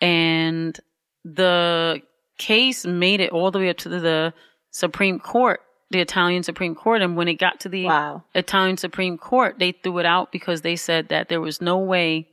[0.00, 0.78] And
[1.24, 2.02] the
[2.38, 4.32] case made it all the way up to the
[4.70, 5.60] Supreme Court,
[5.92, 7.02] the Italian Supreme Court.
[7.02, 8.24] And when it got to the Wow.
[8.34, 12.28] Italian Supreme Court, they threw it out because they said that there was no way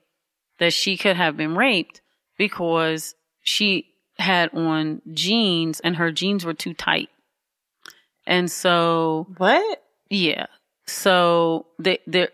[0.59, 2.01] that she could have been raped
[2.37, 3.85] because she
[4.17, 7.09] had on jeans and her jeans were too tight.
[8.25, 9.83] And so What?
[10.09, 10.47] yeah.
[10.85, 12.27] So they they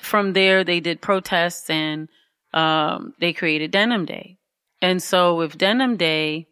[0.00, 2.08] from there they did protests and
[2.54, 4.38] um they created Denim Day.
[4.80, 6.46] And so with Denim Day,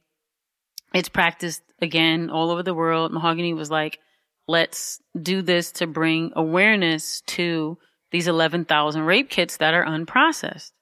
[0.93, 3.13] it's practiced again all over the world.
[3.13, 3.99] Mahogany was like,
[4.47, 7.79] let's do this to bring awareness to
[8.11, 10.73] these 11,000 rape kits that are unprocessed.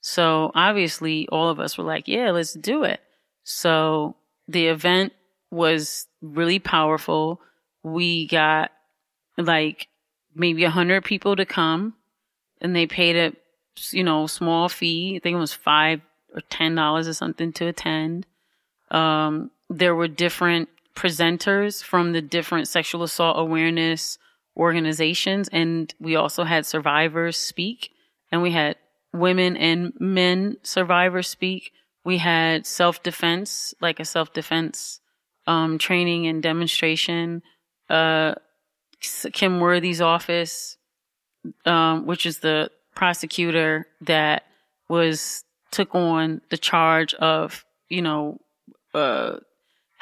[0.00, 3.00] So obviously all of us were like, yeah, let's do it.
[3.42, 4.16] So
[4.48, 5.12] the event
[5.50, 7.40] was really powerful.
[7.82, 8.70] We got
[9.36, 9.88] like
[10.34, 11.94] maybe a hundred people to come
[12.60, 13.32] and they paid a,
[13.90, 15.16] you know, small fee.
[15.16, 16.00] I think it was five
[16.34, 18.26] or ten dollars or something to attend.
[18.90, 24.18] Um, there were different presenters from the different sexual assault awareness
[24.56, 25.48] organizations.
[25.52, 27.90] And we also had survivors speak
[28.30, 28.76] and we had
[29.12, 31.72] women and men survivors speak.
[32.04, 35.00] We had self defense, like a self defense,
[35.46, 37.42] um, training and demonstration.
[37.88, 38.34] Uh,
[39.00, 40.76] Kym Worthy's office,
[41.66, 44.44] um, which is the prosecutor that
[44.88, 48.38] was took on the charge of, you know,
[48.94, 49.36] uh,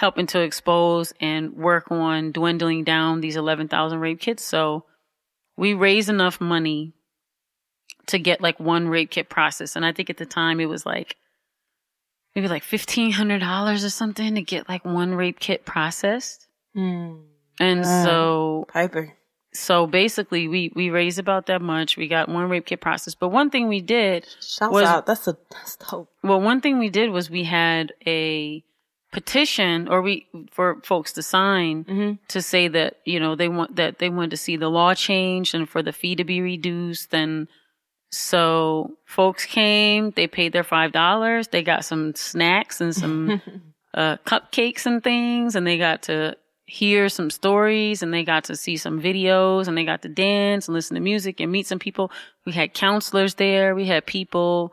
[0.02, 4.42] helping to expose and work on dwindling down these 11,000 rape kits.
[4.44, 4.84] So
[5.56, 6.92] we raised enough money
[8.08, 9.76] to get like one rape kit process.
[9.76, 11.16] And I think at the time it was like,
[12.34, 16.48] maybe like $1,500 or something to get like one rape kit processed.
[16.74, 17.20] Hmm.
[17.60, 19.12] And so Piper.
[19.52, 23.28] so basically we we raised about that much we got one rape kit process but
[23.28, 25.04] one thing we did Shouts Was- out.
[25.06, 26.08] That's a that's dope.
[26.24, 28.64] well one thing we did was we had a
[29.12, 31.84] petition or we for folks to sign
[32.28, 35.54] to say that you know they want that they wanted to see the law changed
[35.54, 37.46] and for the fee to be reduced and
[38.10, 43.40] so folks came they paid their five dollars they got some snacks and some
[43.94, 48.56] uh, cupcakes and things, and they got to hear some stories, and they got to
[48.56, 51.78] see some videos, and they got to dance and listen to music and meet some
[51.78, 52.10] people.
[52.46, 53.74] We had counselors there.
[53.74, 54.72] We had people,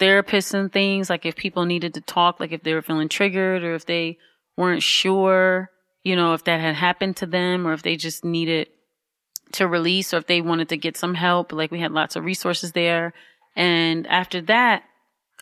[0.00, 1.10] therapists and things.
[1.10, 4.18] Like if people needed to talk, like if they were feeling triggered or if they
[4.56, 5.70] weren't sure,
[6.02, 8.68] you know, if that had happened to them or if they just needed
[9.52, 11.52] to release or if they wanted to get some help.
[11.52, 13.12] Like we had lots of resources there.
[13.56, 14.84] And after that,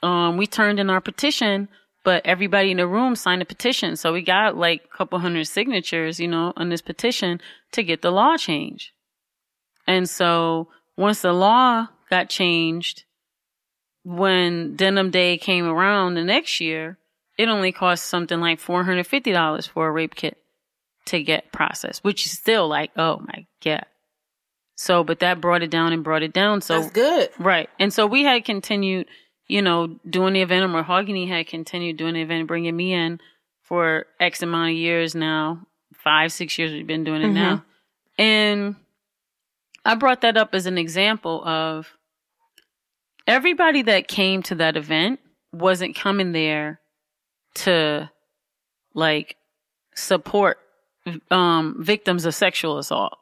[0.02, 1.68] um, we turned in our petition,
[2.04, 3.96] but everybody in the room signed a petition.
[3.96, 7.40] So we got like a couple hundred signatures, you know, on this petition
[7.72, 8.90] to get the law changed.
[9.86, 13.04] And so once the law got changed,
[14.04, 16.98] when Denim Day came around the next year,
[17.36, 20.38] it only cost something like $450 for a rape kit
[21.06, 23.86] to get processed, which is still like, oh my God.
[24.74, 26.60] So, but that brought it down and brought it down.
[26.60, 27.30] So That's good.
[27.38, 27.68] Right.
[27.78, 29.08] And so we had continued,
[29.48, 33.20] you know, doing the event, or Mahogany had continued doing the event, bringing me in
[33.62, 37.56] for X amount of years now, five, six years we've been doing it now.
[37.56, 38.22] Mm-hmm.
[38.22, 38.76] And
[39.84, 41.97] I brought that up as an example of
[43.28, 45.20] everybody that came to that event
[45.52, 46.80] wasn't coming there
[47.54, 48.10] to
[48.94, 49.36] like
[49.94, 50.58] support
[51.30, 53.16] um victims of sexual assault.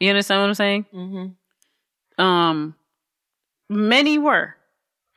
[0.00, 0.86] You understand what I'm saying?
[0.92, 2.22] Mm-hmm.
[2.22, 2.74] Um
[3.70, 4.56] many were.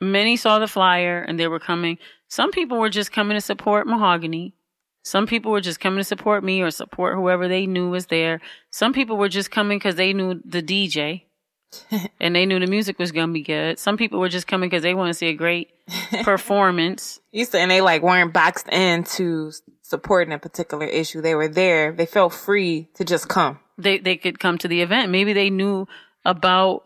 [0.00, 1.98] Many saw the flyer and they were coming.
[2.28, 4.54] Some people were just coming to support Mahogany.
[5.02, 8.40] Some people were just coming to support me or support whoever they knew was there.
[8.70, 11.25] Some people were just coming because they knew the DJ
[12.20, 13.78] and they knew the music was to be good.
[13.78, 15.70] Some people were just coming because they want to see a great
[16.22, 17.20] performance.
[17.32, 19.52] Used to, and they like weren't boxed into
[19.82, 21.20] supporting a particular issue.
[21.20, 21.92] They were there.
[21.92, 23.60] They felt free to just come.
[23.78, 25.10] They, they could come to the event.
[25.10, 25.86] Maybe they knew
[26.24, 26.84] about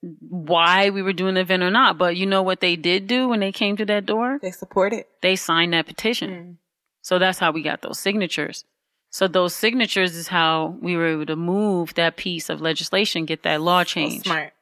[0.00, 1.98] why we were doing the event or not.
[1.98, 4.38] But you know what they did do when they came to that door?
[4.40, 5.04] They supported.
[5.22, 6.30] They signed that petition.
[6.30, 6.56] Mm.
[7.02, 8.64] So that's how we got those signatures.
[9.10, 13.42] So those signatures is how we were able to move that piece of legislation, get
[13.44, 14.26] that law changed.
[14.26, 14.52] Smart.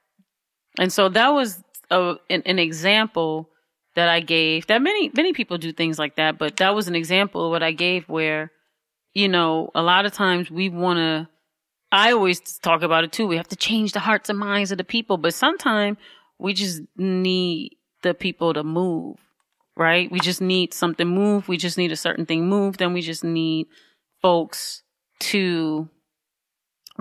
[0.78, 3.51] And so that was a, an, an example
[3.94, 6.94] that I gave that many, many people do things like that, but that was an
[6.94, 8.52] example of what I gave where,
[9.14, 11.28] you know, a lot of times we want to,
[11.90, 13.27] I always talk about it too.
[13.27, 15.97] We have to change the hearts and minds of the people, but sometimes
[16.39, 19.16] we just need the people to move,
[19.77, 20.10] right?
[20.12, 21.48] We just need something moved.
[21.48, 22.81] We just need a certain thing moved.
[22.81, 23.66] Then we just need
[24.26, 24.82] folks
[25.20, 25.88] to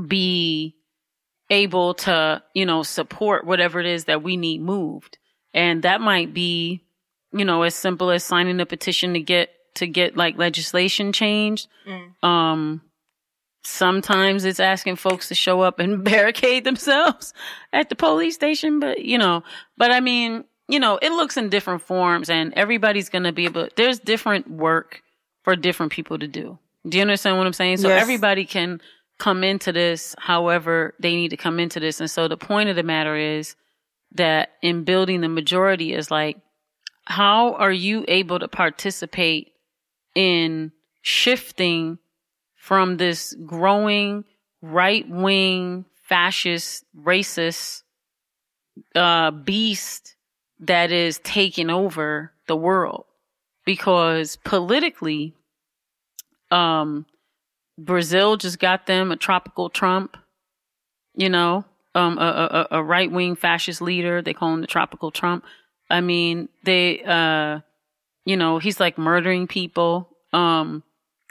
[0.07, 0.75] be
[1.49, 5.17] able to, you know, support whatever it is that we need moved.
[5.51, 6.83] And that might be,
[7.31, 11.67] you know, as simple as signing a petition to get, to get like legislation changed.
[12.21, 12.83] Um,
[13.63, 17.33] sometimes it's asking folks to show up and barricade themselves
[17.73, 19.41] at the police station, but you know,
[19.77, 23.45] but I mean, you know, it looks in different forms and everybody's going to be
[23.45, 25.01] able, there's different work
[25.41, 26.59] for different people to do.
[26.87, 27.77] Do you understand what I'm saying?
[27.77, 28.01] So Yes.
[28.01, 28.81] everybody can
[29.17, 31.99] come into this however they need to come into this.
[31.99, 33.55] And so the point of the matter is
[34.13, 36.37] that in building the majority is like,
[37.05, 39.53] how are you able to participate
[40.15, 40.71] in
[41.01, 41.99] shifting
[42.55, 44.25] from this growing
[44.61, 47.83] right wing, fascist, racist
[48.95, 50.15] uh, beast
[50.59, 53.05] that is taking over the world?
[53.65, 55.33] Because politically,
[56.51, 57.05] um,
[57.77, 60.17] Brazil just got them a tropical Trump,
[61.15, 64.21] you know, um, a, a, a right wing fascist leader.
[64.21, 65.43] They call him the tropical Trump.
[65.89, 67.59] I mean, they, uh,
[68.25, 70.09] you know, he's like murdering people.
[70.33, 70.83] Um,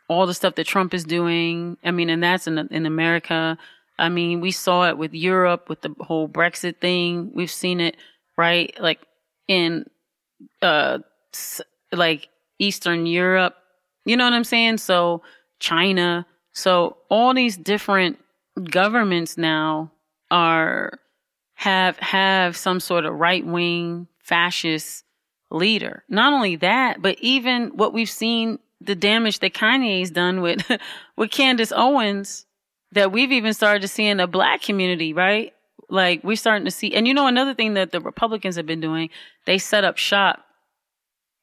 [0.08, 1.76] all the stuff that Trump is doing.
[1.82, 3.58] I mean, and that's in, in America.
[3.98, 7.32] I mean, we saw it with Europe with the whole Brexit thing.
[7.34, 7.96] We've seen it,
[8.36, 8.74] right?
[8.80, 9.00] Like
[9.48, 9.86] in,
[10.60, 10.98] uh,
[11.92, 12.28] like
[12.58, 13.56] Eastern Europe.
[14.04, 14.78] You know what I'm saying?
[14.78, 15.22] So
[15.58, 16.26] China.
[16.52, 18.18] So all these different
[18.70, 19.92] governments now
[20.30, 20.98] are
[21.54, 25.04] have have some sort of right wing fascist
[25.50, 26.04] leader.
[26.08, 30.70] Not only that, but even what we've seen the damage that Kanye's done with
[31.16, 32.46] with Candace Owens
[32.92, 35.52] that we've even started to see in the black community, right?
[35.88, 38.80] Like we're starting to see and you know another thing that the Republicans have been
[38.80, 39.10] doing,
[39.46, 40.44] they set up shop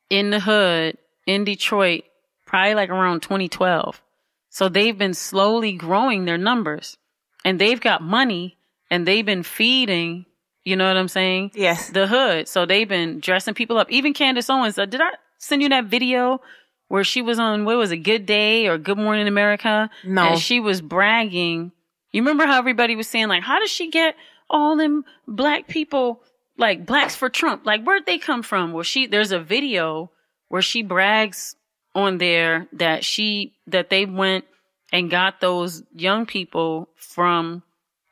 [0.09, 2.03] in the hood in Detroit
[2.51, 4.01] probably like around 2012.
[4.49, 6.97] So they've been slowly growing their numbers
[7.45, 8.57] and they've got money
[8.89, 10.25] and they've been feeding,
[10.65, 11.51] you know what I'm saying?
[11.55, 11.91] Yes.
[11.91, 12.49] The hood.
[12.49, 13.89] So they've been dressing people up.
[13.89, 16.41] Even Candace Owens, uh, did I send you that video
[16.89, 19.89] where she was on, what was it, Good Day or Good Morning America?
[20.03, 20.31] No.
[20.31, 21.71] And she was bragging.
[22.11, 24.15] You remember how everybody was saying like, how does she get
[24.49, 26.21] all them black people,
[26.57, 27.65] like blacks for Trump?
[27.65, 28.73] Like where'd they come from?
[28.73, 30.11] Well, she, there's a video
[30.49, 31.55] where she brags
[31.93, 34.45] on there that she, that they went
[34.91, 37.63] and got those young people from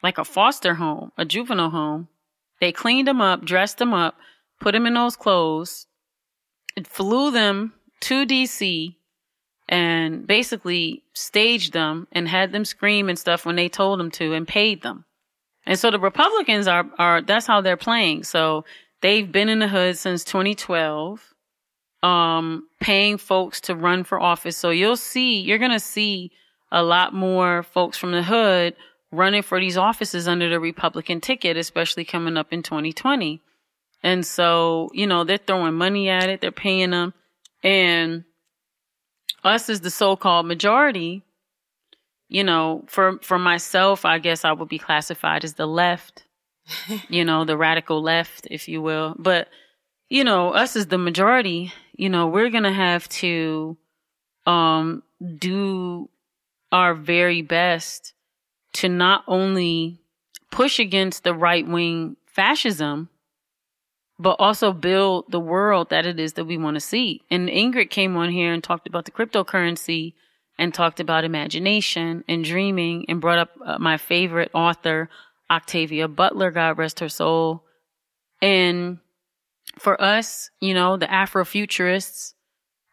[0.02, 2.08] like a foster home, a juvenile home.
[2.62, 4.16] They cleaned them up, dressed them up,
[4.60, 5.88] put them in those clothes,
[6.76, 8.96] and flew them to DC
[9.68, 14.34] and basically staged them and had them scream and stuff when they told them to
[14.34, 15.06] and paid them.
[15.66, 18.24] And so the Republicans are, are, that's how they're playing.
[18.24, 18.66] So
[19.02, 21.34] they've been in the hood since 2012,
[22.04, 24.58] um, paying folks to run for office.
[24.58, 26.32] So you'll see, you're going to see
[26.72, 28.76] a lot more folks from the hood
[29.12, 33.42] running for these offices under the Republican ticket, especially coming up in 2020.
[34.04, 36.42] And so, you know, they're throwing money at it.
[36.42, 37.14] They're paying them.
[37.64, 38.24] And
[39.44, 41.24] us as the so-called majority,
[42.30, 46.24] you know, for, for myself, I guess I would be classified as the left,
[47.10, 49.16] you know, the radical left, if you will.
[49.18, 49.50] But,
[50.08, 53.78] you know, us as the majority, you know, we're going to have to,
[54.46, 55.04] um,
[55.38, 56.10] do
[56.72, 58.14] our very best
[58.74, 60.00] to not only
[60.52, 63.10] push against the right wing fascism,
[64.18, 67.22] but also build the world that it is that we want to see.
[67.30, 70.14] And Ingrid came on here and talked about the cryptocurrency
[70.58, 75.10] and talked about imagination and dreaming and brought up uh, my favorite author,
[75.50, 77.64] Octavia Butler, God rest her soul.
[78.42, 79.00] And
[79.80, 82.34] for us, you know, the Afrofuturists,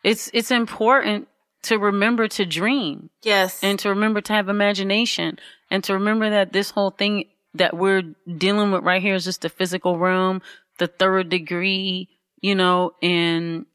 [0.04, 1.28] it's, it's important
[1.64, 3.62] to remember to dream Yes.
[3.62, 5.38] and to remember to have imagination
[5.70, 8.02] and to remember that this whole thing that we're
[8.38, 10.42] dealing with right here is just the physical realm,
[10.78, 12.08] the third degree,
[12.40, 13.66] you know, and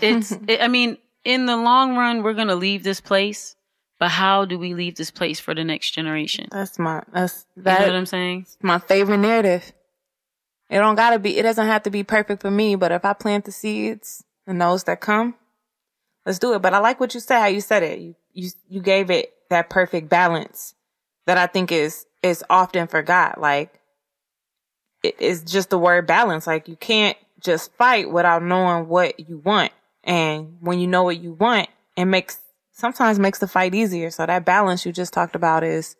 [0.00, 3.54] it's, it, I mean, in the long run, we're going to leave this place,
[4.00, 6.48] but how do we leave this place for the next generation?
[6.50, 8.46] that's my that's You that know what I'm saying?
[8.62, 9.72] my favorite narrative.
[10.70, 11.38] It don't gotta be.
[11.38, 12.74] It doesn't have to be perfect for me.
[12.76, 15.34] But if I plant the seeds and those that come,
[16.26, 16.62] let's do it.
[16.62, 17.40] But I like what you said.
[17.40, 17.98] How you said it.
[17.98, 20.74] You you you gave it that perfect balance
[21.26, 23.40] that I think is is often forgot.
[23.40, 23.80] Like
[25.02, 26.46] it is just the word balance.
[26.46, 29.72] Like you can't just fight without knowing what you want.
[30.04, 32.38] And when you know what you want, it makes
[32.72, 34.10] sometimes makes the fight easier.
[34.10, 35.96] So that balance you just talked about is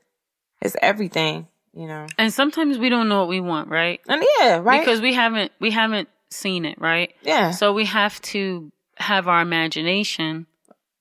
[0.62, 1.48] is everything.
[1.72, 2.06] You know.
[2.16, 4.00] And sometimes we don't know what we want, right?
[4.08, 4.80] And yeah, right.
[4.80, 7.14] Because we haven't, we haven't seen it, right?
[7.22, 10.46] yeah, So we have to have our imagination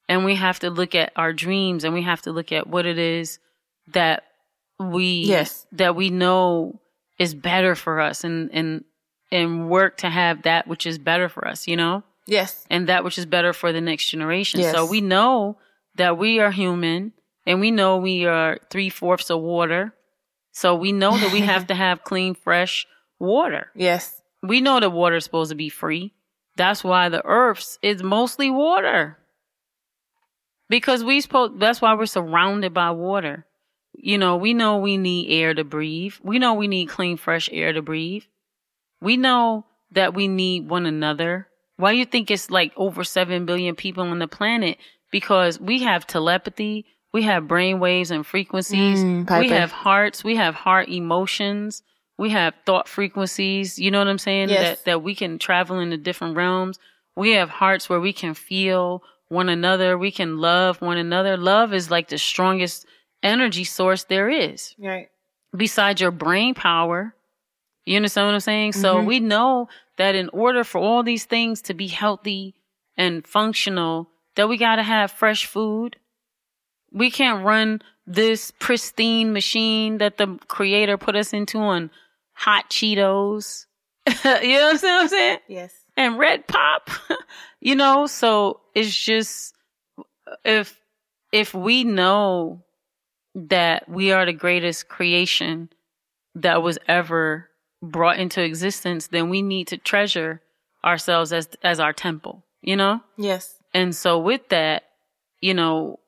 [0.07, 2.85] and we have to look at our dreams and we have to look at what
[2.85, 3.39] it is
[3.93, 4.23] that
[4.79, 5.65] we Yes.
[5.71, 6.79] that we know
[7.17, 8.83] is better for us and and
[9.31, 12.03] and work to have that which is better for us, you know?
[12.27, 14.59] yes, And that which is better for the next generation.
[14.59, 14.73] Yes.
[14.73, 15.57] So we know
[15.95, 17.13] that we are human
[17.45, 19.93] and we know we are three fourths of water.
[20.57, 22.87] So we know that we have to have clean, fresh
[23.19, 26.13] water yes, we know that water is supposed to be free.
[26.55, 29.19] That's why the earth's is mostly water.
[30.67, 33.45] Because we supposed that's why we're surrounded by water.
[33.93, 36.15] You know, we know we need air to breathe.
[36.23, 38.23] We know we need clean, fresh air to breathe.
[38.99, 41.49] We know that we need one another.
[41.75, 44.79] Why do you think it's like over 7 billion people on the planet?
[45.11, 46.87] Because we have telepathy,
[47.17, 51.81] we have brain waves and frequencies, Mm, we have hearts, we have heart emotions,
[52.23, 53.79] we have thought frequencies.
[53.79, 54.49] You know what I'm saying?
[54.49, 54.61] Yes.
[54.61, 56.75] That that we can travel into different realms.
[57.15, 61.35] We have hearts where we can feel one another, we can love one another.
[61.37, 62.85] Love is like the strongest
[63.23, 65.09] energy source there is right,
[65.55, 67.15] besides your brain power.
[67.85, 68.73] You understand what I'm saying?
[68.73, 69.07] So Mm-hmm.
[69.07, 72.53] we know that in order for all these things to be healthy
[72.95, 75.95] and functional, that we got to have fresh food.
[76.97, 81.91] We can't run this pristine machine that the creator put us into on
[82.33, 83.65] hot Cheetos.
[84.07, 85.39] you know what I'm saying?
[85.47, 86.89] yes, and red pop
[87.59, 89.53] you know so it's just
[90.45, 90.79] if
[91.33, 92.63] if we know
[93.35, 95.69] that we are the greatest creation
[96.35, 97.49] that was ever
[97.81, 100.41] brought into existence then we need to treasure
[100.85, 104.83] ourselves as as our temple you know yes, and so with that
[105.41, 105.99] you know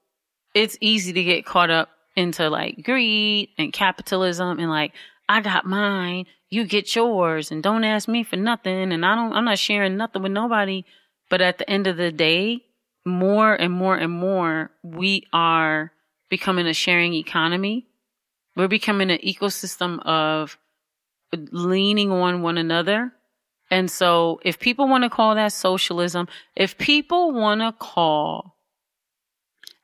[0.54, 4.94] it's easy to get caught up into like greed and capitalism and like
[5.28, 9.34] I got mine, you get yours and don't ask me for nothing and I don't
[9.34, 10.86] I'm not sharing nothing with nobody.
[11.30, 12.64] But at the end of the day,
[13.06, 15.92] more and more and more we are
[16.30, 17.88] becoming a sharing economy.
[18.56, 20.58] We're becoming an ecosystem of
[21.32, 23.14] leaning on one another.
[23.72, 28.56] And so if people want to call that socialism, if people want to call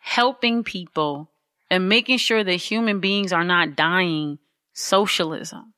[0.05, 1.31] helping people
[1.71, 4.37] and making sure that human beings are not dying
[4.73, 5.73] socialism.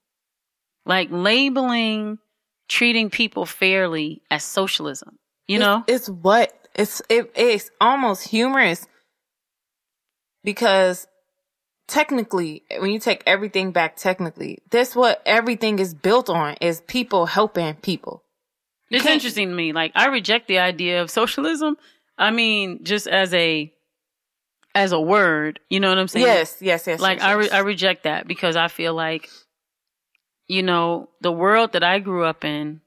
[0.86, 2.20] Like labeling
[2.68, 5.18] treating people fairly as socialism.
[5.48, 5.86] You know?
[5.88, 8.86] it's, it's what it's it, it's almost humorous
[10.44, 11.08] because
[11.88, 17.28] technically, when you take everything back technically, this what everything is built on is people
[17.28, 18.24] helping people.
[18.90, 19.72] It's interesting to me.
[19.72, 21.78] Like I reject the idea of socialism.
[22.18, 23.72] I mean, just as a
[24.78, 26.26] as a word, you know what I'm saying?
[26.26, 27.00] Yes, yes, yes.
[27.00, 27.54] like yes, I re- yes.
[27.54, 29.30] I reject that because I feel like
[30.48, 32.82] you know the world that I grew up in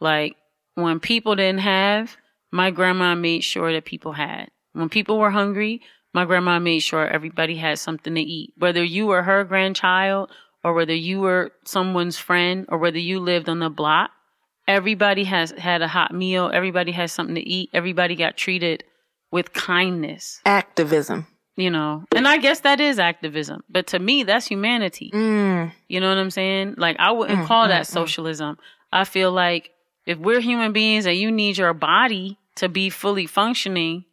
[0.00, 0.36] like
[0.74, 2.16] when people didn't have
[2.52, 5.80] my grandma made sure that people had when people were hungry
[6.14, 10.30] my grandma made sure everybody had something to eat whether you were her grandchild
[10.62, 14.10] or whether you were someone's friend or whether you lived on the block
[14.66, 18.84] everybody has had a hot meal everybody has something to eat everybody got treated
[19.30, 21.26] with kindness activism.
[21.56, 26.00] you know and i guess that is activism but to me that's humanity Mm, you
[26.00, 27.90] know what i'm saying like i wouldn't mm, call mm, that mm.
[27.90, 28.58] socialism
[28.92, 29.70] i feel like
[30.06, 34.04] if we're human beings and you need your body to be fully functioning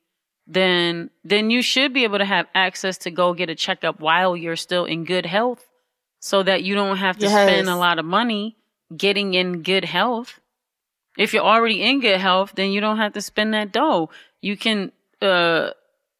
[0.47, 4.35] then then you should be able to have access to go get a checkup while
[4.37, 5.65] you're still in good health
[6.19, 7.47] so that you don't have to Yes.
[7.47, 8.57] spend a lot of money
[8.95, 10.39] getting in good health.
[11.17, 14.09] If you're already in good health, then you don't have to spend that dough.
[14.41, 14.91] You can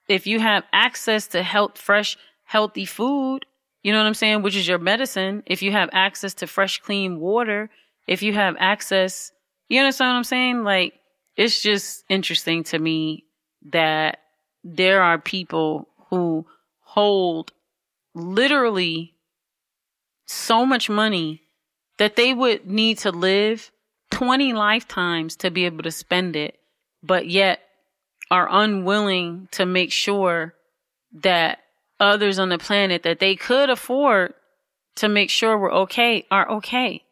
[0.07, 3.45] if you have access to health fresh healthy food,
[3.83, 6.79] you know what I'm saying, which is your medicine, if you have access to fresh
[6.79, 7.69] clean water,
[8.07, 9.31] if you have access,
[9.69, 10.63] you understand what I'm saying?
[10.63, 10.93] Like
[11.35, 13.25] it's just interesting to me
[13.71, 14.19] that
[14.63, 16.45] there are people who
[16.81, 17.51] hold
[18.13, 19.15] literally
[20.25, 21.41] so much money
[21.97, 23.71] that they would need to live
[24.11, 26.57] 20 lifetimes to be able to spend it,
[27.03, 27.59] but yet
[28.31, 30.55] are unwilling to make sure
[31.13, 31.59] that
[31.99, 34.33] others on the planet that they could afford
[34.95, 37.03] to make sure we're okay are okay.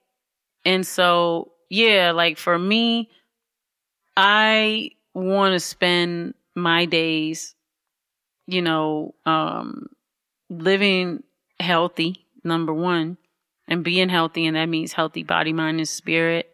[0.65, 3.09] And so, yeah, like for me,
[4.15, 7.55] I want to spend my days,
[8.47, 9.87] you know, um,
[10.49, 11.23] living
[11.59, 13.17] healthy, number one,
[13.67, 14.45] and being healthy.
[14.45, 16.49] And that means healthy body, mind, and spirit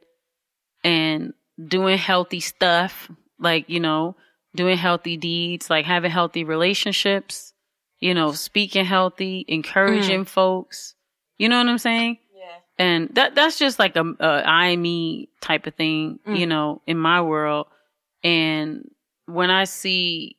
[0.83, 1.33] and
[1.63, 4.15] doing healthy stuff, like, you know,
[4.55, 7.53] doing healthy deeds, like having healthy relationships,
[7.99, 10.95] you know, speaking healthy, encouraging folks.
[11.37, 12.17] You know what I'm saying?
[12.35, 12.85] Yeah.
[12.85, 16.97] and that that's just like a, a I me type of thing, you know, in
[16.97, 17.67] my world.
[18.23, 18.89] And
[19.25, 20.35] when I see,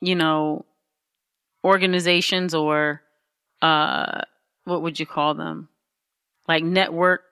[0.00, 0.64] you know,
[1.64, 3.02] organizations or
[3.60, 4.22] uh,
[4.64, 5.68] what would you call them,
[6.48, 7.22] like network,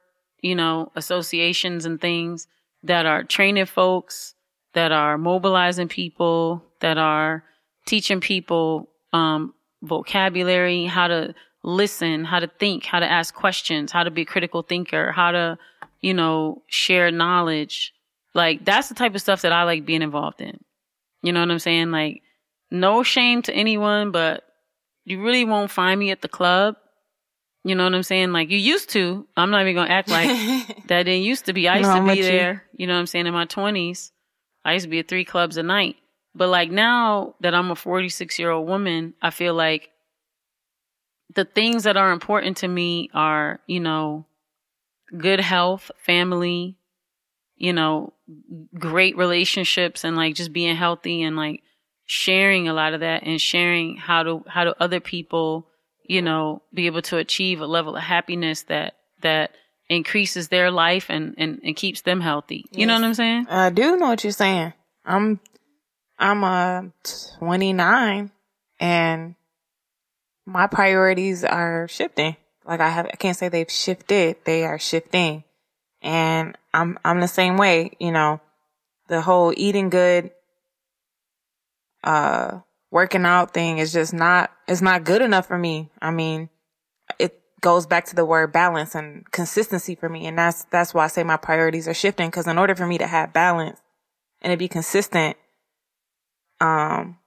[0.42, 2.46] you know, associations and things
[2.82, 4.34] that are training folks,
[4.74, 7.44] that are mobilizing people, that are
[7.86, 9.52] teaching people um,
[9.82, 14.26] vocabulary, how to listen, how to think, how to ask questions, how to be a
[14.26, 15.58] critical thinker, how to,
[16.00, 17.92] you know, share knowledge.
[18.34, 20.58] Like that's the type of stuff that I like being involved in.
[21.22, 21.90] You know what I'm saying?
[21.90, 22.22] Like
[22.70, 24.44] no shame to anyone, but
[25.04, 26.76] you really won't find me at the club.
[27.64, 28.32] You know what I'm saying?
[28.32, 29.26] Like you used to.
[29.36, 30.28] I'm not even gonna act like
[30.86, 31.68] that didn't used to be.
[31.68, 32.24] I used No, to be with you.
[32.24, 32.64] there.
[32.74, 33.26] You know what I'm saying?
[33.26, 34.12] In my 20s,
[34.64, 35.96] I used to be at three clubs a night.
[36.34, 39.90] But like now that I'm a 46 year old woman, I feel like
[41.34, 44.26] the things that are important to me are, you know,
[45.16, 46.76] good health, family,
[47.56, 48.12] you know,
[48.78, 51.62] great relationships and like just being healthy and like
[52.06, 55.66] sharing a lot of that and sharing how to how do other people,
[56.04, 59.52] you know, be able to achieve a level of happiness that that
[59.90, 62.64] increases their life and and, and keeps them healthy.
[62.70, 63.46] You know what I'm saying?
[63.50, 64.72] I do know what you're saying.
[65.04, 65.40] I'm
[66.18, 66.82] I'm uh
[67.38, 68.30] 29
[68.78, 69.34] and
[70.46, 72.36] my priorities are shifting.
[72.64, 75.44] Like I have I can't say they've shifted, they are shifting.
[76.00, 78.40] And I'm I'm the same way, you know.
[79.08, 80.30] The whole eating good
[82.04, 82.60] uh
[82.92, 85.90] working out thing is just not it's not good enough for me.
[86.00, 86.48] I mean,
[87.18, 91.04] it goes back to the word balance and consistency for me and that's that's why
[91.04, 93.80] I say my priorities are shifting cuz in order for me to have balance
[94.40, 95.36] and to be consistent
[96.60, 97.18] um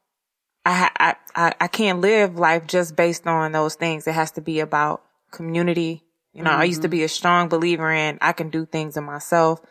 [0.65, 4.07] I, I I I can't live life just based on those things.
[4.07, 6.03] It has to be about community.
[6.31, 9.03] You know, I used to be a strong believer in I can do things in
[9.03, 9.61] myself.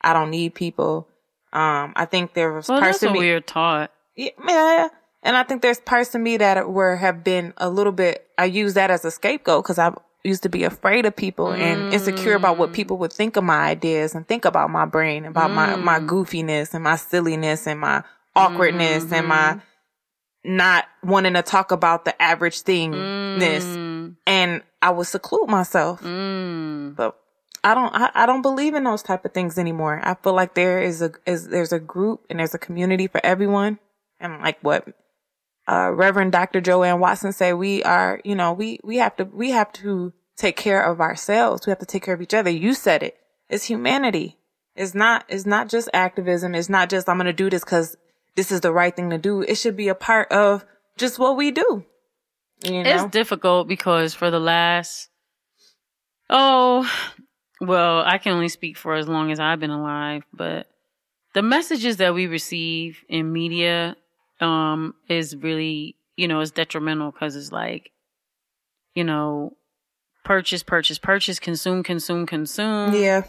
[0.00, 1.08] I don't need people.
[1.52, 3.18] Um, I think there was Well, parts that's of a me.
[3.20, 3.92] weird thought.
[4.16, 4.88] Yeah, yeah.
[5.22, 8.26] And I think there's parts of me that were have been a little bit.
[8.36, 9.92] I use that as a scapegoat because I
[10.24, 13.68] used to be afraid of people and insecure about what people would think of my
[13.68, 16.08] ideas and think about my brain, about my my mm.
[16.08, 18.02] goofiness and my silliness and my
[18.36, 20.56] awkwardness and my mm-hmm.
[20.56, 23.64] not wanting to talk about the average thingness.
[23.64, 24.16] Mm.
[24.26, 26.02] And I would seclude myself.
[26.02, 26.96] Mm.
[26.96, 27.18] But
[27.64, 30.00] I don't I, I don't believe in those type of things anymore.
[30.02, 33.20] I feel like there is a is there's a group and there's a community for
[33.24, 33.78] everyone.
[34.18, 34.86] And like what
[35.70, 36.60] uh Reverend Dr.
[36.60, 40.56] JoAnn Watson say, we are, you know, we we have to we have to take
[40.56, 41.66] care of ourselves.
[41.66, 42.50] We have to take care of each other.
[42.50, 43.16] You said it.
[43.48, 44.38] It's humanity.
[44.74, 46.54] It's not it's not just activism.
[46.54, 47.96] It's not just I'm gonna do this because
[48.34, 49.42] this is the right thing to do.
[49.42, 50.64] It should be a part of
[50.96, 51.84] just what we do.
[52.64, 52.90] You know?
[52.90, 55.08] It's difficult because for the last,
[56.28, 56.90] oh,
[57.60, 60.66] well, I can only speak for as long as I've been alive, but
[61.32, 63.96] the messages that we receive in media,
[64.40, 67.92] um, is really, you know, is detrimental because it's like,
[68.94, 69.56] you know,
[70.24, 72.94] purchase, purchase, purchase, consume, consume, consume.
[72.94, 73.22] yeah.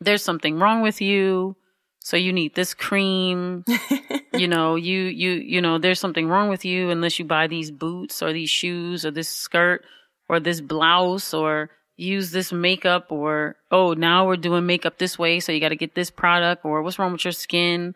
[0.00, 1.56] There's something wrong with you.
[2.00, 3.64] So you need this cream.
[4.34, 7.70] you know, you, you, you know, there's something wrong with you unless you buy these
[7.70, 9.84] boots or these shoes or this skirt
[10.28, 15.40] or this blouse or use this makeup or, oh, now we're doing makeup this way.
[15.40, 17.94] So you got to get this product or what's wrong with your skin,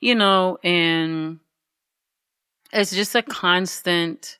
[0.00, 1.38] you know, and
[2.72, 4.38] it's just a constant,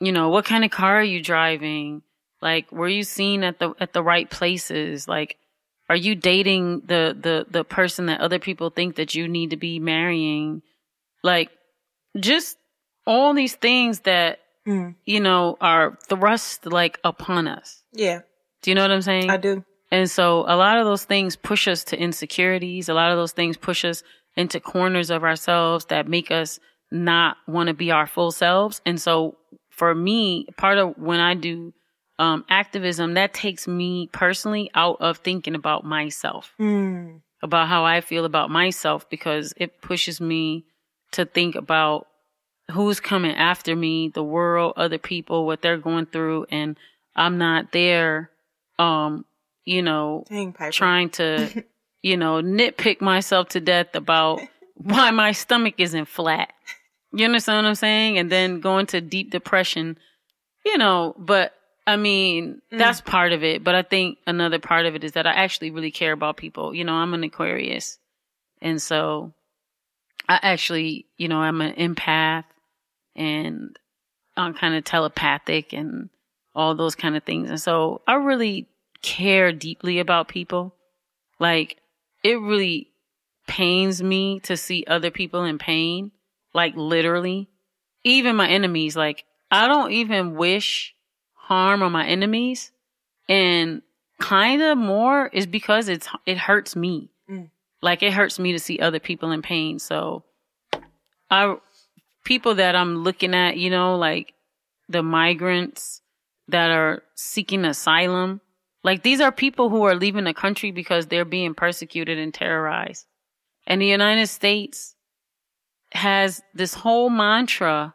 [0.00, 2.02] you know, what kind of car are you driving?
[2.40, 5.08] Like, were you seen at the, at the right places?
[5.08, 5.36] Like,
[5.90, 9.56] are you dating the, the, the person that other people think that you need to
[9.56, 10.62] be marrying?
[11.24, 11.50] Like,
[12.18, 12.56] just
[13.06, 14.96] all these things that, Mm.
[15.06, 17.82] you know, are thrust like upon us.
[17.94, 18.20] Yeah,
[18.60, 19.30] Do you know what I'm saying?
[19.30, 19.64] I do.
[19.90, 22.90] And so a lot of those things push us to insecurities.
[22.90, 24.02] A lot of those things push us
[24.36, 26.60] into corners of ourselves that make us
[26.90, 28.80] not want to be our full selves.
[28.86, 29.36] And so
[29.70, 31.72] for me, part of when I do
[32.18, 37.20] um, activism, that takes me personally out of thinking about myself, Mm.
[37.42, 40.64] about how I feel about myself, because it pushes me
[41.12, 42.06] to think about
[42.72, 46.46] who's coming after me, the world, other people, what they're going through.
[46.50, 46.76] And
[47.14, 48.30] I'm not there,
[48.78, 49.24] um,
[49.64, 51.64] you know, Dang, trying to,
[52.02, 54.40] you know, nitpick myself to death about
[54.74, 56.52] why my stomach isn't flat.
[57.12, 58.18] You understand what I'm saying?
[58.18, 59.98] And then go into deep depression,
[60.64, 61.54] you know, but
[61.86, 62.78] I mean, mm.
[62.78, 63.64] that's part of it.
[63.64, 66.74] But I think another part of it is that I actually really care about people.
[66.74, 67.98] You know, I'm an Aquarius.
[68.60, 69.32] And so
[70.28, 72.44] I actually, you know, I'm an empath
[73.16, 73.78] and
[74.36, 76.10] I'm kind of telepathic and
[76.54, 77.48] all those kind of things.
[77.48, 78.68] And so I really
[79.00, 80.74] care deeply about people.
[81.38, 81.78] Like
[82.22, 82.88] it really
[83.46, 86.12] pains me to see other people in pain,
[86.58, 87.48] like literally.
[88.02, 90.92] Even my enemies, like I don't even wish
[91.34, 92.72] harm on my enemies.
[93.28, 93.82] And
[94.18, 97.10] kind of more is because it's, it hurts me.
[97.30, 97.50] Mm.
[97.80, 99.78] Like it hurts me to see other people in pain.
[99.78, 100.24] So
[101.30, 101.54] I,
[102.24, 104.34] people that I'm looking at, you know, like
[104.88, 106.02] the migrants
[106.48, 108.40] that are seeking asylum.
[108.82, 113.06] Like these are people who are leaving the country because they're being persecuted and terrorized.
[113.64, 114.96] And the United States
[115.92, 117.94] has this whole mantra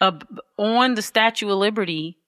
[0.00, 2.18] on the Statue of Liberty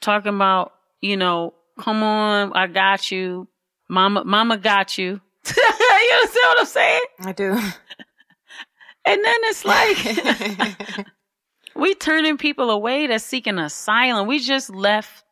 [0.00, 3.48] talking about, you know, come on, I got you.
[3.88, 5.20] Mama, mama got you.
[5.56, 7.00] you understand what I'm saying?
[7.20, 7.58] I do.
[9.04, 11.06] And then it's like,
[11.74, 14.26] we turning people away that's seeking asylum.
[14.26, 15.24] We just left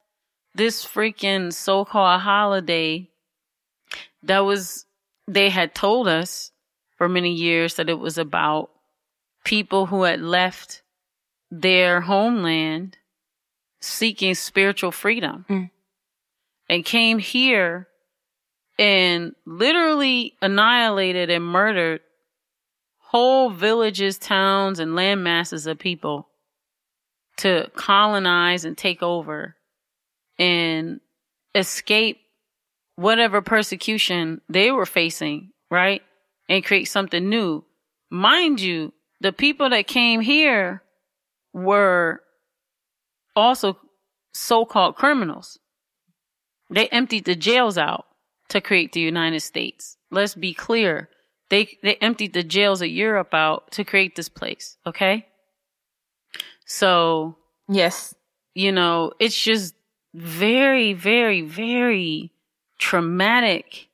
[0.55, 3.11] this freaking so-called holiday
[4.23, 4.87] that was,
[5.29, 6.53] they had told us
[6.97, 8.71] for many years that it was about
[9.47, 10.83] people who had left
[11.51, 12.99] their homeland
[13.81, 15.71] seeking spiritual freedom Mm.
[16.69, 17.87] and came here
[18.79, 22.01] and literally annihilated and murdered
[22.99, 26.29] whole villages, towns, and land masses of people
[27.37, 29.55] to colonize and take over
[30.39, 31.01] and
[31.55, 32.19] escape
[32.97, 36.03] whatever persecution they were facing, right?
[36.49, 37.65] And create something new.
[38.11, 40.83] Mind you, the people that came here
[41.53, 42.21] were
[43.35, 43.79] also
[44.33, 45.59] so-called criminals.
[46.71, 48.07] They emptied the jails out
[48.49, 49.97] to create the United States.
[50.11, 51.09] Let's be clear.
[51.49, 54.77] They, they emptied the jails of Europe out to create this place.
[54.87, 55.27] Okay.
[56.67, 57.37] So,
[57.69, 58.15] yes.
[58.55, 59.75] you know, it's just
[60.15, 62.33] very, very, very
[62.79, 63.89] traumatic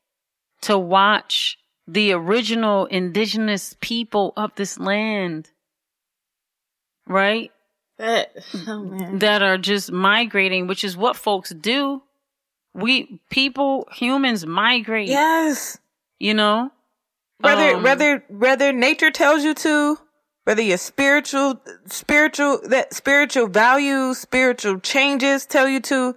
[0.62, 5.50] to watch the original indigenous people of this land,
[7.06, 7.50] right?
[7.98, 8.32] That,
[8.66, 9.18] oh man.
[9.18, 12.02] That are just migrating, which is what folks do.
[12.74, 15.78] We, people, humans migrate, Yes.
[16.18, 16.70] you know?
[17.38, 19.98] Whether Um, whether whether nature tells you to,
[20.44, 26.14] whether your spiritual spiritual that spiritual values, spiritual changes tell you to,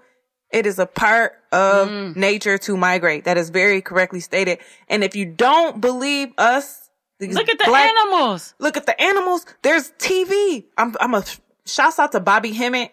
[0.51, 2.15] it is a part of Mm.
[2.15, 3.23] nature to migrate.
[3.23, 4.60] That is very correctly stated.
[4.90, 6.82] And if you don't believe us,
[7.22, 8.53] Look at the black- animals.
[8.60, 9.45] Look at the animals.
[9.61, 10.65] There's TV.
[10.77, 11.23] I'm I'm a
[11.65, 12.91] shouts out to Bobby Hemmitt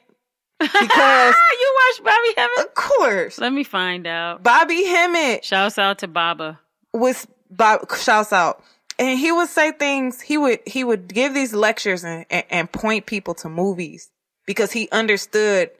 [0.61, 0.79] because
[1.61, 2.59] you watch Bobby Hemmitt?
[2.67, 4.43] of course Let me find out.
[4.45, 6.61] Bobby Hemmitt Shouts out to Baba.
[6.95, 8.63] was Bob shouts out.
[8.99, 12.71] And he would say things, he would, he would give these lectures and, and, and
[12.71, 14.11] point people to movies
[14.47, 15.71] because he understood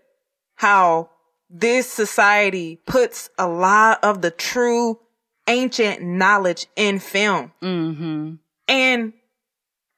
[0.57, 1.11] how
[1.53, 4.99] this society puts a lot of the true
[5.47, 7.53] ancient knowledge in film.
[7.63, 8.35] Mm-hmm.
[8.69, 9.13] And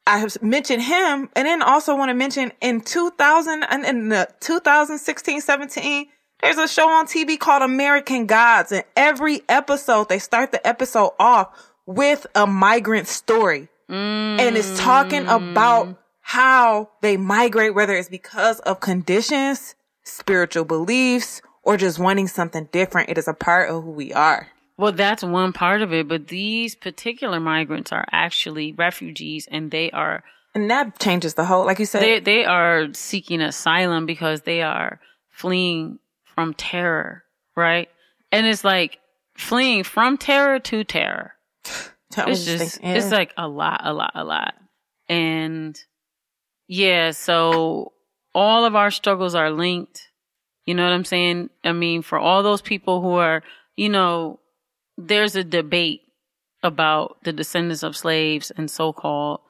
[0.07, 4.29] I have mentioned him and then also want to mention in 2000 and in the
[4.41, 6.07] 2016, 17,
[6.43, 11.13] there's a show on TV called American Gods and every episode they start the episode
[11.19, 18.59] off with a migrant story and it's talking about how they migrate, whether it's because
[18.61, 19.75] of conditions,
[20.05, 23.09] spiritual beliefs, or just wanting something different.
[23.09, 24.49] It is a part of who we are.
[24.77, 29.91] Well, that's one part of it, but these particular migrants are actually refugees and they
[29.93, 30.25] are
[30.55, 32.03] And that changes the whole, like you said.
[32.03, 35.01] They they are seeking asylum because they are
[35.31, 35.99] fleeing
[36.35, 37.25] from terror,
[37.57, 37.89] right?
[38.31, 38.99] And it's like
[39.37, 41.33] fleeing from terror to terror.
[42.17, 44.55] It's just thinking, it's like a lot, a lot, a lot.
[45.09, 45.77] And
[46.69, 47.93] yeah, so
[48.35, 50.09] all of our struggles are linked.
[50.67, 51.51] You know what I'm saying?
[51.63, 53.43] I mean, for all those people who are,
[53.77, 54.41] you know,
[54.97, 56.01] there's a debate
[56.63, 59.41] about the descendants of slaves and so-called,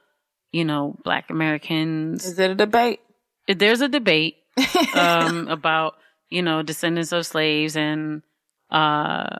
[0.51, 3.01] you know, black Americans Is it a debate?
[3.47, 4.36] there's a debate
[4.94, 5.94] um, about
[6.31, 8.23] you know descendants of slaves and
[8.70, 9.36] uh,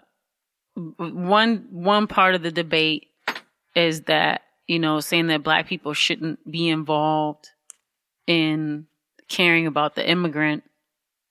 [0.75, 3.07] one one part of the debate
[3.75, 7.51] is that you know saying that black people shouldn't be involved
[8.27, 8.87] in
[9.29, 10.63] caring about the immigrant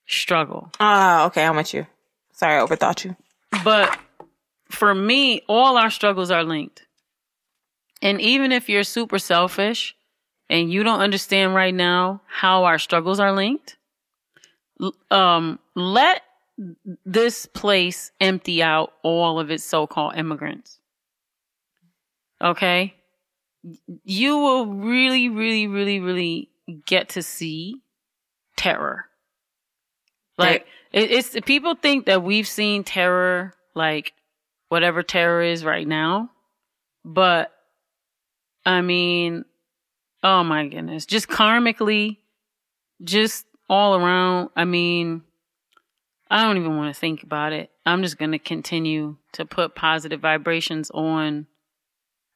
[0.08, 1.88] struggle Ah, okay, I'm with you.
[2.34, 3.16] Sorry, I overthought you.
[3.64, 3.98] but
[4.70, 6.86] for me, all our struggles are linked.
[8.02, 9.96] And even if you're super selfish
[10.50, 13.78] and you don't understand right now how our struggles are linked,
[15.12, 16.24] um, let
[17.06, 20.80] this place empty out all of its so-called immigrants.
[22.42, 22.96] Okay?
[24.04, 26.50] You will really, really, really, really
[26.86, 27.83] get to see
[28.64, 29.06] terror.
[30.38, 34.14] Like it, it's people think that we've seen terror, like
[34.70, 36.32] whatever terror is right now,
[37.04, 37.52] but
[38.66, 39.44] I mean,
[40.24, 42.18] oh my goodness, just karmically,
[43.04, 44.50] just all around.
[44.56, 45.24] I mean,
[46.30, 47.70] I don't even want to think about it.
[47.86, 51.48] I'm just going to continue to put positive vibrations on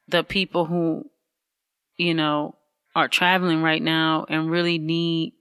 [0.06, 1.10] the people who,
[1.96, 2.54] you know,
[2.94, 5.32] are traveling right now and really need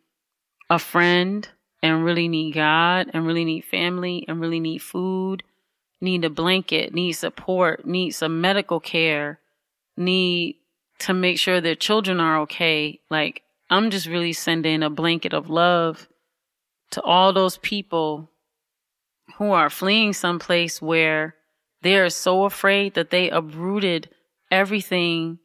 [0.70, 1.48] a friend
[1.82, 5.44] and really need God and really need family and really need food,
[6.02, 9.40] need a blanket, need support, need some medical care,
[9.96, 10.58] need
[11.00, 13.00] to make sure their children are okay.
[13.10, 16.08] Like, I'm just really sending a blanket of love
[16.92, 18.30] to all those people
[19.38, 21.36] who are fleeing someplace where
[21.82, 24.10] they are so afraid that they uprooted
[24.50, 25.40] everything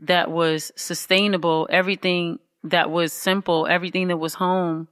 [0.00, 4.88] that was sustainable, everything that was simple, everything that was home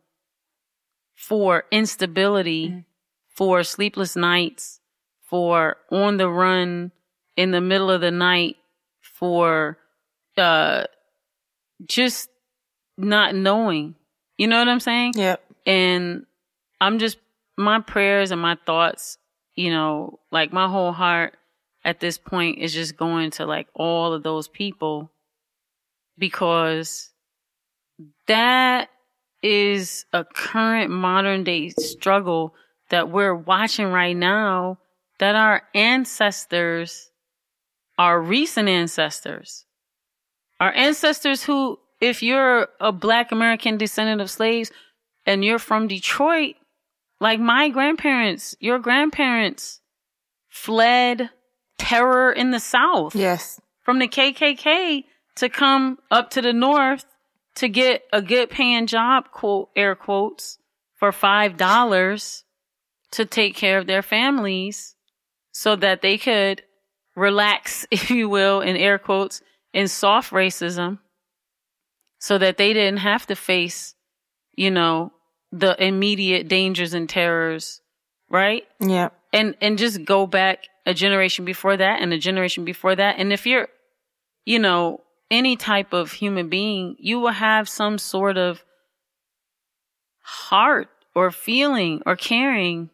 [1.15, 2.85] for instability,
[3.29, 4.81] for sleepless nights,
[5.23, 6.93] for on the run
[7.37, 8.57] in the middle of the night,
[9.01, 9.79] for
[10.37, 10.85] uh
[11.87, 12.29] just
[12.97, 13.95] not knowing.
[14.37, 15.15] You know what I'm saying?
[15.17, 15.43] Yep.
[15.67, 16.27] And
[16.81, 17.19] I'm just
[17.57, 19.19] my prayers and my thoughts,
[19.55, 21.37] you know, like my whole heart
[21.85, 25.11] at this point is just going to like all of those people
[26.19, 27.10] because
[28.27, 28.89] that
[29.43, 32.55] is a current modern day struggle
[32.91, 34.79] that we're watching right now
[35.19, 37.11] that our ancestors,
[37.99, 39.65] our recent ancestors,
[40.59, 44.71] our ancestors who, if you're a black American descendant of slaves
[45.27, 46.57] and you're from Detroit,
[47.21, 49.81] like my grandparents, your grandparents
[50.49, 51.31] fled
[51.79, 53.61] terror in the South Yes.
[53.83, 55.05] from the KKK
[55.37, 57.05] to come up to the North
[57.57, 60.59] to get a good paying job, quote, air quotes,
[60.95, 62.43] for $5
[63.13, 64.95] to take care of their families
[65.53, 66.63] so that they could
[67.17, 70.99] relax, if you will, in air quotes, in soft racism
[72.19, 73.95] so that they didn't have to face,
[74.55, 75.13] you know,
[75.53, 77.81] the immediate dangers and terrors,
[78.29, 78.65] right?
[78.79, 79.09] Yeah.
[79.33, 83.33] and and just go back a generation before that and a generation before that and
[83.33, 83.69] if you're
[84.45, 85.01] you know
[85.31, 88.65] any type of human being you will have some sort of
[90.23, 92.91] heart or feeling or caring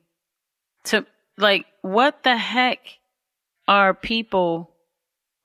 [0.85, 1.05] to
[1.39, 2.79] like what the heck
[3.69, 4.71] are people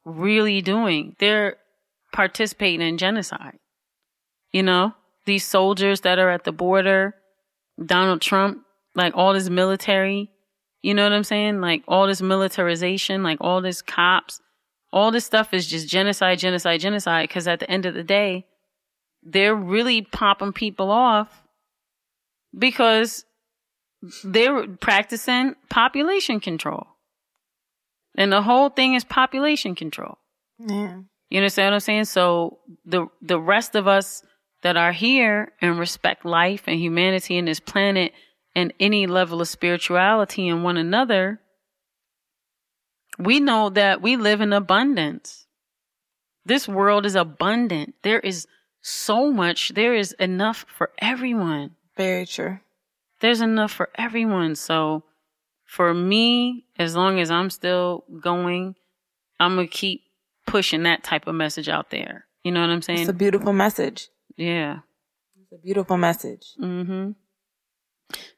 [0.05, 1.57] really doing they're
[2.11, 3.59] participating in genocide
[4.51, 4.93] you know
[5.25, 7.15] these soldiers that are at the border
[7.83, 8.63] donald trump
[8.95, 10.29] like all this military
[10.81, 11.61] you know what I'm saying?
[11.61, 14.41] Like all this militarization, like all this cops,
[14.91, 17.29] all this stuff is just genocide, genocide, genocide.
[17.29, 18.45] Cause at the end of the day,
[19.23, 21.43] they're really popping people off
[22.57, 23.25] because
[24.23, 26.87] they're practicing population control.
[28.15, 30.17] And the whole thing is population control.
[30.59, 31.01] Yeah.
[31.29, 32.05] You understand what I'm saying?
[32.05, 34.23] So the the rest of us
[34.63, 38.11] that are here and respect life and humanity and this planet
[38.53, 41.39] and any level of spirituality in one another,
[43.17, 45.45] we know that we live in abundance.
[46.45, 47.95] This world is abundant.
[48.03, 48.47] There is
[48.81, 49.69] so much.
[49.69, 51.75] There is enough for everyone.
[51.97, 52.59] Very true.
[53.19, 54.55] There's enough for everyone.
[54.55, 55.03] So
[55.65, 58.75] for me, as long as I'm still going,
[59.39, 60.01] I'm going to keep
[60.47, 62.25] pushing that type of message out there.
[62.43, 63.01] You know what I'm saying?
[63.01, 64.09] It's a beautiful message.
[64.35, 64.79] yeah.
[65.39, 66.55] It's a beautiful message.
[66.59, 67.11] Mm-hmm.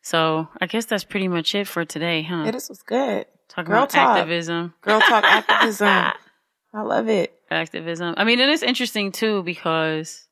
[0.01, 2.43] So I guess that's pretty much it for today, huh?
[2.45, 3.25] Yeah, this was good.
[3.49, 4.17] Talking Girl about talk.
[4.17, 4.73] activism.
[4.81, 5.87] Girl talk activism.
[5.87, 7.33] I love it.
[7.51, 8.15] activism.
[8.17, 10.27] I mean, and it's interesting too because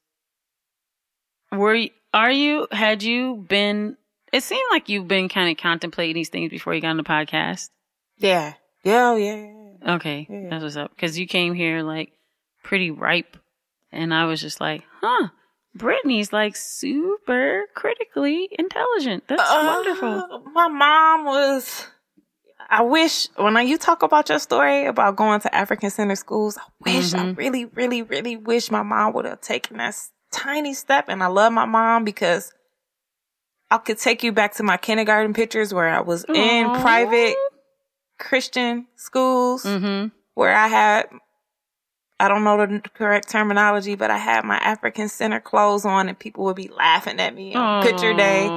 [1.52, 3.98] were you, are you had you been?
[4.34, 7.04] It seemed like you've been kind of contemplating these things before you got on the
[7.04, 7.70] podcast.
[8.18, 8.54] Yeah.
[8.84, 9.94] Yeah, oh, yeah, yeah.
[9.96, 10.48] Okay, Yeah.
[10.50, 10.90] that's what's up.
[10.96, 12.14] Because you came here like
[12.64, 13.38] pretty ripe,
[13.92, 15.28] and I was just like, huh.
[15.76, 19.26] Brittany's like super critically intelligent.
[19.28, 20.08] That's wonderful.
[20.10, 21.88] Uh, My mom was.
[22.72, 26.58] I wish when I, you talk about your story about going to African center schools,
[26.58, 27.38] I wish, I Mhm.
[27.38, 29.94] really, really, really wish my mom would have taken that
[30.32, 31.10] tiny step.
[31.10, 32.54] And I love my mom because
[33.70, 37.36] I could take you back to my kindergarten pictures where I was in private
[38.18, 40.08] Christian schools Mm-hmm.
[40.36, 41.10] where I had,
[42.22, 46.18] I don't know the correct terminology, but I had my African center clothes on and
[46.18, 48.50] people would be laughing at me on picture day.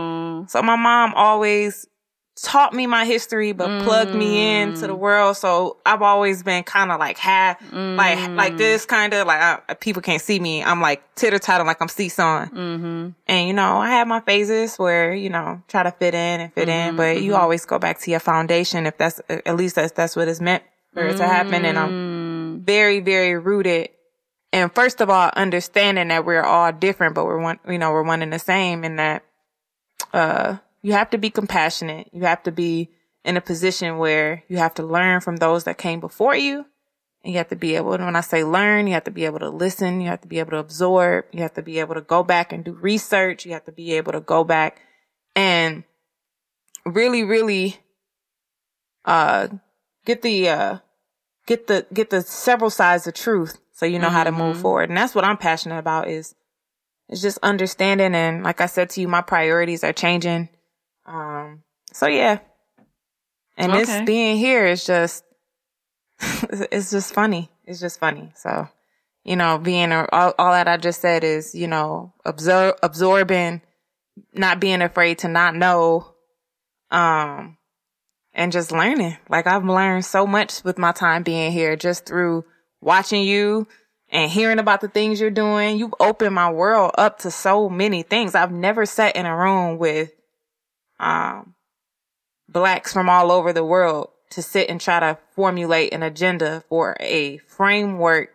[0.49, 1.87] So my mom always
[2.43, 5.37] taught me my history, but plugged me into the world.
[5.37, 9.75] So I've always been kind of like half, like, like this kind of like I,
[9.75, 10.63] people can't see me.
[10.63, 12.49] I'm like titter tatter like I'm seesawing.
[12.51, 13.09] Mm-hmm.
[13.29, 16.53] And you know, I have my phases where, you know, try to fit in and
[16.53, 19.93] fit in, but you always go back to your foundation if that's, at least that's,
[19.93, 21.65] that's what it's meant for it to happen.
[21.65, 23.91] And I'm very, very rooted.
[24.53, 28.03] And first of all, understanding that we're all different, but we're one, you know, we're
[28.03, 29.25] one and the same and that,
[30.13, 32.11] uh, you have to be compassionate.
[32.13, 32.91] You have to be
[33.25, 36.67] in a position where you have to learn from those that came before you.
[37.25, 39.25] And you have to be able to, when I say learn, you have to be
[39.25, 40.03] able to listen.
[40.03, 41.25] You have to be able to absorb.
[41.33, 43.47] You have to be able to go back and do research.
[43.47, 44.79] You have to be able to go back
[45.35, 45.85] and
[46.85, 47.79] really, really,
[49.07, 49.49] uh,
[50.05, 50.79] get the, uh,
[51.47, 54.91] get the, get the several sides of truth so you know how to move forward.
[54.91, 56.35] And that's what I'm passionate about is,
[57.09, 58.15] is just understanding.
[58.15, 60.51] And like I said to you, my priorities are changing.
[61.07, 61.63] Um,
[61.93, 62.39] so yeah.
[63.57, 63.83] And Okay.
[63.83, 65.25] this being here is just,
[66.21, 67.51] it's just funny.
[67.65, 68.33] It's just funny.
[68.37, 68.69] So,
[69.25, 73.63] you know, being a, all, all that I just said is, you know, absorb, absorbing,
[74.33, 76.15] not being afraid to not know,
[76.91, 77.57] um,
[78.33, 79.17] and just learning.
[79.29, 82.45] Like I've learned so much with my time being here just through
[82.81, 83.67] watching you
[84.11, 85.79] and hearing about the things you're doing.
[85.79, 88.35] You've opened my world up to so many things.
[88.35, 90.13] I've never sat in a room with,
[91.01, 91.55] um,
[92.49, 96.97] blacks from all over the world to sit and try to formulate an agenda for
[97.01, 98.31] a framework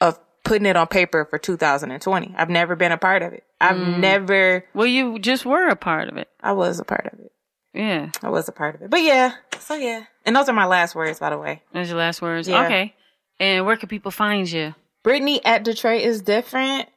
[0.00, 2.34] of putting it on paper for 2020.
[2.36, 3.44] I've never been a part of it.
[3.60, 6.28] I've never, Well, you just were a part of it.
[6.40, 7.32] I was a part of it.
[7.74, 8.10] Yeah.
[8.22, 8.90] I was a part of it.
[8.90, 10.04] But yeah, so yeah.
[10.26, 11.62] And those are my last words, by the way.
[11.72, 12.48] Those are your last words.
[12.48, 12.64] Yeah.
[12.64, 12.94] Okay.
[13.40, 14.74] And where can people find you?
[15.02, 16.88] Brittany at Detroit is different.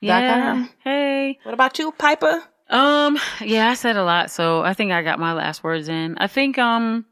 [0.00, 0.52] Yeah.
[0.52, 0.70] com.
[0.84, 1.38] Hey.
[1.42, 2.42] What about you, Piper?
[2.70, 6.16] Um, yeah, I said a lot, so I think I got my last words in.
[6.18, 7.04] I think um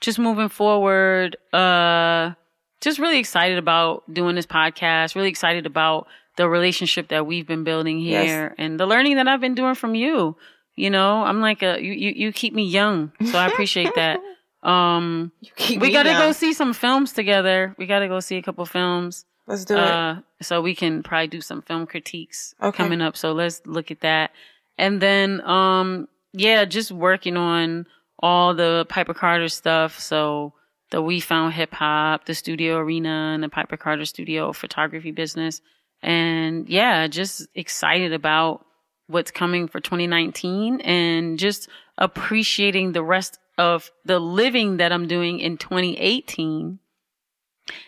[0.00, 2.32] just moving forward, uh
[2.80, 6.06] just really excited about doing this podcast, really excited about
[6.36, 8.26] the relationship that we've been building Yes.
[8.26, 10.36] here and the learning that I've been doing from you.
[10.76, 14.20] You know, I'm like a you you, you keep me young, so I appreciate that.
[14.60, 15.30] Um
[15.68, 17.76] we got to go see some films together.
[17.78, 19.24] We got to go see a couple films.
[19.46, 19.78] Let's do it.
[19.78, 22.76] Uh, so we can probably do some film critiques Okay.
[22.76, 23.16] coming up.
[23.16, 24.32] So let's look at that.
[24.78, 27.86] And then, um, yeah, just working on
[28.18, 29.98] all the Piper Carter stuff.
[29.98, 30.54] So
[30.90, 35.60] the We Found Hip Hop, the Studio Arena, and the Piper Carter Studio photography business.
[36.02, 38.64] And yeah, just excited about
[39.08, 45.40] what's coming for 2019 and just appreciating the rest of the living that I'm doing
[45.40, 46.78] in 2018.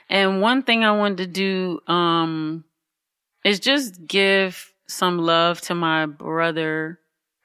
[0.08, 2.64] And one thing I wanted to do, um,
[3.44, 6.98] is just give some love to my brother,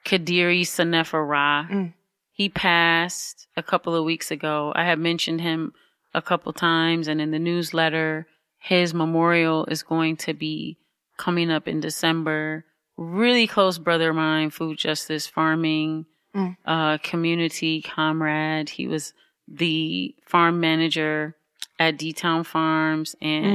[0.06, 1.26] Kadiri Sennefer.
[1.70, 1.94] Mm.
[2.32, 4.74] He passed a couple of weeks ago.
[4.76, 5.74] I had mentioned him
[6.14, 8.28] a couple times and in the newsletter,
[8.60, 10.78] his memorial is going to be
[11.18, 12.66] coming up in December.
[12.98, 16.58] Really close brother of mine, food justice, farming, Mm.
[16.66, 18.70] uh, community comrade.
[18.72, 19.14] He was
[19.48, 21.36] the farm manager
[21.80, 23.46] at D Town Farms and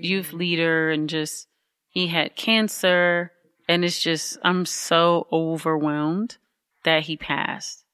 [0.00, 0.04] Mm.
[0.04, 1.48] youth leader and just
[1.88, 3.32] he had cancer
[3.68, 6.36] and it's just I'm so overwhelmed
[6.84, 7.84] that he passed.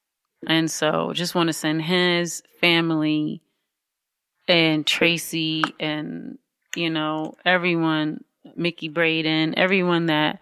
[0.47, 3.41] And so just want to send his family
[4.47, 6.37] and Tracy and
[6.75, 8.23] you know everyone
[8.55, 10.39] Mickey Braden, everyone that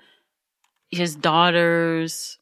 [0.89, 2.37] his daughters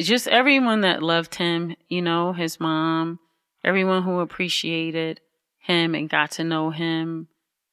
[0.00, 3.20] just everyone that loved him, you know, his mom,
[3.62, 5.20] everyone who appreciated
[5.58, 7.28] him and got to know him.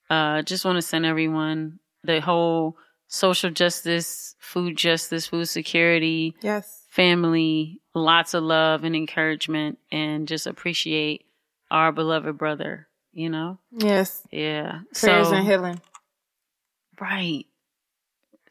[0.09, 2.77] Uh, just want to send everyone the whole
[3.13, 6.85] social justice, food justice, food security, Yes.
[6.89, 11.25] family, lots of love and encouragement, and just appreciate
[11.69, 12.87] our beloved brother.
[13.11, 14.25] You know, Yes.
[14.31, 14.79] yeah.
[14.93, 15.81] Prayers so, and healing.
[17.01, 17.45] right.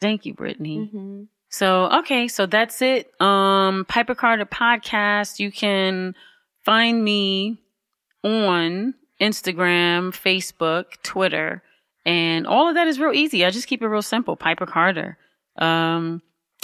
[0.00, 0.78] Thank you, Brittany.
[0.78, 1.22] Mm-hmm.
[1.48, 3.10] So, okay, so that's it.
[3.20, 5.38] Um, Piper Carter podcast.
[5.38, 6.14] You can
[6.64, 7.58] find me
[8.22, 11.62] on Instagram, Facebook, Twitter,
[12.04, 13.44] and all of that is real easy.
[13.44, 14.36] I just keep it real simple.
[14.36, 15.18] Piper Carter.
[15.58, 16.22] Um,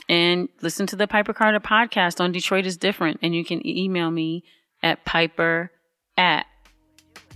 [0.09, 3.21] and listen to the Piper Carter podcast on Detroit is different.
[3.23, 4.45] And you can email me
[4.83, 5.71] at piper
[6.17, 6.47] at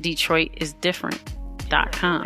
[0.01, 2.25] detroitisdifferent.com.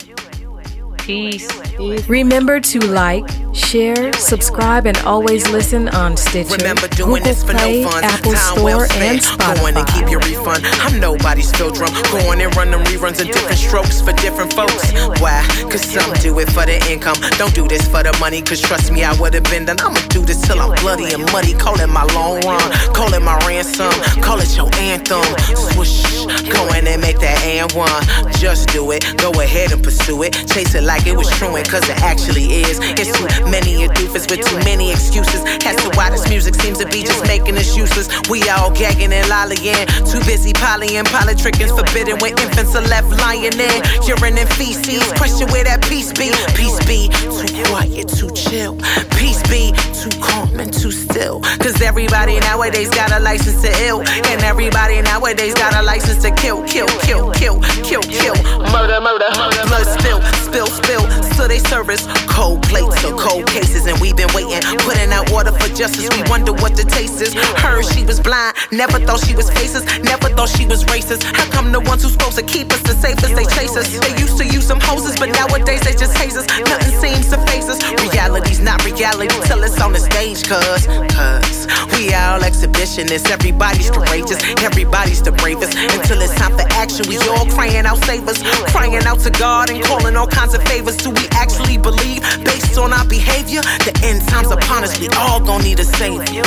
[0.98, 2.09] Peace.
[2.09, 7.52] Remember to like, share, subscribe, and always listen on Stitcher, Remember doing Google this for
[7.52, 8.05] Play, no fun.
[8.05, 9.39] Apple Time Store, well and spent.
[9.39, 10.39] Go and keep your Spotify.
[10.39, 10.66] refund.
[10.81, 11.93] I'm nobody's field drum.
[12.10, 14.93] Going and run them reruns in different strokes for different folks.
[15.20, 15.47] Why?
[15.70, 17.16] Cause some do it for the income.
[17.39, 18.43] Don't do this for the money.
[18.43, 19.78] Cause trust me, I would have been done.
[19.81, 21.55] I'ma do this till I'm bloody and muddy.
[21.55, 22.70] Call it my long run.
[22.94, 23.93] Call it my ransom.
[24.22, 25.22] Call it your anthem.
[25.55, 26.24] Swoosh.
[26.51, 28.02] Go in and make that and one.
[28.39, 29.05] Just do it.
[29.18, 30.32] Go ahead and pursue it.
[30.48, 31.55] Chase it like it was true.
[31.56, 32.78] And cause it actually is.
[32.98, 35.43] It's too many a doofus with too many excuses.
[35.65, 38.09] As to why this music seems to be just making us useless.
[38.29, 39.87] We all gagging and lollying.
[40.07, 43.79] Too busy polying, politrickings forbidden when infants are left lying in.
[44.07, 45.03] Urine and feces.
[45.15, 46.31] Question where that peace be.
[46.55, 48.77] Peace be too quiet, too chill.
[49.19, 51.41] Peace be too calm and too still.
[51.61, 54.01] Cause everybody nowadays got a license to ill.
[54.31, 58.37] And everybody nowadays got a license to kill, kill, kill, kill, kill, kill.
[58.71, 59.62] Murder, murder, murder.
[59.66, 61.05] blood spill, spill, spill.
[61.35, 63.86] So they service cold plates or cold cases.
[63.86, 66.09] And we've been waiting, putting out order for justice.
[66.15, 67.35] We wonder what the taste is.
[67.59, 71.24] Heard she was blind, never thought she was faceless, never thought she was racist.
[71.24, 73.90] How come the ones who's supposed to keep us the safest, they chase us?
[73.98, 76.47] They used to use some hoses, but nowadays they just haze us.
[76.47, 77.82] Nothing seems to phase us.
[78.01, 80.86] Reality's not reality till it's on the stage, cuz,
[81.16, 81.66] cuz
[81.97, 83.31] we all exhibitionists.
[83.31, 85.77] Everybody's courageous, everybody's the bravest.
[85.77, 88.43] Until it's time for action, we all crying out, save us.
[88.70, 90.97] Crying out to God and calling all kinds of favors.
[90.97, 94.98] Do we actually believe, based on our behavior, the end time's upon us?
[95.01, 96.42] We all gon' need a savior.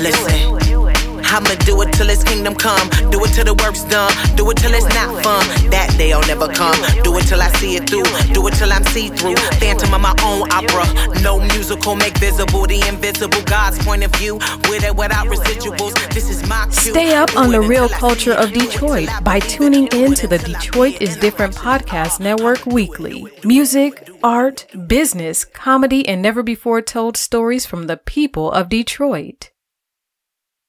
[0.00, 0.47] Listen.
[1.30, 2.88] I'ma do it till his kingdom come.
[3.10, 4.12] Do it till the work's done.
[4.36, 5.44] Do it till it's not fun.
[5.70, 6.78] That day'll never come.
[7.02, 8.08] Do it till I see it through.
[8.32, 9.36] Do it till I'm see through.
[9.60, 10.86] Phantom of my own opera.
[11.22, 13.42] No musical make visible the invisible.
[13.42, 14.36] God's point of view.
[14.68, 15.94] With it without residuals.
[16.14, 16.92] This is my cue.
[16.92, 18.52] Stay up on the real until I see culture of.
[18.52, 21.16] Detroit by tuning in to the till I see Detroit is.
[21.16, 23.26] Different podcast network weekly.
[23.44, 29.50] Music, art, business, comedy, and never before told stories from the people of Detroit.